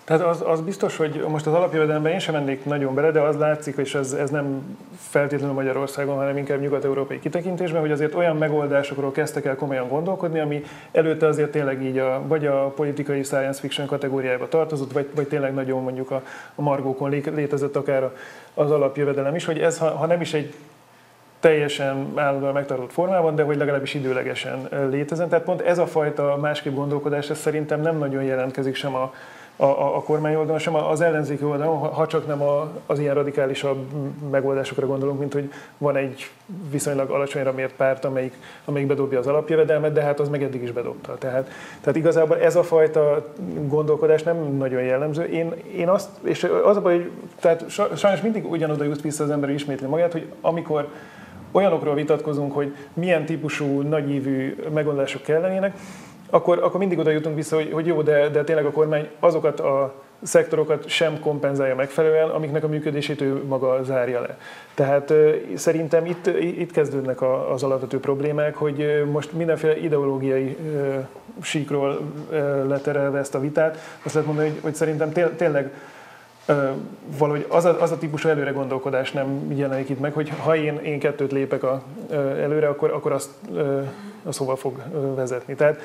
Tehát 0.04 0.22
az, 0.22 0.44
az 0.46 0.62
biztos, 0.62 0.98
hogy 0.98 1.26
most 1.28 1.48
az 1.48 1.54
alapjövedelemben 1.54 2.12
én 2.12 2.20
sem 2.20 2.34
mennék 2.34 2.66
nagyon 2.66 2.96
bele, 2.96 3.12
de 3.12 3.20
az 3.20 3.36
látszik, 3.36 3.78
és 3.78 3.96
ez, 3.96 4.13
ez 4.13 4.30
nem 4.30 4.78
feltétlenül 4.98 5.56
Magyarországon, 5.56 6.16
hanem 6.16 6.38
inkább 6.38 6.62
nyugat-európai 6.62 7.20
kitekintésben, 7.20 7.82
hogy 7.82 7.92
azért 7.92 8.13
olyan 8.13 8.38
megoldásokról 8.38 9.12
kezdtek 9.12 9.46
el 9.46 9.56
komolyan 9.56 9.88
gondolkodni, 9.88 10.39
ami 10.39 10.63
előtte 10.92 11.28
azért 11.28 11.52
tényleg 11.52 11.84
így 11.84 11.98
a, 11.98 12.22
vagy 12.28 12.46
a 12.46 12.68
politikai 12.68 13.24
science 13.24 13.60
fiction 13.60 13.88
kategóriába 13.88 14.48
tartozott, 14.48 14.92
vagy, 14.92 15.10
vagy 15.16 15.28
tényleg 15.28 15.54
nagyon 15.54 15.84
mondjuk 15.84 16.12
a, 16.12 16.22
a 16.56 16.62
margókon 16.62 17.10
létezett 17.10 17.76
akár 17.76 18.10
az 18.54 18.72
alapjövedelem 18.72 19.36
is, 19.36 19.46
hogy 19.46 19.60
ez, 19.60 19.78
ha, 19.78 19.89
ha 19.89 20.06
nem 20.06 20.22
is 20.22 20.34
egy 20.34 20.54
teljesen 21.39 22.12
állandóan 22.16 22.54
megtartott 22.54 22.92
formában, 22.92 23.36
de 23.36 23.44
hogy 23.44 23.58
legalábbis 23.58 23.94
időlegesen 23.94 24.68
létezen. 24.89 25.30
Tehát 25.30 25.46
pont 25.46 25.62
ez 25.62 25.78
a 25.78 25.86
fajta 25.86 26.38
másképp 26.42 26.74
gondolkodás, 26.74 27.30
ez 27.30 27.38
szerintem 27.38 27.82
nem 27.82 27.98
nagyon 27.98 28.24
jelentkezik 28.24 28.76
sem 28.76 28.96
a, 28.96 29.13
a, 29.56 29.66
a, 29.66 29.96
a 29.96 30.02
kormány 30.02 30.36
oldalon, 30.36 30.60
sem 30.60 30.76
az 30.76 31.02
ellenzéki 31.02 31.44
oldalon, 31.44 31.78
ha 31.78 32.08
csak 32.08 32.28
nem 32.28 32.42
a, 32.42 32.70
az 32.86 33.00
ilyen 33.00 33.13
radikálisabb 33.13 33.78
megoldásokra 34.32 34.88
gondolunk, 34.88 35.20
mint 35.20 35.34
hogy 35.34 35.52
van 35.78 35.96
egy 35.96 36.30
viszonylag 36.72 37.10
alacsonyra 37.10 37.52
mért 37.52 37.74
párt, 37.74 38.06
amelyik, 38.06 38.34
amelyik 38.66 38.88
bedobja 38.88 39.20
az 39.20 39.28
alapjövedelmet, 39.28 39.94
de 39.94 40.02
hát 40.02 40.20
az 40.20 40.30
meg 40.30 40.44
eddig 40.44 40.62
is 40.63 40.72
bedobta. 40.72 41.18
Tehát, 41.18 41.50
tehát 41.82 41.96
igazából 41.96 42.39
ez 42.39 42.56
a 42.56 42.63
fajta 42.63 43.26
gondolkodás 43.68 44.24
nem 44.24 44.58
nagyon 44.58 44.82
jellemző. 44.82 45.24
Én, 45.24 45.54
én 45.76 45.89
azt, 45.89 46.10
és 46.24 46.50
az 46.66 46.78
a 46.78 46.82
baj, 46.82 46.94
hogy 46.94 47.12
tehát 47.39 47.66
sajnos 47.96 48.22
mindig 48.22 48.52
ugyanoda 48.52 48.84
jut 48.84 49.02
vissza 49.02 49.24
az 49.24 49.30
ember 49.30 49.50
ismétli 49.50 49.88
magát, 49.88 50.12
hogy 50.12 50.28
amikor 50.42 50.88
olyanokról 51.52 51.94
vitatkozunk, 51.94 52.54
hogy 52.54 52.76
milyen 52.94 53.26
típusú 53.26 53.82
nagyívű 53.82 54.56
megoldások 54.74 55.22
kellenének, 55.22 55.78
akkor, 56.34 56.60
akkor 56.63 56.80
mindig 56.80 57.00
oda 57.00 57.10
jutunk 57.10 57.36
vissza, 57.36 57.56
hogy, 57.56 57.72
hogy 57.72 57.86
jó, 57.86 58.02
de, 58.02 58.30
de 58.30 58.43
tényleg 58.43 58.65
a 58.65 58.72
kormány 58.72 59.10
azokat 59.19 59.60
a 59.60 59.93
szektorokat 60.22 60.88
sem 60.88 61.19
kompenzálja 61.19 61.76
megfelelően, 61.76 62.30
amiknek 62.30 62.63
a 62.63 62.67
működését 62.67 63.22
ő 63.22 63.43
maga 63.48 63.84
zárja 63.84 64.22
le. 64.22 64.38
Tehát 64.74 65.13
szerintem 65.56 66.06
itt, 66.06 66.28
itt 66.39 66.72
kezdődnek 66.72 67.22
az 67.52 67.63
alapvető 67.63 68.00
problémák, 68.00 68.56
hogy 68.56 69.04
most 69.12 69.32
mindenféle 69.32 69.78
ideológiai 69.78 70.58
síkról 71.41 72.00
leterelve 72.67 73.19
ezt 73.19 73.36
a 73.36 73.39
vitát, 73.39 73.78
azt 74.04 74.13
lehet 74.13 74.28
mondani, 74.28 74.50
hogy, 74.50 74.60
hogy 74.62 74.76
szerintem 74.76 75.12
tényleg 75.36 75.72
valahogy 77.17 77.46
az 77.50 77.65
a, 77.65 77.82
az 77.82 77.91
a 77.91 77.98
típusú 77.98 78.30
előre 78.30 78.52
gondolkodás 78.52 79.12
nem 79.12 79.54
jelenik 79.56 79.89
itt 79.89 80.00
meg, 80.00 80.13
hogy 80.13 80.32
ha 80.43 80.56
én, 80.56 80.80
én 80.84 81.00
kettőt 81.00 81.32
lépek 81.32 81.63
a, 81.63 81.84
előre, 82.41 82.67
akkor, 82.67 82.91
akkor 82.91 83.12
azt, 83.12 83.30
az 84.24 84.38
hova 84.38 84.56
fog 84.56 84.82
vezetni. 85.15 85.56
Tehát 85.56 85.80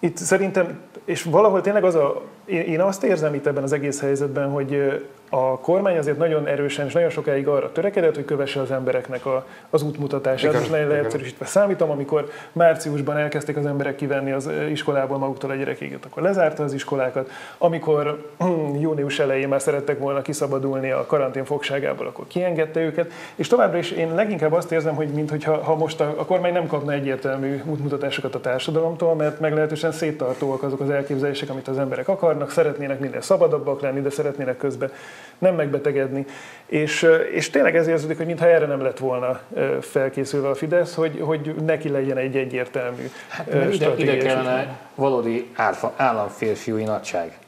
itt 0.00 0.16
szerintem, 0.16 0.80
és 1.04 1.22
valahol 1.22 1.60
tényleg 1.60 1.84
az 1.84 1.94
a, 1.94 2.22
én 2.46 2.80
azt 2.80 3.04
érzem 3.04 3.34
itt 3.34 3.46
ebben 3.46 3.62
az 3.62 3.72
egész 3.72 4.00
helyzetben, 4.00 4.50
hogy 4.50 5.02
a 5.34 5.58
kormány 5.58 5.98
azért 5.98 6.18
nagyon 6.18 6.46
erősen 6.46 6.86
és 6.86 6.92
nagyon 6.92 7.10
sokáig 7.10 7.48
arra 7.48 7.72
törekedett, 7.72 8.14
hogy 8.14 8.24
kövesse 8.24 8.60
az 8.60 8.70
embereknek 8.70 9.26
a, 9.26 9.46
az 9.70 9.82
útmutatását. 9.82 10.50
Igen, 10.50 10.60
Most 10.60 10.70
nagyon 10.70 10.88
leegyszerűsítve 10.88 11.46
számítom, 11.46 11.90
amikor 11.90 12.30
márciusban 12.52 13.16
elkezdték 13.16 13.56
az 13.56 13.66
emberek 13.66 13.96
kivenni 13.96 14.32
az 14.32 14.50
iskolából 14.70 15.18
maguktól 15.18 15.50
a 15.50 15.54
gyerekéget, 15.54 16.04
akkor 16.04 16.22
lezárta 16.22 16.62
az 16.62 16.72
iskolákat. 16.72 17.30
Amikor 17.58 18.30
június 18.80 19.18
elején 19.18 19.48
már 19.48 19.60
szerettek 19.60 19.98
volna 19.98 20.22
kiszabadulni 20.22 20.90
a 20.90 21.06
karantén 21.06 21.44
fogságából, 21.44 22.06
akkor 22.06 22.26
kiengedte 22.26 22.80
őket. 22.80 23.12
És 23.34 23.48
továbbra 23.48 23.78
is 23.78 23.90
én 23.90 24.14
leginkább 24.14 24.52
azt 24.52 24.72
érzem, 24.72 24.94
hogy 24.94 25.08
mintha 25.08 25.56
ha 25.56 25.76
most 25.76 26.00
a, 26.00 26.14
a 26.16 26.24
kormány 26.24 26.52
nem 26.52 26.66
kapna 26.66 26.92
egyértelmű 26.92 27.62
útmutatásokat 27.64 28.34
a 28.34 28.40
társadalomtól, 28.40 29.14
mert 29.14 29.40
meglehetősen 29.40 29.92
széttartóak 29.92 30.62
azok 30.62 30.80
az 30.80 30.90
elképzelések, 30.90 31.50
amit 31.50 31.68
az 31.68 31.78
emberek 31.78 32.08
akarnak, 32.08 32.50
szeretnének 32.50 33.00
minél 33.00 33.20
szabadabbak 33.20 33.80
lenni, 33.80 34.00
de 34.00 34.10
szeretnének 34.10 34.56
közben 34.56 34.90
nem 35.38 35.54
megbetegedni. 35.54 36.24
És, 36.66 37.08
és 37.32 37.50
tényleg 37.50 37.76
ez 37.76 37.86
érződik, 37.86 38.16
hogy 38.16 38.26
mintha 38.26 38.46
erre 38.46 38.66
nem 38.66 38.82
lett 38.82 38.98
volna 38.98 39.40
felkészülve 39.80 40.48
a 40.48 40.54
Fidesz, 40.54 40.94
hogy, 40.94 41.20
hogy 41.20 41.54
neki 41.66 41.88
legyen 41.88 42.16
egy 42.16 42.36
egyértelmű 42.36 43.10
hát, 43.28 43.54
ide, 43.72 43.94
ide 43.96 44.16
kellene 44.16 44.78
valódi 44.94 45.50
államférfiúi 45.96 46.84
nagyság, 46.84 47.38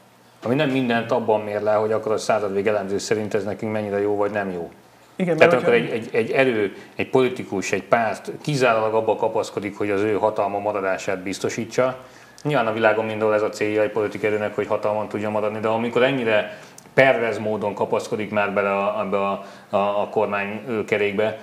ami 0.43 0.55
nem 0.55 0.69
mindent 0.69 1.11
abban 1.11 1.41
mér 1.41 1.61
le, 1.61 1.73
hogy 1.73 1.91
akkor 1.91 2.11
a 2.11 2.17
századvég 2.17 2.67
elemző 2.67 2.97
szerint 2.97 3.33
ez 3.33 3.43
nekünk 3.43 3.71
mennyire 3.71 4.01
jó 4.01 4.15
vagy 4.15 4.31
nem 4.31 4.51
jó. 4.51 4.71
Igen, 5.15 5.37
Tehát 5.37 5.53
akkor 5.53 5.73
egy, 5.73 5.89
egy, 5.89 6.09
egy 6.11 6.31
erő, 6.31 6.75
egy 6.95 7.09
politikus, 7.09 7.71
egy 7.71 7.83
párt 7.83 8.31
kizárólag 8.41 8.93
abba 8.93 9.15
kapaszkodik, 9.15 9.77
hogy 9.77 9.89
az 9.89 10.01
ő 10.01 10.13
hatalma 10.13 10.59
maradását 10.59 11.19
biztosítsa. 11.19 11.97
Nyilván 12.43 12.67
a 12.67 12.73
világon 12.73 13.05
mindenhol 13.05 13.35
ez 13.35 13.41
a 13.41 13.49
célja 13.49 13.81
egy 13.81 13.89
politikerőnek, 13.89 14.55
hogy 14.55 14.67
hatalmon 14.67 15.07
tudja 15.07 15.29
maradni, 15.29 15.59
de 15.59 15.67
amikor 15.67 16.03
ennyire 16.03 16.57
pervez 16.97 17.37
módon 17.37 17.73
kapaszkodik 17.73 18.31
már 18.31 18.53
bele 18.53 18.69
a, 18.69 18.99
a, 18.99 19.43
a, 19.69 19.77
a 19.77 20.07
kormány 20.11 20.63
kerékbe, 20.87 21.39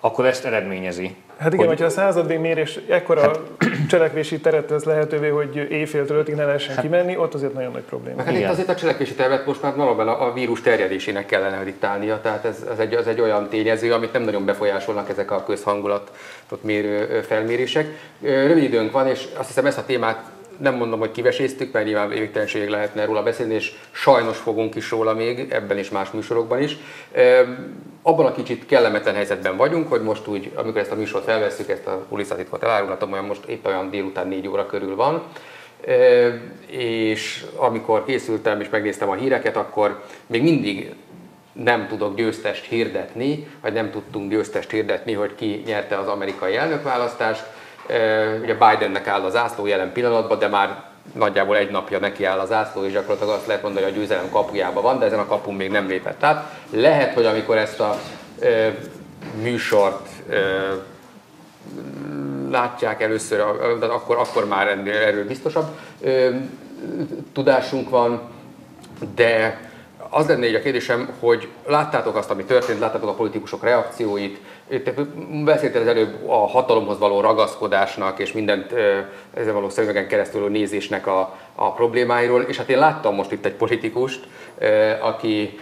akkor 0.00 0.26
ezt 0.26 0.44
eredményezi. 0.44 1.16
Hát 1.38 1.52
igen, 1.52 1.58
hogy, 1.58 1.68
hogyha 1.68 1.84
a 1.84 1.90
századvég 1.90 2.38
mérés 2.38 2.80
ekkora 2.88 3.20
hát, 3.20 3.40
cselekvési 3.88 4.40
teret 4.40 4.64
tesz 4.64 4.84
lehetővé, 4.84 5.28
hogy 5.28 5.66
éjféltől 5.70 6.18
ötig 6.18 6.34
ne 6.34 6.44
lehessen 6.44 6.74
hát, 6.74 6.84
kimenni, 6.84 7.16
ott 7.16 7.34
azért 7.34 7.52
nagyon 7.52 7.72
nagy 7.72 7.82
probléma. 7.82 8.22
Hát 8.22 8.34
itt 8.34 8.48
azért 8.48 8.68
a 8.68 8.74
cselekvési 8.74 9.14
tervet 9.14 9.46
most 9.46 9.62
már 9.62 9.76
valóban 9.76 10.08
a, 10.08 10.26
a 10.26 10.32
vírus 10.32 10.60
terjedésének 10.60 11.26
kellene 11.26 11.64
diktálnia, 11.64 12.20
tehát 12.20 12.44
ez, 12.44 12.66
ez, 12.72 12.78
egy, 12.78 12.94
ez 12.94 13.06
egy 13.06 13.20
olyan 13.20 13.48
tényező, 13.48 13.92
amit 13.92 14.12
nem 14.12 14.22
nagyon 14.22 14.44
befolyásolnak 14.44 15.08
ezek 15.08 15.30
a 15.30 15.44
közhangulatot 15.44 16.60
mérő 16.60 17.20
felmérések. 17.26 17.86
Rövid 18.20 18.62
időnk 18.62 18.92
van, 18.92 19.06
és 19.06 19.26
azt 19.36 19.46
hiszem 19.46 19.66
ezt 19.66 19.78
a 19.78 19.84
témát 19.84 20.24
nem 20.58 20.74
mondom, 20.74 20.98
hogy 20.98 21.10
kiveséztük, 21.10 21.72
mert 21.72 21.86
nyilván 21.86 22.08
végtelenség 22.08 22.68
lehetne 22.68 23.04
róla 23.04 23.22
beszélni, 23.22 23.54
és 23.54 23.72
sajnos 23.90 24.36
fogunk 24.36 24.74
is 24.74 24.90
róla 24.90 25.14
még, 25.14 25.46
ebben 25.50 25.78
és 25.78 25.90
más 25.90 26.10
műsorokban 26.10 26.62
is. 26.62 26.76
Abban 28.02 28.26
a 28.26 28.32
kicsit 28.32 28.66
kellemetlen 28.66 29.14
helyzetben 29.14 29.56
vagyunk, 29.56 29.88
hogy 29.88 30.02
most 30.02 30.26
úgy, 30.26 30.50
amikor 30.54 30.80
ezt 30.80 30.90
a 30.90 30.94
műsort 30.94 31.24
felveszünk, 31.24 31.68
ezt 31.68 31.86
a 31.86 32.04
kulisszatitkot 32.08 32.62
elárulhatom, 32.62 33.12
olyan 33.12 33.24
most 33.24 33.44
épp 33.44 33.66
olyan 33.66 33.90
délután 33.90 34.28
négy 34.28 34.48
óra 34.48 34.66
körül 34.66 34.96
van, 34.96 35.22
és 36.66 37.44
amikor 37.56 38.04
készültem 38.04 38.60
és 38.60 38.68
megnéztem 38.68 39.08
a 39.08 39.14
híreket, 39.14 39.56
akkor 39.56 40.02
még 40.26 40.42
mindig 40.42 40.94
nem 41.52 41.86
tudok 41.88 42.16
győztest 42.16 42.64
hirdetni, 42.64 43.46
vagy 43.60 43.72
nem 43.72 43.90
tudtunk 43.90 44.30
győztest 44.30 44.70
hirdetni, 44.70 45.12
hogy 45.12 45.34
ki 45.34 45.62
nyerte 45.66 45.98
az 45.98 46.08
amerikai 46.08 46.56
elnökválasztást. 46.56 47.46
Ugye 48.42 48.54
Bidennek 48.54 49.06
áll 49.06 49.22
az 49.22 49.36
ászló 49.36 49.66
jelen 49.66 49.92
pillanatban, 49.92 50.38
de 50.38 50.48
már 50.48 50.82
nagyjából 51.14 51.56
egy 51.56 51.70
napja 51.70 51.98
neki 51.98 52.24
áll 52.24 52.38
az 52.38 52.52
ászló, 52.52 52.84
és 52.84 52.92
gyakorlatilag 52.92 53.34
azt 53.34 53.46
lehet 53.46 53.62
mondani, 53.62 53.84
hogy 53.84 53.94
a 53.94 53.96
győzelem 53.96 54.30
kapujában 54.30 54.82
van, 54.82 54.98
de 54.98 55.04
ezen 55.04 55.18
a 55.18 55.26
kapun 55.26 55.54
még 55.54 55.70
nem 55.70 55.86
lépett 55.86 56.22
át. 56.22 56.58
Lehet, 56.70 57.14
hogy 57.14 57.24
amikor 57.24 57.56
ezt 57.56 57.80
a 57.80 57.98
e, 58.40 58.74
műsort 59.42 60.08
e, 60.30 60.36
látják 62.50 63.02
először, 63.02 63.40
akkor, 63.80 64.16
akkor 64.16 64.46
már 64.46 64.66
erről 64.86 65.26
biztosabb 65.26 65.66
e, 66.04 66.10
tudásunk 67.32 67.90
van, 67.90 68.20
de 69.14 69.60
az 70.10 70.26
lenne 70.26 70.46
így 70.46 70.54
a 70.54 70.60
kérdésem, 70.60 71.08
hogy 71.20 71.48
láttátok 71.66 72.16
azt, 72.16 72.30
ami 72.30 72.44
történt, 72.44 72.78
láttátok 72.78 73.08
a 73.08 73.14
politikusok 73.14 73.62
reakcióit, 73.62 74.40
te 74.68 74.92
beszéltél 75.44 75.80
az 75.80 75.86
előbb 75.86 76.28
a 76.28 76.46
hatalomhoz 76.46 76.98
való 76.98 77.20
ragaszkodásnak 77.20 78.18
és 78.18 78.32
mindent 78.32 78.72
ezzel 79.34 79.52
való 79.52 79.68
szövegen 79.68 80.08
keresztül 80.08 80.48
nézésnek 80.48 81.06
a, 81.06 81.38
a 81.54 81.72
problémáiról, 81.72 82.42
és 82.42 82.56
hát 82.56 82.68
én 82.68 82.78
láttam 82.78 83.14
most 83.14 83.32
itt 83.32 83.44
egy 83.44 83.52
politikust, 83.52 84.26
aki 85.00 85.58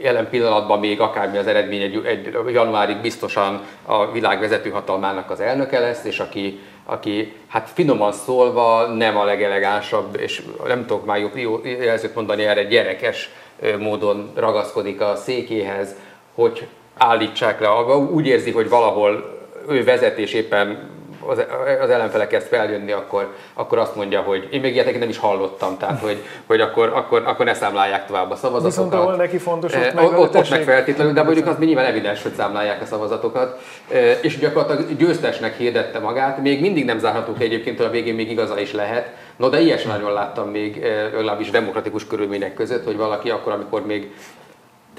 jelen 0.00 0.28
pillanatban 0.28 0.78
még 0.78 1.00
akármi 1.00 1.36
az 1.36 1.46
eredmény, 1.46 1.82
egy, 1.82 2.02
egy 2.04 2.52
januárig 2.52 2.96
biztosan 2.96 3.62
a 3.82 4.10
világ 4.12 4.40
vezetőhatalmának 4.40 5.30
az 5.30 5.40
elnöke 5.40 5.78
lesz, 5.78 6.04
és 6.04 6.20
aki, 6.20 6.60
aki 6.84 7.36
hát 7.48 7.70
finoman 7.74 8.12
szólva 8.12 8.86
nem 8.86 9.16
a 9.16 9.24
legelegánsabb, 9.24 10.16
és 10.20 10.42
nem 10.66 10.86
tudok 10.86 11.04
már 11.04 11.18
jobb 11.18 11.64
jelzőt 11.64 12.14
mondani 12.14 12.44
erre, 12.44 12.64
gyerekes 12.64 13.30
módon 13.78 14.32
ragaszkodik 14.34 15.00
a 15.00 15.16
székéhez, 15.16 15.94
hogy 16.34 16.66
állítsák 17.02 17.60
le, 17.60 17.68
úgy 17.96 18.26
érzi, 18.26 18.50
hogy 18.50 18.68
valahol 18.68 19.38
ő 19.68 19.84
vezet 19.84 20.18
és 20.18 20.32
éppen 20.32 20.88
az, 21.26 21.44
az 21.80 21.90
ellenfele 21.90 22.26
kezd 22.26 22.46
feljönni, 22.46 22.92
akkor, 22.92 23.34
akkor 23.54 23.78
azt 23.78 23.96
mondja, 23.96 24.20
hogy 24.20 24.48
én 24.50 24.60
még 24.60 24.74
ilyet 24.74 24.98
nem 24.98 25.08
is 25.08 25.18
hallottam, 25.18 25.78
tehát 25.78 26.00
hogy, 26.00 26.16
hogy 26.46 26.60
akkor, 26.60 26.92
akkor, 26.94 27.22
akkor 27.26 27.44
ne 27.44 27.54
számlálják 27.54 28.06
tovább 28.06 28.30
a 28.30 28.36
szavazatokat. 28.36 28.84
Viszont 28.84 28.94
ahol 28.94 29.16
neki 29.16 29.38
fontos, 29.38 29.74
ott 29.74 29.82
eh, 29.82 29.94
meg, 29.94 30.18
ott, 30.18 30.36
ott 30.36 30.50
meg 30.50 30.62
feltétlenül, 30.62 31.12
de 31.12 31.22
mondjuk 31.22 31.46
az 31.46 31.58
nyilván 31.58 31.84
evidens, 31.84 32.22
hogy 32.22 32.32
számlálják 32.32 32.82
a 32.82 32.84
szavazatokat. 32.84 33.60
Eh, 33.88 34.18
és 34.22 34.38
gyakorlatilag 34.38 34.96
győztesnek 34.96 35.56
hirdette 35.56 35.98
magát, 35.98 36.42
még 36.42 36.60
mindig 36.60 36.84
nem 36.84 36.98
zárhatók 36.98 37.40
egyébként, 37.40 37.80
a 37.80 37.90
végén 37.90 38.14
még 38.14 38.30
igaza 38.30 38.60
is 38.60 38.72
lehet. 38.72 39.08
No, 39.36 39.48
de 39.48 39.60
ilyes 39.60 39.82
nagyon 39.82 40.12
láttam 40.12 40.48
még, 40.48 40.82
eh, 40.82 41.10
legalábbis 41.12 41.50
demokratikus 41.50 42.06
körülmények 42.06 42.54
között, 42.54 42.84
hogy 42.84 42.96
valaki 42.96 43.30
akkor, 43.30 43.52
amikor 43.52 43.86
még 43.86 44.12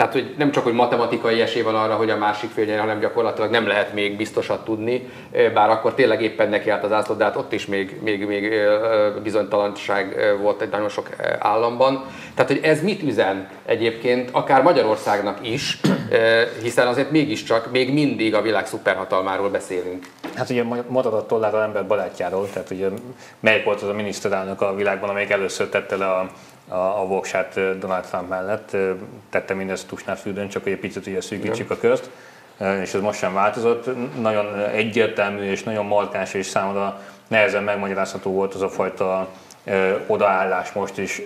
tehát, 0.01 0.15
hogy 0.15 0.33
nem 0.37 0.51
csak, 0.51 0.63
hogy 0.63 0.73
matematikai 0.73 1.41
esély 1.41 1.61
van 1.61 1.75
arra, 1.75 1.95
hogy 1.95 2.09
a 2.09 2.17
másik 2.17 2.49
fél 2.49 2.65
nyer, 2.65 2.79
hanem 2.79 2.99
gyakorlatilag 2.99 3.51
nem 3.51 3.67
lehet 3.67 3.93
még 3.93 4.17
biztosat 4.17 4.65
tudni, 4.65 5.09
bár 5.53 5.69
akkor 5.69 5.93
tényleg 5.93 6.21
éppen 6.21 6.49
neki 6.49 6.69
állt 6.69 6.83
az 6.83 6.91
ászló, 6.91 7.15
de 7.15 7.23
hát 7.23 7.35
ott 7.35 7.53
is 7.53 7.65
még, 7.65 7.99
még, 8.03 8.25
még 8.27 8.53
bizonytalanság 9.23 10.35
volt 10.41 10.61
egy 10.61 10.69
nagyon 10.69 10.89
sok 10.89 11.09
államban. 11.39 12.05
Tehát, 12.35 12.51
hogy 12.51 12.59
ez 12.63 12.81
mit 12.83 13.03
üzen 13.03 13.49
egyébként, 13.65 14.29
akár 14.31 14.61
Magyarországnak 14.61 15.47
is, 15.47 15.79
hiszen 16.61 16.87
azért 16.87 17.11
mégiscsak 17.11 17.71
még 17.71 17.93
mindig 17.93 18.35
a 18.35 18.41
világ 18.41 18.67
szuperhatalmáról 18.67 19.49
beszélünk. 19.49 20.05
Hát 20.35 20.49
ugye 20.49 20.63
marad 20.87 21.13
a 21.13 21.25
tollára 21.25 21.63
ember 21.63 21.87
barátjáról, 21.87 22.49
tehát 22.53 22.71
ugye 22.71 22.87
melyik 23.39 23.63
volt 23.63 23.81
az 23.81 23.89
a 23.89 23.93
miniszterelnök 23.93 24.61
a 24.61 24.75
világban, 24.75 25.09
amelyik 25.09 25.29
először 25.29 25.69
tette 25.69 25.95
le 25.95 26.05
a 26.05 26.29
a, 26.67 26.75
a 26.75 27.05
voksát 27.07 27.79
Donald 27.79 28.05
Trump 28.05 28.29
mellett. 28.29 28.77
Tette 29.29 29.53
mindezt 29.53 29.87
tusnádfürdőn, 29.87 30.49
csak 30.49 30.63
hogy 30.63 30.71
egy 30.71 30.79
picit 30.79 31.07
ugye 31.07 31.21
szűkítsük 31.21 31.71
a 31.71 31.77
közt, 31.77 32.09
és 32.81 32.93
ez 32.93 33.01
most 33.01 33.19
sem 33.19 33.33
változott. 33.33 33.89
Nagyon 34.21 34.59
egyértelmű 34.73 35.41
és 35.41 35.63
nagyon 35.63 35.85
markáns 35.85 36.33
és 36.33 36.45
számomra 36.45 37.01
nehezen 37.27 37.63
megmagyarázható 37.63 38.31
volt 38.31 38.53
az 38.53 38.61
a 38.61 38.69
fajta 38.69 39.27
odaállás 40.07 40.71
most 40.71 40.97
is 40.97 41.21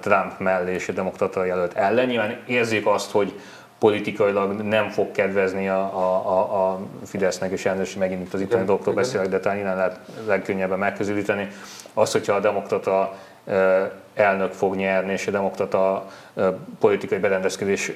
Trump 0.00 0.38
mellé 0.38 0.72
és 0.72 0.88
a 0.88 0.92
demokrata 0.92 1.44
jelölt 1.44 1.74
ellen. 1.74 2.06
Nyilván 2.06 2.38
érzik 2.46 2.86
azt, 2.86 3.10
hogy 3.10 3.34
politikailag 3.78 4.60
nem 4.60 4.88
fog 4.88 5.10
kedvezni 5.10 5.68
a, 5.68 5.80
a, 5.80 6.28
a, 6.28 6.70
a 6.70 6.80
Fidesznek, 7.04 7.52
és 7.52 7.66
elnökség 7.66 7.98
megint 7.98 8.26
itt 8.26 8.34
az 8.34 8.40
itteni 8.40 8.64
doktor 8.64 8.94
beszélek, 8.94 9.28
de 9.28 9.40
talán 9.40 9.58
innen 9.58 9.76
lehet 9.76 10.00
legkönnyebben 10.26 10.78
megközelíteni. 10.78 11.48
Az, 11.94 12.12
hogyha 12.12 12.32
a 12.32 12.40
demokrata 12.40 13.14
elnök 14.14 14.52
fog 14.52 14.74
nyerni, 14.74 15.12
és 15.12 15.26
a 15.26 15.30
demokrata 15.30 16.06
politikai 16.80 17.18
berendezkedés 17.18 17.92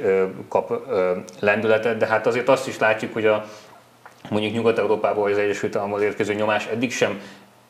kap 0.48 0.72
lendületet, 1.40 1.96
de 1.96 2.06
hát 2.06 2.26
azért 2.26 2.48
azt 2.48 2.68
is 2.68 2.78
látjuk, 2.78 3.12
hogy 3.12 3.26
a 3.26 3.44
mondjuk 4.30 4.52
Nyugat-Európából 4.52 5.22
vagy 5.22 5.32
az 5.32 5.38
Egyesült 5.38 5.76
Államból 5.76 6.00
érkező 6.00 6.34
nyomás 6.34 6.66
eddig 6.66 6.92
sem 6.92 7.20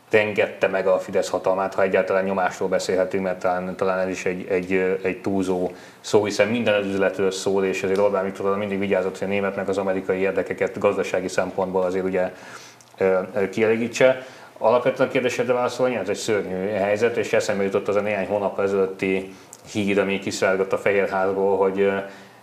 tengette 0.08 0.66
meg 0.66 0.86
a 0.86 0.98
Fidesz 0.98 1.28
hatalmát, 1.28 1.74
ha 1.74 1.82
egyáltalán 1.82 2.24
nyomásról 2.24 2.68
beszélhetünk, 2.68 3.22
mert 3.22 3.38
talán, 3.38 3.76
talán 3.76 3.98
ez 3.98 4.08
is 4.08 4.24
egy, 4.24 4.46
egy, 4.48 4.98
egy 5.02 5.20
túlzó 5.20 5.70
szó, 6.00 6.24
hiszen 6.24 6.48
minden 6.48 6.74
az 6.74 6.86
üzletről 6.86 7.30
szól, 7.30 7.64
és 7.64 7.82
azért 7.82 7.98
Orbán 7.98 8.24
Viktor 8.24 8.56
mindig 8.56 8.78
vigyázott, 8.78 9.18
hogy 9.18 9.28
a 9.28 9.30
német 9.30 9.56
meg 9.56 9.68
az 9.68 9.78
amerikai 9.78 10.18
érdekeket 10.18 10.78
gazdasági 10.78 11.28
szempontból 11.28 11.82
azért 11.82 12.04
ugye 12.04 12.32
kielégítse. 13.50 14.26
Alapvetően 14.64 15.08
a 15.08 15.12
kérdésedre 15.12 15.52
válaszolni, 15.52 15.94
ez 15.94 16.08
egy 16.08 16.16
szörnyű 16.16 16.68
helyzet, 16.68 17.16
és 17.16 17.32
eszembe 17.32 17.62
jutott 17.62 17.88
az 17.88 17.96
a 17.96 18.00
néhány 18.00 18.26
hónap 18.26 18.60
ezelőtti 18.60 19.34
hír, 19.72 19.98
ami 19.98 20.18
kiszárgott 20.18 20.72
a 20.72 20.78
Fehérházból, 20.78 21.56
hogy 21.56 21.90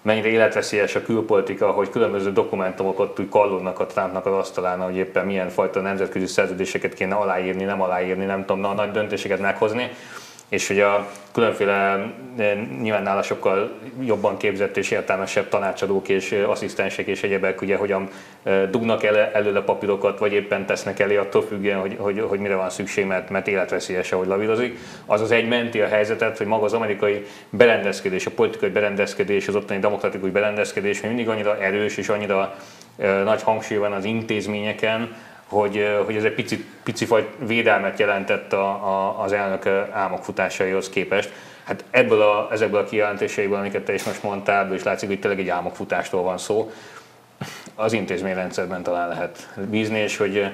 mennyire 0.02 0.28
életveszélyes 0.28 0.96
a 0.96 1.02
külpolitika, 1.02 1.72
hogy 1.72 1.90
különböző 1.90 2.32
dokumentumokat 2.32 3.20
úgy 3.20 3.30
kallódnak 3.30 3.80
a 3.80 3.86
Trumpnak 3.86 4.26
az 4.26 4.34
asztalán, 4.34 4.80
hogy 4.80 4.96
éppen 4.96 5.26
milyen 5.26 5.50
fajta 5.50 5.82
nemzetközi 5.82 6.26
szerződéseket 6.26 6.94
kéne 6.94 7.16
aláírni, 7.16 7.64
nem 7.64 7.82
aláírni, 7.82 8.26
nem 8.26 8.46
tudom, 8.46 8.62
na, 8.62 8.74
nagy 8.74 8.92
döntéseket 8.92 9.40
meghozni 9.40 9.92
és 10.50 10.68
hogy 10.68 10.80
a 10.80 11.08
különféle 11.32 11.74
eh, 12.38 12.58
nyilván 12.82 13.04
nála 13.04 13.22
sokkal 13.22 13.72
jobban 14.02 14.38
képzett 14.38 14.78
és 14.78 14.92
értelmesebb 14.92 15.50
tanácsadók 15.50 16.10
és 16.10 16.32
eh, 16.32 16.50
asszisztensek 16.50 17.08
és 17.08 17.24
egyebek 17.24 17.62
ugye 17.62 17.76
hogyan 17.76 18.10
eh, 18.44 18.68
dugnak 18.70 19.04
el, 19.04 19.16
előle 19.16 19.62
papírokat, 19.62 20.20
vagy 20.20 20.34
éppen 20.34 20.66
tesznek 20.66 21.00
elé 21.00 21.16
attól 21.16 21.42
függően, 21.42 21.80
hogy, 21.80 21.96
hogy, 22.00 22.20
hogy 22.28 22.40
mire 22.40 22.56
van 22.56 22.70
szükség, 22.70 23.06
mert, 23.06 23.30
mert 23.30 23.48
életveszélyes, 23.48 24.12
ahogy 24.12 24.28
lavírozik. 24.28 24.78
Az 25.06 25.22
az 25.22 25.32
egy 25.32 25.48
menti 25.48 25.82
a 25.82 25.88
helyzetet, 25.88 26.38
hogy 26.38 26.48
maga 26.48 26.66
az 26.66 26.74
amerikai 26.74 27.26
berendezkedés, 27.50 28.26
a 28.26 28.32
politikai 28.32 28.70
berendezkedés, 28.70 29.48
az 29.48 29.56
ottani 29.56 29.80
demokratikus 29.80 30.30
berendezkedés 30.30 31.02
mindig 31.02 31.30
annyira 31.30 31.62
erős 31.62 31.98
és 31.98 32.10
annyira 32.10 32.56
nagy 33.24 33.42
hangsúly 33.42 33.78
van 33.78 33.92
az 33.92 34.06
intézményeken, 34.06 35.16
hogy, 35.50 35.88
hogy 36.06 36.16
ez 36.16 36.24
egy 36.24 36.34
pici, 36.34 36.66
pici 36.84 37.06
fajt 37.06 37.28
védelmet 37.46 38.00
jelentett 38.00 38.54
a, 38.54 38.70
a, 38.70 39.22
az 39.24 39.32
elnök 39.32 39.68
álmokfutásaihoz 39.92 40.90
képest. 40.90 41.32
Hát 41.64 41.84
ebből 41.92 42.22
a, 42.22 42.48
ezekből 42.52 42.80
a 42.80 42.84
kijelentéseiből, 42.84 43.58
amiket 43.58 43.84
te 43.84 43.94
is 43.94 44.04
most 44.04 44.24
mondtál, 44.24 44.74
és 44.74 44.84
látszik, 44.84 45.10
hogy 45.10 45.20
tényleg 45.20 45.40
egy 45.40 45.50
álmokfutástól 45.50 46.22
van 46.22 46.38
szó, 46.38 46.72
az 47.76 47.94
intézményrendszerben 47.94 48.84
talán 48.84 49.08
lehet 49.08 49.50
bízni, 49.70 50.00
és 50.00 50.18
hogy 50.18 50.52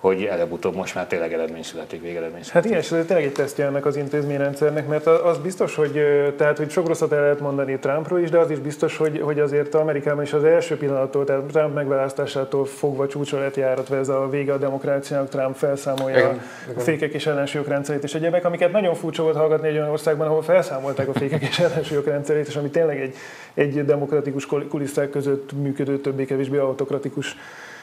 hogy 0.00 0.24
előbb-utóbb 0.24 0.74
most 0.74 0.94
már 0.94 1.06
tényleg 1.06 1.32
eredmény 1.32 1.62
születik, 1.62 2.02
végeredmény 2.02 2.42
születik. 2.42 2.52
Hát 2.52 2.64
igen, 2.64 2.78
és 2.78 2.92
ez 2.92 3.04
tényleg 3.06 3.26
egy 3.26 3.32
tesztje 3.32 3.66
ennek 3.66 3.86
az 3.86 3.96
intézményrendszernek, 3.96 4.88
mert 4.88 5.06
az 5.06 5.38
biztos, 5.38 5.74
hogy, 5.74 6.02
tehát, 6.36 6.58
hogy 6.58 6.70
sok 6.70 6.86
rosszat 6.86 7.12
el 7.12 7.20
lehet 7.20 7.40
mondani 7.40 7.78
Trumpról 7.78 8.20
is, 8.20 8.30
de 8.30 8.38
az 8.38 8.50
is 8.50 8.58
biztos, 8.58 8.96
hogy, 8.96 9.20
hogy 9.20 9.40
azért 9.40 9.74
Amerikában 9.74 10.22
is 10.22 10.32
az 10.32 10.44
első 10.44 10.76
pillanattól, 10.76 11.24
tehát 11.24 11.42
Trump 11.42 11.74
megválasztásától 11.74 12.64
fogva 12.64 13.06
csúcsra 13.06 13.38
lett 13.38 13.56
járatva 13.56 13.96
ez 13.96 14.08
a 14.08 14.28
vége 14.30 14.52
a 14.52 14.58
demokráciának, 14.58 15.28
Trump 15.28 15.56
felszámolja 15.56 16.18
igen, 16.18 16.40
a 16.76 16.80
fékek 16.80 17.12
és 17.12 17.26
ellensúlyok 17.26 17.68
rendszerét 17.68 18.02
és 18.02 18.14
egyebek, 18.14 18.44
amiket 18.44 18.72
nagyon 18.72 18.94
furcsa 18.94 19.22
volt 19.22 19.36
hallgatni 19.36 19.68
egy 19.68 19.76
olyan 19.76 19.90
országban, 19.90 20.26
ahol 20.26 20.42
felszámolták 20.42 21.08
a 21.08 21.12
fékek 21.12 21.42
és 21.42 21.58
ellensúlyok 21.58 22.06
rendszerét, 22.06 22.46
és 22.46 22.56
ami 22.56 22.68
tényleg 22.68 23.00
egy, 23.00 23.14
egy 23.54 23.84
demokratikus 23.84 24.46
kulisszák 24.46 25.10
között 25.10 25.52
működő, 25.52 25.98
többé-kevésbé 26.00 26.56
autokratikus 26.56 27.36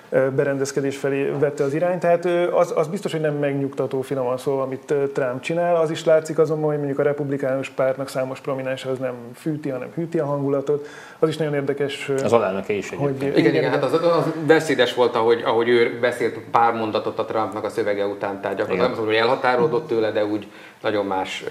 berendezkedés 0.10 0.98
felé 0.98 1.32
vette 1.40 1.64
az 1.64 1.74
irányt. 1.74 2.00
Tehát 2.00 2.26
az, 2.52 2.74
az 2.76 2.88
biztos, 2.88 3.12
hogy 3.12 3.22
nem 3.22 3.36
megnyugtató 3.36 4.02
finoman 4.02 4.38
szólva, 4.38 4.62
amit 4.62 4.94
Trump 5.14 5.42
csinál. 5.42 5.76
Az 5.76 5.90
is 5.92 6.06
látszik 6.06 6.40
azonban, 6.40 6.70
hogy 6.70 6.78
mondjuk 6.78 7.00
a 7.00 7.04
republikánus 7.04 7.70
pártnak 7.70 8.10
számos 8.10 8.40
prominens 8.40 8.86
az 8.86 8.98
nem 8.98 9.14
fűti, 9.36 9.70
hanem 9.70 9.88
hűti 9.96 10.20
a 10.20 10.26
hangulatot. 10.26 10.88
Az 11.20 11.30
is 11.30 11.38
nagyon 11.38 11.54
érdekes. 11.54 12.12
Az 12.24 12.34
alelnöke 12.34 12.74
is 12.74 12.90
hogy, 12.90 13.16
igen, 13.16 13.38
igen, 13.38 13.54
igen, 13.54 13.72
hát 13.72 13.84
az, 13.84 13.94
az 13.94 14.26
beszédes 14.48 14.94
volt, 14.94 15.16
ahogy, 15.16 15.42
ahogy 15.46 15.70
ő 15.70 16.00
beszélt 16.00 16.40
pár 16.52 16.74
mondatot 16.74 17.20
a 17.20 17.26
Trumpnak 17.26 17.64
a 17.64 17.70
szövege 17.70 18.06
után, 18.06 18.42
tehát 18.42 18.58
gyakorlatilag 18.58 18.96
nem 18.96 19.06
hogy 19.06 19.16
elhatárolódott 19.16 19.88
tőle, 19.88 20.12
de 20.12 20.26
úgy 20.26 20.48
nagyon 20.82 21.06
más 21.06 21.44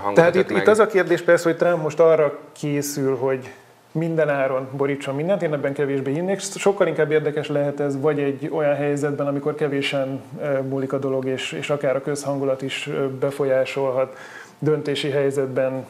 hangot 0.00 0.14
Tehát 0.14 0.34
itt, 0.34 0.50
meg. 0.50 0.62
itt 0.62 0.68
az 0.68 0.78
a 0.78 0.86
kérdés 0.86 1.22
persze, 1.22 1.48
hogy 1.48 1.58
Trump 1.58 1.82
most 1.82 2.00
arra 2.00 2.38
készül, 2.52 3.16
hogy 3.16 3.50
minden 3.92 4.28
áron 4.28 4.68
borítson 4.76 5.14
mindent, 5.14 5.42
én 5.42 5.52
ebben 5.52 5.72
kevésbé 5.72 6.12
hinnék. 6.12 6.40
Sokkal 6.40 6.86
inkább 6.86 7.10
érdekes 7.10 7.48
lehet 7.48 7.80
ez, 7.80 8.00
vagy 8.00 8.18
egy 8.18 8.50
olyan 8.52 8.74
helyzetben, 8.74 9.26
amikor 9.26 9.54
kevésen 9.54 10.22
múlik 10.68 10.92
a 10.92 10.98
dolog, 10.98 11.24
és, 11.24 11.52
és 11.52 11.70
akár 11.70 11.96
a 11.96 12.02
közhangulat 12.02 12.62
is 12.62 12.90
befolyásolhat 13.20 14.16
döntési 14.58 15.10
helyzetben 15.10 15.86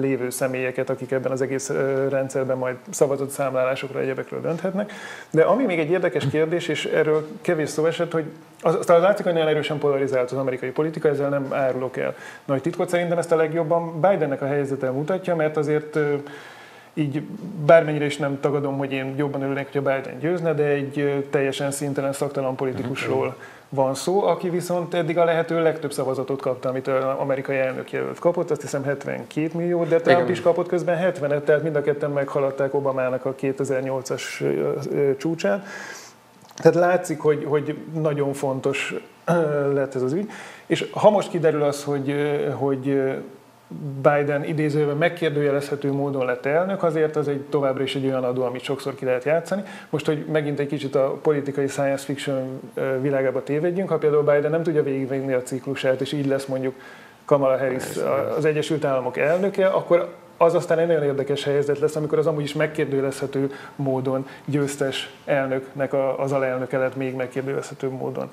lévő 0.00 0.30
személyeket, 0.30 0.90
akik 0.90 1.10
ebben 1.10 1.32
az 1.32 1.40
egész 1.40 1.72
rendszerben 2.08 2.56
majd 2.56 2.76
szavazott 2.90 3.30
számlálásokra, 3.30 4.00
egyebekről 4.00 4.40
dönthetnek. 4.40 4.92
De 5.30 5.42
ami 5.42 5.64
még 5.64 5.78
egy 5.78 5.90
érdekes 5.90 6.28
kérdés, 6.28 6.68
és 6.68 6.84
erről 6.84 7.26
kevés 7.40 7.68
szó 7.68 7.86
esett, 7.86 8.12
hogy 8.12 8.24
az, 8.62 8.74
az 8.74 8.86
látszik, 8.86 9.24
hogy 9.24 9.34
nagyon 9.34 9.48
erősen 9.48 9.78
polarizált 9.78 10.30
az 10.30 10.38
amerikai 10.38 10.70
politika, 10.70 11.08
ezzel 11.08 11.28
nem 11.28 11.46
árulok 11.50 11.96
el 11.96 12.14
nagy 12.44 12.62
titkot. 12.62 12.88
Szerintem 12.88 13.18
ezt 13.18 13.32
a 13.32 13.36
legjobban 13.36 14.00
Bidennek 14.00 14.42
a 14.42 14.46
helyzete 14.46 14.90
mutatja, 14.90 15.36
mert 15.36 15.56
azért 15.56 15.98
így 16.94 17.22
bármennyire 17.66 18.04
is 18.04 18.16
nem 18.16 18.40
tagadom, 18.40 18.78
hogy 18.78 18.92
én 18.92 19.14
jobban 19.16 19.42
örülnék, 19.42 19.64
hogyha 19.72 19.94
Biden 19.94 20.18
győzne, 20.18 20.54
de 20.54 20.64
egy 20.64 21.26
teljesen 21.30 21.70
szintelen, 21.70 22.12
szaktalan 22.12 22.56
politikusról 22.56 23.26
mhm 23.26 23.58
van 23.72 23.94
szó, 23.94 24.22
aki 24.22 24.48
viszont 24.48 24.94
eddig 24.94 25.18
a 25.18 25.24
lehető 25.24 25.62
legtöbb 25.62 25.92
szavazatot 25.92 26.40
kapta, 26.40 26.68
amit 26.68 26.86
az 26.86 27.04
amerikai 27.18 27.56
elnök 27.56 27.92
jelölt 27.92 28.18
kapott, 28.18 28.50
azt 28.50 28.60
hiszem 28.60 28.84
72 28.84 29.50
millió, 29.54 29.84
de 29.84 30.00
Trump 30.00 30.18
Igen. 30.18 30.30
is 30.30 30.40
kapott 30.40 30.68
közben 30.68 31.12
70-et, 31.14 31.42
tehát 31.44 31.62
mind 31.62 31.76
a 31.76 31.82
ketten 31.82 32.10
meghaladták 32.10 32.74
Obamának 32.74 33.24
a 33.24 33.34
2008-as 33.34 34.22
csúcsát. 35.18 35.66
Tehát 36.56 36.78
látszik, 36.78 37.20
hogy, 37.20 37.44
hogy 37.44 37.76
nagyon 37.94 38.32
fontos 38.32 38.94
lett 39.74 39.94
ez 39.94 40.02
az 40.02 40.12
ügy. 40.12 40.30
És 40.66 40.90
ha 40.92 41.10
most 41.10 41.30
kiderül 41.30 41.62
az, 41.62 41.84
hogy, 41.84 42.14
hogy 42.54 43.02
Biden 44.02 44.44
idézőben 44.44 44.96
megkérdőjelezhető 44.96 45.92
módon 45.92 46.24
lett 46.24 46.46
elnök, 46.46 46.82
azért 46.82 47.16
az 47.16 47.28
egy 47.28 47.40
továbbra 47.40 47.82
is 47.82 47.94
egy 47.94 48.06
olyan 48.06 48.24
adó, 48.24 48.42
amit 48.42 48.62
sokszor 48.62 48.94
ki 48.94 49.04
lehet 49.04 49.24
játszani. 49.24 49.62
Most, 49.90 50.06
hogy 50.06 50.24
megint 50.32 50.58
egy 50.58 50.66
kicsit 50.66 50.94
a 50.94 51.18
politikai 51.22 51.66
science 51.66 52.04
fiction 52.04 52.60
világába 53.00 53.42
tévedjünk, 53.42 53.88
ha 53.88 53.98
például 53.98 54.22
Biden 54.22 54.50
nem 54.50 54.62
tudja 54.62 54.82
végigvenni 54.82 55.32
a 55.32 55.42
ciklusát, 55.42 56.00
és 56.00 56.12
így 56.12 56.26
lesz 56.26 56.46
mondjuk 56.46 56.74
Kamala 57.24 57.58
Harris 57.58 57.84
az 58.36 58.44
Egyesült 58.44 58.84
Államok 58.84 59.16
elnöke, 59.16 59.66
akkor 59.66 60.14
az 60.36 60.54
aztán 60.54 60.78
egy 60.78 60.86
nagyon 60.86 61.02
érdekes 61.02 61.44
helyzet 61.44 61.78
lesz, 61.78 61.96
amikor 61.96 62.18
az 62.18 62.26
amúgy 62.26 62.42
is 62.42 62.54
megkérdőjelezhető 62.54 63.50
módon 63.76 64.26
győztes 64.44 65.14
elnöknek 65.24 65.92
az 66.16 66.32
alelnöke 66.32 66.78
lett 66.78 66.96
még 66.96 67.14
megkérdőjelezhető 67.14 67.88
módon 67.88 68.32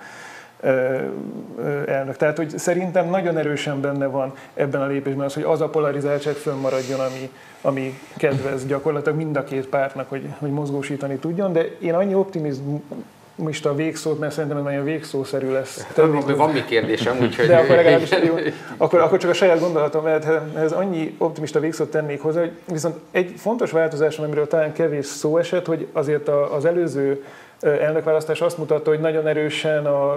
elnök. 1.86 2.16
Tehát, 2.18 2.38
hogy 2.38 2.58
szerintem 2.58 3.10
nagyon 3.10 3.38
erősen 3.38 3.82
benne 3.82 4.05
van 4.05 4.34
ebben 4.53 4.82
a 4.82 4.88
lépésben 4.88 5.26
az, 5.26 5.34
hogy 5.34 5.43
az 5.43 5.62
a 5.62 5.68
polarizáltság 5.70 6.34
fönnmaradjon, 6.34 6.99
ami, 6.99 7.32
ami 7.62 7.99
kedvez 8.18 8.66
gyakorlatilag 8.66 9.18
mind 9.18 9.36
a 9.36 9.43
két 9.43 9.68
pártnak, 9.68 10.10
hogy, 10.10 10.28
hogy 10.38 10.51
mozgósítani 10.51 11.16
tudjon, 11.16 11.53
de 11.53 11.66
én 11.80 11.93
annyi 11.93 12.14
optimista 12.14 13.76
végszót, 13.76 14.20
mert 14.20 14.34
szerintem 14.34 14.58
ez 14.58 14.64
nagyon 14.64 14.84
végszószerű 14.84 15.51
lesz. 15.51 15.88
Tehát, 15.93 16.36
van 16.36 16.51
még 16.51 16.66
kérdésem, 16.66 17.18
úgyhogy... 17.22 17.47
De 17.47 17.58
akkor 17.58 17.76
legalábbis 17.76 18.10
jó, 18.28 18.36
akkor, 18.78 18.99
akkor 18.99 19.18
csak 19.18 19.30
a 19.30 19.34
saját 19.34 19.60
gondolatom, 19.60 20.03
mert 20.03 20.28
ez 20.55 20.72
annyi 20.72 21.16
optimista 21.18 21.60
végszót 21.60 21.91
tennék 21.91 22.22
hozzá, 22.22 22.39
hogy 22.39 22.51
viszont 22.72 22.95
egy 23.12 23.34
fontos 23.38 23.72
változás, 23.72 24.18
amiről 24.18 24.47
talán 24.47 24.74
kevés 24.74 25.05
szó 25.05 25.38
esett, 25.38 25.66
hogy 25.66 25.88
azért 25.91 26.28
az 26.28 26.66
előző 26.66 27.24
elnökválasztás 27.60 28.41
azt 28.41 28.58
mutatta, 28.58 28.89
hogy 28.89 28.99
nagyon 28.99 29.28
erősen 29.28 29.86
a 29.86 30.16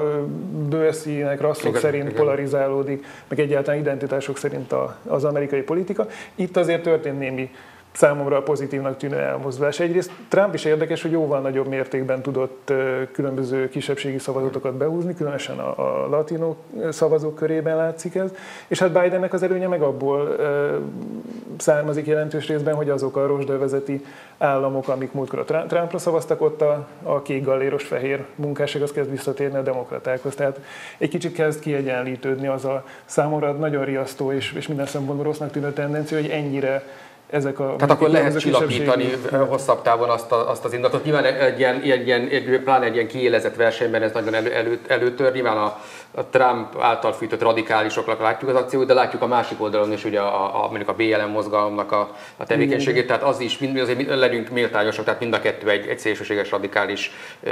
bőrszínek, 0.68 1.40
rasszok 1.40 1.68
igen, 1.68 1.80
szerint 1.80 2.04
igen. 2.04 2.16
polarizálódik, 2.16 3.04
meg 3.28 3.40
egyáltalán 3.40 3.80
identitások 3.80 4.36
szerint 4.36 4.74
az 5.06 5.24
amerikai 5.24 5.62
politika. 5.62 6.06
Itt 6.34 6.56
azért 6.56 6.82
történt 6.82 7.18
némi 7.18 7.50
számomra 7.92 8.36
a 8.36 8.42
pozitívnak 8.42 8.96
tűnő 8.96 9.16
elmozdulás. 9.16 9.80
Egyrészt 9.80 10.10
Trump 10.28 10.54
is 10.54 10.64
érdekes, 10.64 11.02
hogy 11.02 11.10
jóval 11.10 11.40
nagyobb 11.40 11.66
mértékben 11.66 12.22
tudott 12.22 12.72
különböző 13.12 13.68
kisebbségi 13.68 14.18
szavazatokat 14.18 14.74
behúzni, 14.74 15.14
különösen 15.14 15.58
a, 15.58 16.02
a 16.04 16.08
latinó 16.08 16.56
szavazók 16.90 17.34
körében 17.34 17.76
látszik 17.76 18.14
ez, 18.14 18.30
és 18.66 18.78
hát 18.78 19.02
Bidennek 19.02 19.32
az 19.32 19.42
előnye 19.42 19.68
meg 19.68 19.82
abból 19.82 20.36
származik 21.56 22.06
jelentős 22.06 22.46
részben, 22.46 22.74
hogy 22.74 22.90
azok 22.90 23.16
a 23.16 23.26
rozsdővezeti 23.26 24.04
államok, 24.38 24.88
amik 24.88 25.12
múltkor 25.12 25.38
a 25.38 25.44
Trumpra 25.44 25.98
szavaztak, 25.98 26.40
ott 26.40 26.62
a, 26.62 26.88
a 27.02 27.22
kék 27.22 27.44
galléros 27.44 27.84
fehér 27.84 28.24
munkásság 28.34 28.82
az 28.82 28.92
kezd 28.92 29.10
visszatérni 29.10 29.58
a 29.58 29.62
demokratákhoz. 29.62 30.34
Tehát 30.34 30.60
egy 30.98 31.08
kicsit 31.08 31.32
kezd 31.32 31.60
kiegyenlítődni 31.60 32.46
az 32.46 32.64
a 32.64 32.84
számomra 33.04 33.52
nagyon 33.52 33.84
riasztó 33.84 34.32
és, 34.32 34.52
és 34.52 34.68
minden 34.68 34.86
szempontból 34.86 35.24
rossznak 35.24 35.50
tűnő 35.50 35.72
tendencia, 35.72 36.20
hogy 36.20 36.28
ennyire 36.28 36.82
ezek 37.30 37.58
a... 37.58 37.74
Tehát 37.76 37.90
akkor 37.90 38.08
lehet 38.08 38.38
csillapítani 38.38 39.12
hosszabb 39.48 39.82
távon 39.82 40.08
azt, 40.08 40.32
a, 40.32 40.50
azt 40.50 40.64
az 40.64 40.72
indulatot. 40.72 41.04
Nyilván 41.04 41.24
egy 41.24 41.58
ilyen, 41.58 41.80
egy 41.80 42.06
ilyen, 42.06 42.28
egy, 42.28 42.60
pláne 42.64 42.84
egy 42.84 42.94
ilyen 42.94 43.06
kiélezett 43.06 43.56
versenyben 43.56 44.02
ez 44.02 44.12
nagyon 44.12 44.34
elő, 44.34 44.52
elő, 44.52 44.78
előtör. 44.86 45.32
Nyilván 45.32 45.56
a, 45.56 45.78
a 46.14 46.24
Trump 46.24 46.76
által 46.80 47.12
fűtött 47.12 47.42
radikálisoknak 47.42 48.20
látjuk 48.20 48.50
az 48.50 48.56
akciót, 48.56 48.86
de 48.86 48.94
látjuk 48.94 49.22
a 49.22 49.26
másik 49.26 49.62
oldalon 49.62 49.92
is 49.92 50.04
ugye 50.04 50.20
a, 50.20 50.64
a, 50.64 50.66
mondjuk 50.68 50.88
a 50.88 50.94
BLM 50.94 51.30
mozgalomnak 51.30 51.92
a, 51.92 52.10
a 52.36 52.46
tevékenységét, 52.46 53.06
tehát 53.06 53.22
az 53.22 53.40
is, 53.40 53.58
mind, 53.58 53.78
azért 53.78 54.16
legyünk 54.16 54.50
méltányosak, 54.50 55.04
tehát 55.04 55.20
mind 55.20 55.34
a 55.34 55.40
kettő 55.40 55.68
egy, 55.70 55.86
egy 55.86 55.98
szélsőséges 55.98 56.50
radikális 56.50 57.12
ö, 57.42 57.50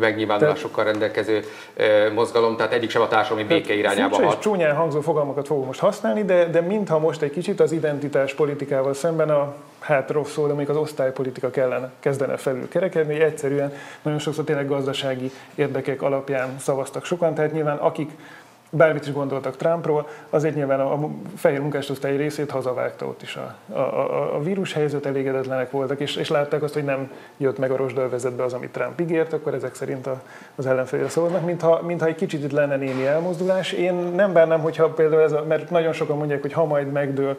megnyilvánulásokkal 0.00 0.84
rendelkező 0.84 1.44
ö, 1.76 2.12
mozgalom, 2.12 2.56
tehát 2.56 2.72
egyik 2.72 2.90
sem 2.90 3.02
a 3.02 3.08
társadalmi 3.08 3.48
béke 3.48 3.74
irányába 3.74 4.24
hat. 4.24 4.40
csúnyán 4.40 4.76
hangzó 4.76 5.00
fogalmakat 5.00 5.46
fogok 5.46 5.66
most 5.66 5.80
használni, 5.80 6.24
de, 6.24 6.44
de 6.44 6.60
mintha 6.60 6.98
most 6.98 7.22
egy 7.22 7.30
kicsit 7.30 7.60
az 7.60 7.72
identitás 7.72 8.34
politikával 8.76 8.94
szemben 8.94 9.30
a 9.30 9.54
hát 9.80 10.10
rossz 10.10 10.32
szó, 10.32 10.42
de 10.42 10.52
mondjuk 10.52 10.76
az 10.76 10.82
osztálypolitika 10.82 11.50
kellene, 11.50 11.90
kezdene 12.00 12.36
felül 12.36 12.68
kerekedni, 12.68 13.20
egyszerűen 13.20 13.72
nagyon 14.02 14.18
sokszor 14.18 14.44
tényleg 14.44 14.68
gazdasági 14.68 15.30
érdekek 15.54 16.02
alapján 16.02 16.58
szavaztak 16.58 17.04
sokan, 17.04 17.34
tehát 17.34 17.52
nyilván 17.52 17.76
akik 17.76 18.10
bármit 18.70 19.06
is 19.06 19.12
gondoltak 19.12 19.56
Trumpról, 19.56 20.08
azért 20.30 20.54
nyilván 20.54 20.80
a, 20.80 20.92
a 20.92 21.08
fehér 21.36 21.60
munkásosztály 21.60 22.16
részét 22.16 22.50
hazavágta 22.50 23.06
ott 23.06 23.22
is. 23.22 23.36
A, 23.36 23.54
a, 23.72 23.78
a, 23.78 24.34
a 24.34 24.42
vírus 24.42 24.72
helyzet 24.72 25.06
elégedetlenek 25.06 25.70
voltak, 25.70 26.00
és, 26.00 26.16
és 26.16 26.28
látták 26.28 26.62
azt, 26.62 26.74
hogy 26.74 26.84
nem 26.84 27.12
jött 27.36 27.58
meg 27.58 27.70
a 27.70 27.76
rozsdölvezetbe 27.76 28.44
az, 28.44 28.52
amit 28.52 28.70
Trump 28.72 29.00
ígért, 29.00 29.32
akkor 29.32 29.54
ezek 29.54 29.74
szerint 29.74 30.06
a, 30.06 30.22
az 30.56 30.66
ellenfelére 30.66 31.08
szólnak, 31.08 31.44
mintha, 31.44 31.82
mintha 31.82 32.06
egy 32.06 32.14
kicsit 32.14 32.44
itt 32.44 32.52
lenne 32.52 32.76
némi 32.76 33.06
elmozdulás. 33.06 33.72
Én 33.72 33.94
nem 33.94 34.32
bánnám, 34.32 34.60
hogyha 34.60 34.88
például 34.88 35.22
ez 35.22 35.32
a, 35.32 35.44
mert 35.48 35.70
nagyon 35.70 35.92
sokan 35.92 36.16
mondják, 36.16 36.40
hogy 36.40 36.52
ha 36.52 36.64
majd 36.64 36.92
megdől 36.92 37.38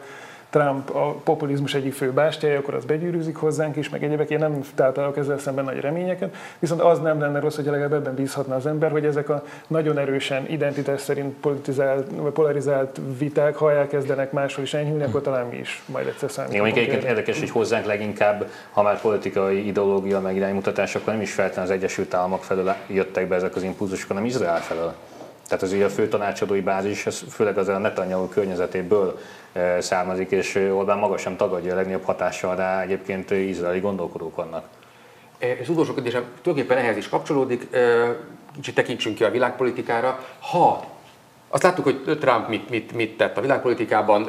Trump 0.50 0.94
a 0.94 1.12
populizmus 1.12 1.74
egyik 1.74 1.92
fő 1.92 2.10
bástyája, 2.12 2.58
akkor 2.58 2.74
az 2.74 2.84
begyűrűzik 2.84 3.36
hozzánk 3.36 3.76
is, 3.76 3.88
meg 3.88 4.04
egyébek. 4.04 4.30
Én 4.30 4.38
nem 4.38 4.60
táplálok 4.74 5.16
ezzel 5.16 5.38
szemben 5.38 5.64
nagy 5.64 5.80
reményeket, 5.80 6.34
viszont 6.58 6.80
az 6.80 7.00
nem 7.00 7.20
lenne 7.20 7.40
rossz, 7.40 7.56
hogy 7.56 7.64
legalább 7.64 7.92
ebben 7.92 8.14
bízhatna 8.14 8.54
az 8.54 8.66
ember, 8.66 8.90
hogy 8.90 9.04
ezek 9.04 9.28
a 9.28 9.44
nagyon 9.66 9.98
erősen 9.98 10.46
identitás 10.50 11.00
szerint 11.00 11.36
politizált, 11.40 12.06
polarizált 12.32 13.00
viták, 13.18 13.56
ha 13.56 13.72
elkezdenek 13.72 14.32
máshol 14.32 14.64
is 14.64 14.74
enyhülni, 14.74 15.02
akkor 15.02 15.20
talán 15.20 15.46
mi 15.46 15.56
is 15.56 15.82
majd 15.86 16.06
egyszer 16.06 16.30
számítunk. 16.30 16.66
Igen, 16.66 16.78
egyébként 16.78 17.04
érdekes, 17.04 17.38
hogy 17.38 17.50
hozzánk 17.50 17.84
leginkább, 17.84 18.46
ha 18.70 18.82
már 18.82 19.00
politikai 19.00 19.66
ideológia 19.66 20.20
meg 20.20 20.36
iránymutatás, 20.36 20.94
akkor 20.94 21.12
nem 21.12 21.22
is 21.22 21.32
feltétlenül 21.32 21.70
az 21.70 21.76
Egyesült 21.76 22.14
Államok 22.14 22.44
felől 22.44 22.74
jöttek 22.86 23.28
be 23.28 23.34
ezek 23.34 23.56
az 23.56 23.62
impulzusok, 23.62 24.08
hanem 24.08 24.24
Izrael 24.24 24.60
felől. 24.60 24.94
Tehát 25.48 25.62
az 25.62 25.72
ugye 25.72 25.84
a 25.84 25.88
fő 25.88 26.08
tanácsadói 26.08 26.60
bázis, 26.60 27.06
ez 27.06 27.22
főleg 27.30 27.58
az 27.58 27.68
a 27.68 27.78
Netanyahu 27.78 28.28
környezetéből 28.28 29.18
származik, 29.78 30.30
és 30.30 30.54
Orbán 30.54 30.98
maga 30.98 31.16
sem 31.16 31.36
tagadja 31.36 31.72
a 31.72 31.76
legnagyobb 31.76 32.04
hatással 32.04 32.56
rá 32.56 32.82
egyébként 32.82 33.30
izraeli 33.30 33.80
gondolkodók 33.80 34.36
vannak. 34.36 34.64
És 35.38 35.68
utolsó 35.68 35.94
kérdésem 35.94 36.24
tulajdonképpen 36.42 36.84
ehhez 36.84 36.96
is 36.96 37.08
kapcsolódik, 37.08 37.68
kicsit 38.54 38.74
tekintsünk 38.74 39.16
ki 39.16 39.24
a 39.24 39.30
világpolitikára. 39.30 40.24
Ha 40.40 40.84
azt 41.50 41.62
láttuk, 41.62 41.84
hogy 41.84 42.18
Trump 42.20 42.48
mit, 42.48 42.70
mit, 42.70 42.92
mit 42.92 43.16
tett 43.16 43.36
a 43.36 43.40
világpolitikában. 43.40 44.28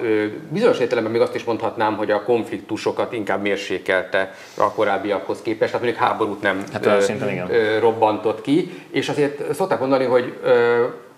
Bizonyos 0.49 0.79
értelemben 0.79 1.11
még 1.11 1.21
azt 1.21 1.35
is 1.35 1.43
mondhatnám, 1.43 1.95
hogy 1.95 2.11
a 2.11 2.23
konfliktusokat 2.23 3.13
inkább 3.13 3.41
mérsékelte 3.41 4.33
a 4.57 4.71
korábbiakhoz 4.71 5.41
képest, 5.41 5.71
tehát 5.71 5.85
mondjuk 5.85 6.07
háborút 6.07 6.41
nem 6.41 6.63
hát, 6.73 6.85
ö, 7.49 7.79
robbantott 7.79 8.41
ki, 8.41 8.83
és 8.91 9.09
azért 9.09 9.53
szokták 9.53 9.79
mondani, 9.79 10.05
hogy 10.05 10.39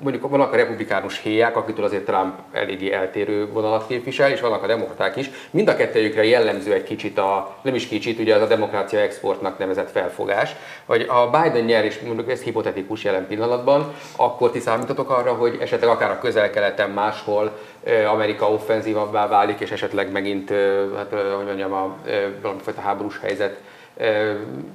mondjuk 0.02 0.30
vannak 0.30 0.54
a 0.54 0.56
republikánus 0.56 1.22
héják, 1.22 1.56
akitől 1.56 1.86
azért 1.86 2.06
Trump 2.06 2.34
eléggé 2.52 2.92
eltérő 2.92 3.52
vonalat 3.52 3.88
képvisel, 3.88 4.32
és 4.32 4.42
vannak 4.42 4.64
a 4.64 4.68
demokraták 4.68 5.16
is. 5.16 5.30
Mind 5.52 5.68
a 5.68 5.76
kettőjükre 5.76 6.26
jellemző 6.26 6.74
egy 6.74 6.84
kicsit 6.84 7.18
a, 7.18 7.56
nem 7.62 7.76
is 7.76 7.88
kicsit, 7.88 8.20
ugye 8.20 8.36
az 8.36 8.42
a 8.42 8.48
demokrácia 8.48 9.00
exportnak 9.00 9.58
nevezett 9.58 9.92
felfogás, 9.92 10.56
hogy 10.86 11.02
a 11.02 11.30
Biden 11.30 11.64
nyer, 11.64 11.86
és 11.86 12.00
mondjuk 12.00 12.30
ez 12.32 12.42
hipotetikus 12.42 13.04
jelen 13.04 13.28
pillanatban, 13.28 13.94
akkor 14.16 14.52
ti 14.52 14.60
számítatok 14.60 15.10
arra, 15.10 15.34
hogy 15.34 15.58
esetleg 15.62 15.90
akár 15.90 16.12
a 16.12 16.20
közel-keleten 16.20 16.90
máshol 16.90 17.60
Amerika 18.08 18.52
offenzívabbá 18.52 19.28
válik, 19.28 19.60
és 19.60 19.72
esetleg 19.72 20.12
megint, 20.12 20.50
hát 20.96 21.10
hogy 21.10 21.46
mondjam, 21.46 21.74
a, 21.74 21.96
valamifajta 22.42 22.82
háborús 22.82 23.20
helyzet 23.20 23.62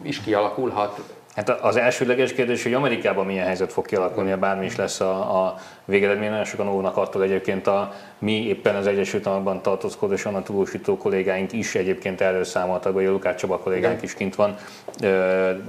is 0.03 0.20
kialakulhat 0.20 1.01
Hát 1.37 1.49
az 1.51 1.76
elsődleges 1.76 2.32
kérdés, 2.32 2.62
hogy 2.62 2.74
Amerikában 2.74 3.26
milyen 3.26 3.47
helyzet 3.47 3.72
fog 3.72 3.87
kialakulni, 3.87 4.30
ha 4.30 4.37
bármi 4.37 4.64
is 4.64 4.76
lesz 4.76 5.01
a, 5.01 5.45
a 5.45 5.57
végeredmény. 5.84 6.28
Nagyon 6.30 6.45
sokan 6.45 6.68
óvnak 6.68 6.97
attól 6.97 7.22
egyébként 7.22 7.66
a 7.66 7.93
mi 8.18 8.47
éppen 8.47 8.74
az 8.74 8.87
Egyesült 8.87 9.26
Államokban 9.26 9.62
tartózkodó 9.62 10.12
és 10.12 10.24
annak 10.24 10.45
tudósító 10.45 10.97
kollégáink 10.97 11.53
is 11.53 11.74
egyébként 11.74 12.20
erről 12.20 12.45
számoltak, 12.45 12.93
vagy 12.93 13.05
a 13.05 13.11
Lukács 13.11 13.41
Csaba 13.41 13.59
kollégánk 13.59 14.03
is 14.03 14.14
kint 14.14 14.34
van, 14.34 14.57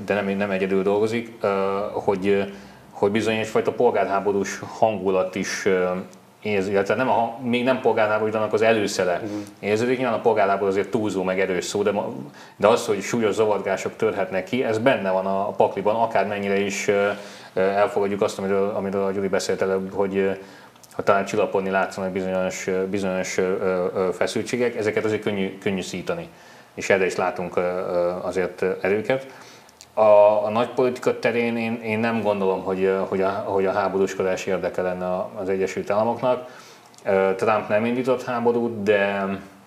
de 0.05 0.13
nem, 0.13 0.27
nem 0.27 0.51
egyedül 0.51 0.83
dolgozik, 0.83 1.31
hogy, 1.93 2.53
hogy 2.91 3.11
bizony 3.11 3.37
egyfajta 3.37 3.71
polgárháborús 3.71 4.59
hangulat 4.59 5.35
is 5.35 5.67
érzi, 6.41 6.71
illetve 6.71 6.95
nem 6.95 7.09
a, 7.09 7.37
még 7.43 7.63
nem 7.63 7.81
polgárháború, 7.81 8.35
annak 8.35 8.53
az 8.53 8.61
előszele 8.61 9.13
uh-huh. 9.13 9.39
érződik. 9.59 9.97
Nyilván 9.97 10.17
a 10.17 10.21
polgárháború 10.21 10.69
azért 10.69 10.89
túlzó, 10.89 11.23
meg 11.23 11.39
erős 11.39 11.65
szó, 11.65 11.81
de, 11.83 11.91
de 12.55 12.67
az, 12.67 12.85
hogy 12.85 13.01
súlyos 13.01 13.33
zavargások 13.33 13.95
törhetnek 13.95 14.43
ki, 14.43 14.63
ez 14.63 14.77
benne 14.77 15.11
van 15.11 15.25
a, 15.25 15.47
a 15.47 15.51
pakliban, 15.51 15.95
akármennyire 15.95 16.59
is 16.59 16.91
elfogadjuk 17.53 18.21
azt, 18.21 18.37
amiről, 18.37 18.69
amiről 18.69 19.03
a 19.03 19.11
Gyuri 19.11 19.27
beszélt 19.27 19.61
előbb, 19.61 19.93
hogy 19.93 20.39
ha 20.91 21.03
talán 21.03 21.25
csillapodni 21.25 21.69
látszanak 21.69 22.11
bizonyos, 22.11 22.69
bizonyos 22.89 23.39
feszültségek, 24.13 24.75
ezeket 24.75 25.05
azért 25.05 25.21
könnyű, 25.21 25.57
könnyű 25.57 25.81
szítani. 25.81 26.27
És 26.73 26.89
erre 26.89 27.05
is 27.05 27.15
látunk 27.15 27.59
azért 28.21 28.65
erőket. 28.81 29.27
A, 29.97 30.45
a 30.45 30.49
nagy 30.49 30.69
politika 30.69 31.19
terén 31.19 31.57
én, 31.57 31.81
én 31.83 31.99
nem 31.99 32.21
gondolom, 32.21 32.63
hogy, 32.63 32.95
hogy, 33.07 33.21
a, 33.21 33.29
hogy 33.29 33.65
a 33.65 33.71
háborúskodás 33.71 34.45
érdeke 34.45 34.81
lenne 34.81 35.25
az 35.35 35.49
Egyesült 35.49 35.89
Államoknak. 35.89 36.47
Trump 37.35 37.67
nem 37.67 37.85
indított 37.85 38.23
háborút, 38.23 38.83
de, 38.83 39.25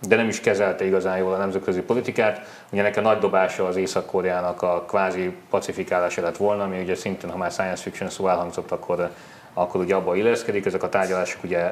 de 0.08 0.16
nem 0.16 0.28
is 0.28 0.40
kezelte 0.40 0.84
igazán 0.84 1.18
jól 1.18 1.32
a 1.32 1.36
nemzetközi 1.36 1.80
politikát. 1.80 2.40
Ugye 2.72 2.82
nekem 2.82 3.02
nagy 3.02 3.18
dobása 3.18 3.66
az 3.66 3.76
Észak-Koreának 3.76 4.62
a 4.62 4.84
kvázi 4.88 5.36
pacifikálása 5.50 6.22
lett 6.22 6.36
volna, 6.36 6.62
ami 6.62 6.80
ugye 6.80 6.94
szintén, 6.94 7.30
ha 7.30 7.36
már 7.36 7.50
science 7.50 7.82
fiction 7.82 8.10
szó 8.10 8.28
elhangzott, 8.28 8.70
akkor, 8.70 9.10
akkor 9.54 9.80
ugye 9.80 9.94
abba 9.94 10.16
illeszkedik, 10.16 10.66
ezek 10.66 10.82
a 10.82 10.88
tárgyalások 10.88 11.44
ugye 11.44 11.70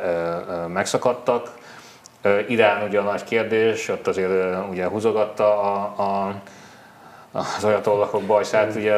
megszakadtak. 0.67 1.59
Irán 2.49 2.87
ugye 2.89 2.99
a 2.99 3.03
nagy 3.03 3.25
kérdés, 3.25 3.89
ott 3.89 4.07
azért 4.07 4.31
ugye 4.71 4.87
húzogatta 4.87 5.61
a, 5.61 6.03
a 6.03 6.35
az 7.33 7.65
ajatollakok 7.65 8.23
bajszát, 8.23 8.75
ugye 8.75 8.97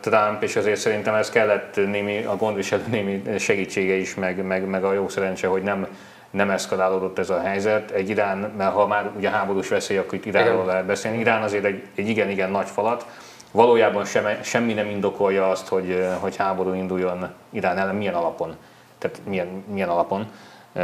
Trump, 0.00 0.42
és 0.42 0.56
azért 0.56 0.80
szerintem 0.80 1.14
ez 1.14 1.30
kellett 1.30 1.76
némi, 1.76 2.24
a 2.24 2.36
gondviselő 2.36 2.82
némi 2.86 3.22
segítsége 3.38 3.94
is, 3.94 4.14
meg, 4.14 4.44
meg, 4.44 4.66
meg 4.66 4.84
a 4.84 4.92
jó 4.92 5.08
szerencse, 5.08 5.46
hogy 5.46 5.62
nem, 5.62 5.86
nem 6.30 6.50
eszkalálódott 6.50 7.18
ez 7.18 7.30
a 7.30 7.40
helyzet. 7.40 7.90
Egy 7.90 8.08
Irán, 8.08 8.38
mert 8.38 8.72
ha 8.72 8.86
már 8.86 9.10
ugye 9.16 9.30
háborús 9.30 9.68
veszély, 9.68 9.96
akkor 9.96 10.14
itt 10.14 10.24
Iránról 10.24 10.54
igen. 10.54 10.66
lehet 10.66 10.84
beszélni. 10.84 11.18
Irán 11.18 11.42
azért 11.42 11.64
egy, 11.64 11.82
igen-igen 11.94 12.50
nagy 12.50 12.68
falat. 12.68 13.06
Valójában 13.50 14.04
sem, 14.04 14.42
semmi 14.42 14.72
nem 14.72 14.90
indokolja 14.90 15.50
azt, 15.50 15.68
hogy, 15.68 16.06
hogy 16.20 16.36
háború 16.36 16.72
induljon 16.72 17.28
Irán 17.50 17.78
ellen, 17.78 17.94
milyen 17.94 18.14
alapon. 18.14 18.56
Tehát 18.98 19.20
milyen, 19.24 19.64
milyen 19.72 19.88
alapon 19.88 20.26
uh, 20.72 20.82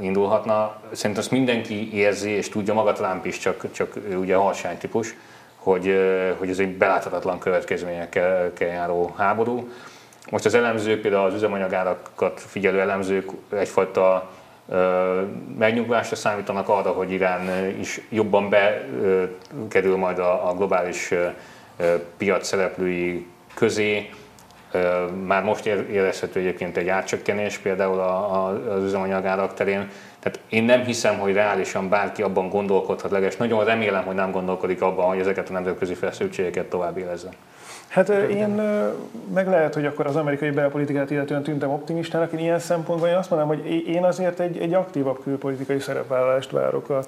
indulhatna. 0.00 0.76
Szerintem 0.92 1.22
azt 1.22 1.30
mindenki 1.30 1.94
érzi, 1.94 2.30
és 2.30 2.48
tudja 2.48 2.74
maga 2.74 2.92
Trump 2.92 3.26
is, 3.26 3.38
csak, 3.38 3.72
csak 3.72 3.96
ő 4.08 4.16
ugye 4.16 4.34
harsány 4.34 4.78
típus 4.78 5.14
hogy, 5.62 6.00
hogy 6.38 6.50
ez 6.50 6.58
egy 6.58 6.76
beláthatatlan 6.76 7.38
következményekkel 7.38 8.52
járó 8.58 9.14
háború. 9.16 9.68
Most 10.30 10.44
az 10.44 10.54
elemzők, 10.54 11.00
például 11.00 11.26
az 11.26 11.34
üzemanyagárakat 11.34 12.40
figyelő 12.40 12.80
elemzők 12.80 13.30
egyfajta 13.52 14.30
megnyugvásra 15.58 16.16
számítanak 16.16 16.68
arra, 16.68 16.90
hogy 16.90 17.12
Irán 17.12 17.76
is 17.78 18.00
jobban 18.08 18.48
bekerül 18.48 19.96
majd 19.96 20.18
a, 20.18 20.54
globális 20.56 21.14
piac 22.16 22.46
szereplői 22.46 23.26
közé. 23.54 24.10
Már 25.26 25.42
most 25.42 25.66
érezhető 25.66 26.40
egyébként 26.40 26.76
egy 26.76 26.88
átcsökkenés 26.88 27.58
például 27.58 27.98
az 28.68 28.82
üzemanyagárak 28.82 29.54
terén. 29.54 29.90
Tehát 30.20 30.40
én 30.48 30.64
nem 30.64 30.84
hiszem, 30.84 31.18
hogy 31.18 31.32
reálisan 31.32 31.88
bárki 31.88 32.22
abban 32.22 32.48
gondolkodhat, 32.48 33.10
legalábbis 33.10 33.38
nagyon 33.38 33.64
remélem, 33.64 34.04
hogy 34.04 34.14
nem 34.14 34.30
gondolkodik 34.30 34.82
abban, 34.82 35.06
hogy 35.06 35.18
ezeket 35.18 35.48
a 35.48 35.52
nemzetközi 35.52 35.94
feszültségeket 35.94 36.66
tovább 36.66 36.96
érezze. 36.96 37.28
Hát 37.88 38.08
én 38.08 38.62
meg 39.34 39.48
lehet, 39.48 39.74
hogy 39.74 39.86
akkor 39.86 40.06
az 40.06 40.16
amerikai 40.16 40.50
belpolitikát 40.50 41.10
illetően 41.10 41.42
tűntem 41.42 41.70
optimistának, 41.70 42.32
én 42.32 42.38
ilyen 42.38 42.58
szempontból 42.58 43.08
én 43.08 43.14
azt 43.14 43.30
mondanám, 43.30 43.56
hogy 43.56 43.88
én 43.88 44.04
azért 44.04 44.40
egy, 44.40 44.58
egy 44.58 44.74
aktívabb 44.74 45.22
külpolitikai 45.22 45.78
szerepvállalást 45.78 46.50
várok 46.50 46.90
a, 46.90 47.02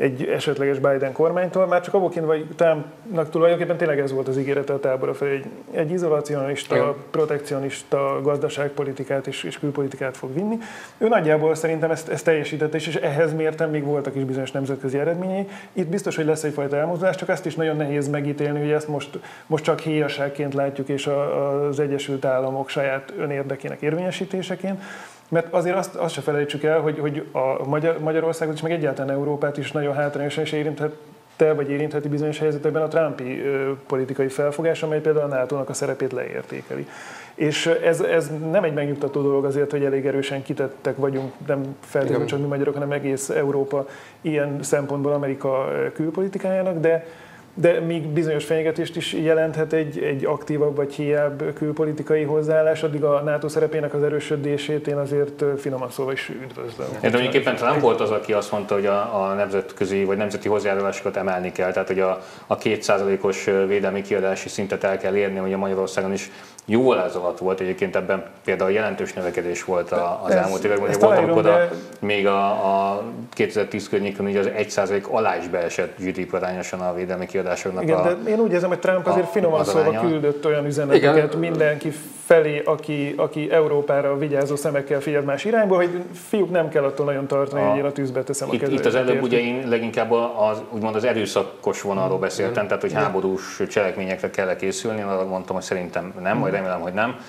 egy 0.00 0.24
esetleges 0.24 0.78
Biden 0.78 1.12
kormánytól, 1.12 1.66
már 1.66 1.80
csak 1.80 1.94
abból 1.94 2.10
vagy 2.26 2.46
Trumpnak 2.56 3.30
tulajdonképpen 3.30 3.76
tényleg 3.76 3.98
ez 3.98 4.12
volt 4.12 4.28
az 4.28 4.38
ígérete 4.38 4.72
a 4.72 4.80
tábora 4.80 5.14
felé, 5.14 5.34
egy, 5.34 5.46
egy 5.70 5.90
izolacionista, 5.90 6.76
Igen. 6.76 6.94
protekcionista 7.10 8.20
gazdaságpolitikát 8.22 9.26
és, 9.26 9.42
és 9.42 9.58
külpolitikát 9.58 10.16
fog 10.16 10.34
vinni. 10.34 10.58
Ő 10.98 11.08
nagyjából 11.08 11.54
szerintem 11.54 11.90
ezt, 11.90 12.08
ezt 12.08 12.24
teljesítette, 12.24 12.76
és, 12.76 12.86
és 12.86 12.94
ehhez 12.94 13.34
mértem 13.34 13.70
még 13.70 13.84
voltak 13.84 14.16
is 14.16 14.24
bizonyos 14.24 14.50
nemzetközi 14.50 14.98
eredményei. 14.98 15.48
Itt 15.72 15.88
biztos, 15.88 16.16
hogy 16.16 16.24
lesz 16.24 16.44
egyfajta 16.44 16.76
elmozdulás, 16.76 17.16
csak 17.16 17.28
ezt 17.28 17.46
is 17.46 17.54
nagyon 17.54 17.76
nehéz 17.76 18.08
megítélni, 18.08 18.58
hogy 18.58 18.70
ezt 18.70 18.88
most, 18.88 19.18
most 19.46 19.64
csak 19.64 19.80
héjaságként 19.80 20.54
látjuk, 20.54 20.88
és 20.88 21.06
a, 21.06 21.66
az 21.66 21.80
Egyesült 21.80 22.24
Államok 22.24 22.68
saját 22.68 23.12
önérdekének 23.18 23.80
érvényesítéseként. 23.80 24.82
Mert 25.30 25.52
azért 25.52 25.76
azt, 25.76 25.94
azt 25.94 26.14
se 26.14 26.20
felejtsük 26.20 26.62
el, 26.62 26.80
hogy, 26.80 26.98
hogy 26.98 27.26
a 27.32 27.66
Magyar, 27.66 27.98
Magyarországot 27.98 28.54
is, 28.54 28.60
meg 28.60 28.72
egyáltalán 28.72 29.16
Európát 29.16 29.58
is 29.58 29.72
nagyon 29.72 29.94
hátrányosan 29.94 30.42
is 30.42 30.52
érintette, 30.52 31.52
vagy 31.52 31.70
érintheti 31.70 32.08
bizonyos 32.08 32.38
helyzetekben 32.38 32.82
a 32.82 32.88
Trumpi 32.88 33.40
ö, 33.40 33.72
politikai 33.86 34.28
felfogás, 34.28 34.82
amely 34.82 35.00
például 35.00 35.32
a 35.32 35.36
nato 35.36 35.56
a 35.66 35.72
szerepét 35.72 36.12
leértékeli. 36.12 36.86
És 37.34 37.66
ez, 37.66 38.00
ez 38.00 38.30
nem 38.50 38.64
egy 38.64 38.74
megnyugtató 38.74 39.22
dolog 39.22 39.44
azért, 39.44 39.70
hogy 39.70 39.84
elég 39.84 40.06
erősen 40.06 40.42
kitettek 40.42 40.96
vagyunk, 40.96 41.32
nem 41.46 41.76
feltétlenül 41.80 42.26
csak 42.26 42.40
mi 42.40 42.46
magyarok, 42.46 42.74
hanem 42.74 42.92
egész 42.92 43.28
Európa 43.28 43.86
ilyen 44.20 44.62
szempontból 44.62 45.12
Amerika 45.12 45.68
külpolitikájának, 45.94 46.80
de 46.80 47.06
de 47.54 47.80
még 47.80 48.06
bizonyos 48.06 48.44
fenyegetést 48.44 48.96
is 48.96 49.12
jelenthet 49.12 49.72
egy, 49.72 49.98
egy 49.98 50.24
aktívabb 50.24 50.76
vagy 50.76 50.92
hiább 50.92 51.52
külpolitikai 51.54 52.22
hozzáállás, 52.22 52.82
addig 52.82 53.04
a 53.04 53.20
NATO 53.20 53.48
szerepének 53.48 53.94
az 53.94 54.02
erősödését 54.02 54.86
én 54.86 54.96
azért 54.96 55.44
finoman 55.56 55.90
szóval 55.90 56.12
is 56.12 56.28
üdvözlöm. 56.28 56.86
Én 57.02 57.10
mondjuk 57.12 57.54
Trump 57.54 57.80
volt 57.80 58.00
az, 58.00 58.10
aki 58.10 58.32
azt 58.32 58.52
mondta, 58.52 58.74
hogy 58.74 58.86
a, 58.86 59.22
a 59.24 59.34
nemzetközi 59.34 60.04
vagy 60.04 60.16
nemzeti 60.16 60.48
hozzájárulásokat 60.48 61.16
emelni 61.16 61.52
kell, 61.52 61.72
tehát 61.72 61.88
hogy 61.88 62.00
a, 62.00 62.22
a 62.46 62.56
kétszázalékos 62.56 63.44
védelmi 63.66 64.02
kiadási 64.02 64.48
szintet 64.48 64.84
el 64.84 64.98
kell 64.98 65.16
érni, 65.16 65.52
a 65.52 65.58
Magyarországon 65.58 66.12
is 66.12 66.30
jóval 66.66 67.02
ez 67.02 67.14
alatt 67.14 67.38
volt 67.38 67.60
egyébként 67.60 67.96
ebben 67.96 68.24
például 68.44 68.70
jelentős 68.70 69.12
növekedés 69.12 69.64
volt 69.64 69.90
az 69.90 70.30
ez, 70.30 70.34
elmúlt 70.34 70.64
években, 70.64 70.86
hogy 70.86 71.00
volt, 71.00 71.18
amikor 71.18 71.42
de... 71.42 71.70
még 72.00 72.26
a, 72.26 72.46
a 72.48 73.02
2010 73.30 73.88
környékén 73.88 74.26
ugye 74.26 74.38
az 74.38 74.50
1% 74.58 75.10
alá 75.10 75.36
is 75.36 75.48
beesett 75.48 75.98
GDP 75.98 76.34
arányosan 76.34 76.80
a 76.80 76.94
védelmi 76.94 77.26
kiadásoknak 77.26 77.82
Igen, 77.82 77.96
a, 77.96 78.02
de 78.02 78.30
én 78.30 78.38
úgy 78.38 78.52
érzem, 78.52 78.68
hogy 78.68 78.78
Trump 78.78 79.06
azért 79.06 79.30
finoman 79.30 79.64
szólva 79.64 80.00
küldött 80.00 80.46
olyan 80.46 80.66
üzeneteket 80.66 81.34
Igen. 81.34 81.38
mindenki 81.38 81.92
felé, 82.30 82.62
aki, 82.64 83.14
aki 83.16 83.50
Európára 83.50 84.18
vigyázó 84.18 84.56
szemekkel 84.56 85.00
figyel 85.00 85.22
más 85.22 85.44
irányba, 85.44 85.76
hogy 85.76 86.02
fiúk 86.28 86.50
nem 86.50 86.68
kell 86.68 86.84
attól 86.84 87.06
nagyon 87.06 87.26
tartani, 87.26 87.62
hogy 87.62 87.78
én 87.78 87.84
a 87.84 87.92
tűzbe 87.92 88.22
teszem 88.22 88.48
a 88.50 88.54
itt, 88.54 88.68
Itt 88.68 88.84
az 88.84 88.94
előbb 88.94 89.22
ugye 89.22 89.38
én 89.38 89.68
leginkább 89.68 90.12
az, 90.12 90.62
úgymond 90.70 90.94
az 90.94 91.04
erőszakos 91.04 91.82
vonalról 91.82 92.16
mm. 92.16 92.20
beszéltem, 92.20 92.64
mm. 92.64 92.66
tehát 92.66 92.82
hogy 92.82 92.92
háborús 92.92 93.62
cselekményekre 93.68 94.30
kell 94.30 94.56
készülni, 94.56 95.02
arra 95.02 95.24
mondtam, 95.24 95.54
hogy 95.54 95.64
szerintem 95.64 96.14
nem, 96.22 96.40
majd 96.50 96.62
remélem, 96.62 96.80
hogy 96.80 96.92
nem. 96.92 97.20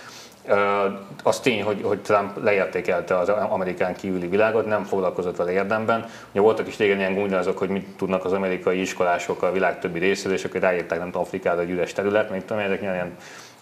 Az 1.24 1.40
tény, 1.40 1.64
hogy, 1.64 1.82
hogy 1.84 2.02
Trump 2.02 2.44
leértékelte 2.44 3.18
az 3.18 3.30
amerikán 3.30 3.96
kívüli 3.96 4.28
világot, 4.28 4.66
nem 4.66 4.84
foglalkozott 4.84 5.36
vele 5.36 5.52
érdemben. 5.52 6.06
Ugye 6.32 6.42
voltak 6.42 6.68
is 6.68 6.78
régen 6.78 6.98
ilyen 6.98 7.14
gúnyrazok, 7.14 7.58
hogy 7.58 7.70
mit 7.70 7.88
tudnak 7.98 8.26
az 8.26 8.34
amerikai 8.34 8.82
iskolások 8.82 9.44
a 9.44 9.52
világ 9.52 9.80
többi 9.80 10.00
részéről, 10.00 10.38
és 10.38 10.44
akkor 10.44 10.62
ráírták 10.62 10.98
nem 10.98 11.08
tudom, 11.08 11.22
Afrikára 11.22 11.62
egy 11.62 11.70
üres 11.70 11.94
terület, 11.94 12.30
még 12.30 12.46
tudom, 12.46 12.64
ezek 12.64 12.82
ilyen 12.82 13.16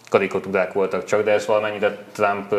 karikatúrák 0.08 0.72
voltak 0.72 1.04
csak, 1.04 1.24
de 1.24 1.30
ezt 1.30 1.46
valamennyire 1.46 1.96
Trump 2.12 2.54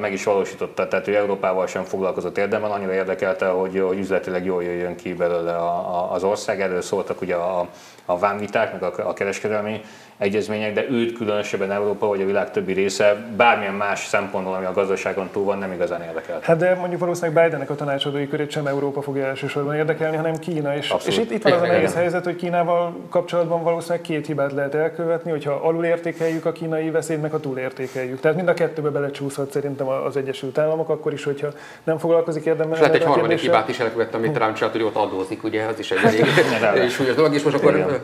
meg 0.00 0.12
is 0.12 0.24
valósította, 0.24 0.88
tehát 0.88 1.08
ő 1.08 1.16
Európával 1.16 1.66
sem 1.66 1.84
foglalkozott 1.84 2.38
érdemben, 2.38 2.70
annyira 2.70 2.92
érdekelte, 2.92 3.46
hogy, 3.46 3.80
hogy 3.86 3.98
üzletileg 3.98 4.44
jól 4.44 4.62
jöjjön 4.62 4.96
ki 4.96 5.14
belőle 5.14 5.56
a, 5.56 6.12
az 6.12 6.24
ország. 6.24 6.60
Erről 6.60 6.82
szóltak 6.82 7.20
ugye 7.20 7.34
a, 7.34 7.68
a 8.10 8.18
vámviták, 8.18 8.72
meg 8.72 8.82
a, 8.82 9.08
a 9.08 9.12
kereskedelmi 9.12 9.80
egyezmények, 10.18 10.72
de 10.72 10.86
őt 10.90 11.16
különösebben 11.16 11.72
Európa 11.72 12.06
vagy 12.06 12.20
a 12.20 12.24
világ 12.24 12.50
többi 12.50 12.72
része 12.72 13.16
bármilyen 13.36 13.74
más 13.74 14.06
szempontból, 14.06 14.54
ami 14.54 14.64
a 14.64 14.72
gazdaságon 14.72 15.28
túl 15.32 15.44
van, 15.44 15.58
nem 15.58 15.72
igazán 15.72 16.02
érdekel. 16.02 16.38
Hát 16.42 16.56
de 16.56 16.74
mondjuk 16.74 17.00
valószínűleg 17.00 17.44
Bidennek 17.44 17.70
a 17.70 17.74
tanácsadói 17.74 18.28
körét 18.28 18.50
sem 18.50 18.66
Európa 18.66 19.02
fogja 19.02 19.26
elsősorban 19.26 19.74
érdekelni, 19.74 20.16
hanem 20.16 20.36
Kína. 20.36 20.76
És, 20.76 20.94
és 21.06 21.18
itt, 21.18 21.30
itt 21.30 21.42
van 21.42 21.52
az 21.52 21.62
a 21.62 21.66
nehéz 21.66 21.94
helyzet, 21.94 22.24
hogy 22.24 22.36
Kínával 22.36 22.96
kapcsolatban 23.10 23.62
valószínűleg 23.62 24.00
két 24.00 24.26
hibát 24.26 24.52
lehet 24.52 24.74
elkövetni, 24.74 25.30
hogyha 25.30 25.52
alulértékeljük 25.52 26.44
a 26.44 26.52
kínai 26.52 26.90
veszélyt, 26.90 27.22
meg 27.22 27.30
ha 27.30 27.40
túlértékeljük. 27.40 28.20
Tehát 28.20 28.36
mind 28.36 28.48
a 28.48 28.54
kettőbe 28.54 28.90
belecsúszhat 28.90 29.50
szerintem 29.50 29.88
az 29.88 30.16
Egyesült 30.16 30.58
Államok, 30.58 30.88
akkor 30.88 31.12
is, 31.12 31.24
hogyha 31.24 31.48
nem 31.84 31.98
foglalkozik 31.98 32.44
érdemben. 32.44 32.72
És 32.72 32.80
lehet 32.80 32.94
egy 32.94 33.04
harmadik 33.04 33.38
hibát 33.38 33.68
is 33.68 33.78
elkövettem, 33.78 34.20
amit 34.20 34.32
Trump 34.32 34.54
csinált, 34.54 34.72
hogy 34.72 34.82
ott 34.82 34.96
adózik, 34.96 35.44
ugye, 35.44 35.64
az 35.64 35.78
is 35.78 35.90
egy 35.90 36.24
elég 36.62 36.90
súlyos 36.90 37.14
dolog, 37.14 37.34
és 37.34 37.42
most 37.42 37.56
akkor 37.56 37.97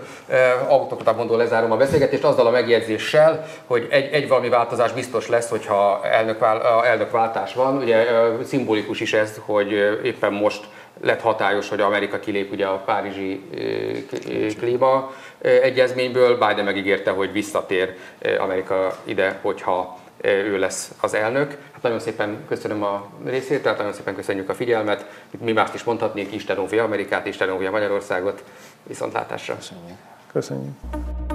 autokatabondól 0.69 1.37
lezárom 1.37 1.73
a 1.73 1.77
beszélgetést 1.77 2.25
azzal 2.25 2.47
a 2.47 2.51
megjegyzéssel, 2.51 3.47
hogy 3.67 3.87
egy, 3.91 4.13
egy 4.13 4.29
valami 4.29 4.49
változás 4.49 4.93
biztos 4.93 5.29
lesz, 5.29 5.49
hogyha 5.49 6.01
elnök, 6.05 6.43
elnökváltás 6.85 7.55
van. 7.55 7.77
Ugye 7.77 8.07
szimbolikus 8.45 9.01
is 9.01 9.13
ez, 9.13 9.41
hogy 9.47 9.73
éppen 10.05 10.33
most 10.33 10.65
lett 11.01 11.21
hatályos, 11.21 11.69
hogy 11.69 11.81
Amerika 11.81 12.21
kilép 12.21 12.53
ugye 12.53 12.67
a 12.67 12.83
Párizsi 12.85 13.43
klíma 14.59 15.13
egyezményből, 15.41 16.39
Biden 16.39 16.65
megígérte, 16.65 17.11
hogy 17.11 17.33
visszatér 17.33 17.95
Amerika 18.39 18.97
ide, 19.05 19.39
hogyha 19.43 19.99
ő 20.23 20.59
lesz 20.59 20.91
az 21.01 21.15
elnök. 21.15 21.51
Hát 21.73 21.83
nagyon 21.83 21.99
szépen 21.99 22.45
köszönöm 22.49 22.83
a 22.83 23.07
részét, 23.25 23.63
tehát 23.63 23.79
nagyon 23.79 23.93
szépen 23.93 24.15
köszönjük 24.15 24.49
a 24.49 24.55
figyelmet. 24.55 25.07
Itt 25.31 25.41
mi 25.41 25.53
mást 25.53 25.75
is 25.75 25.85
mondhatnék, 25.85 26.35
Isten 26.35 26.59
óvja 26.59 26.85
Amerikát, 26.85 27.27
Isten 27.27 27.51
óvja 27.51 27.71
Magyarországot. 27.71 28.43
Viszontlátásra. 28.87 29.55
Köszönjük. 29.55 29.97
Köszönjük. 30.33 31.34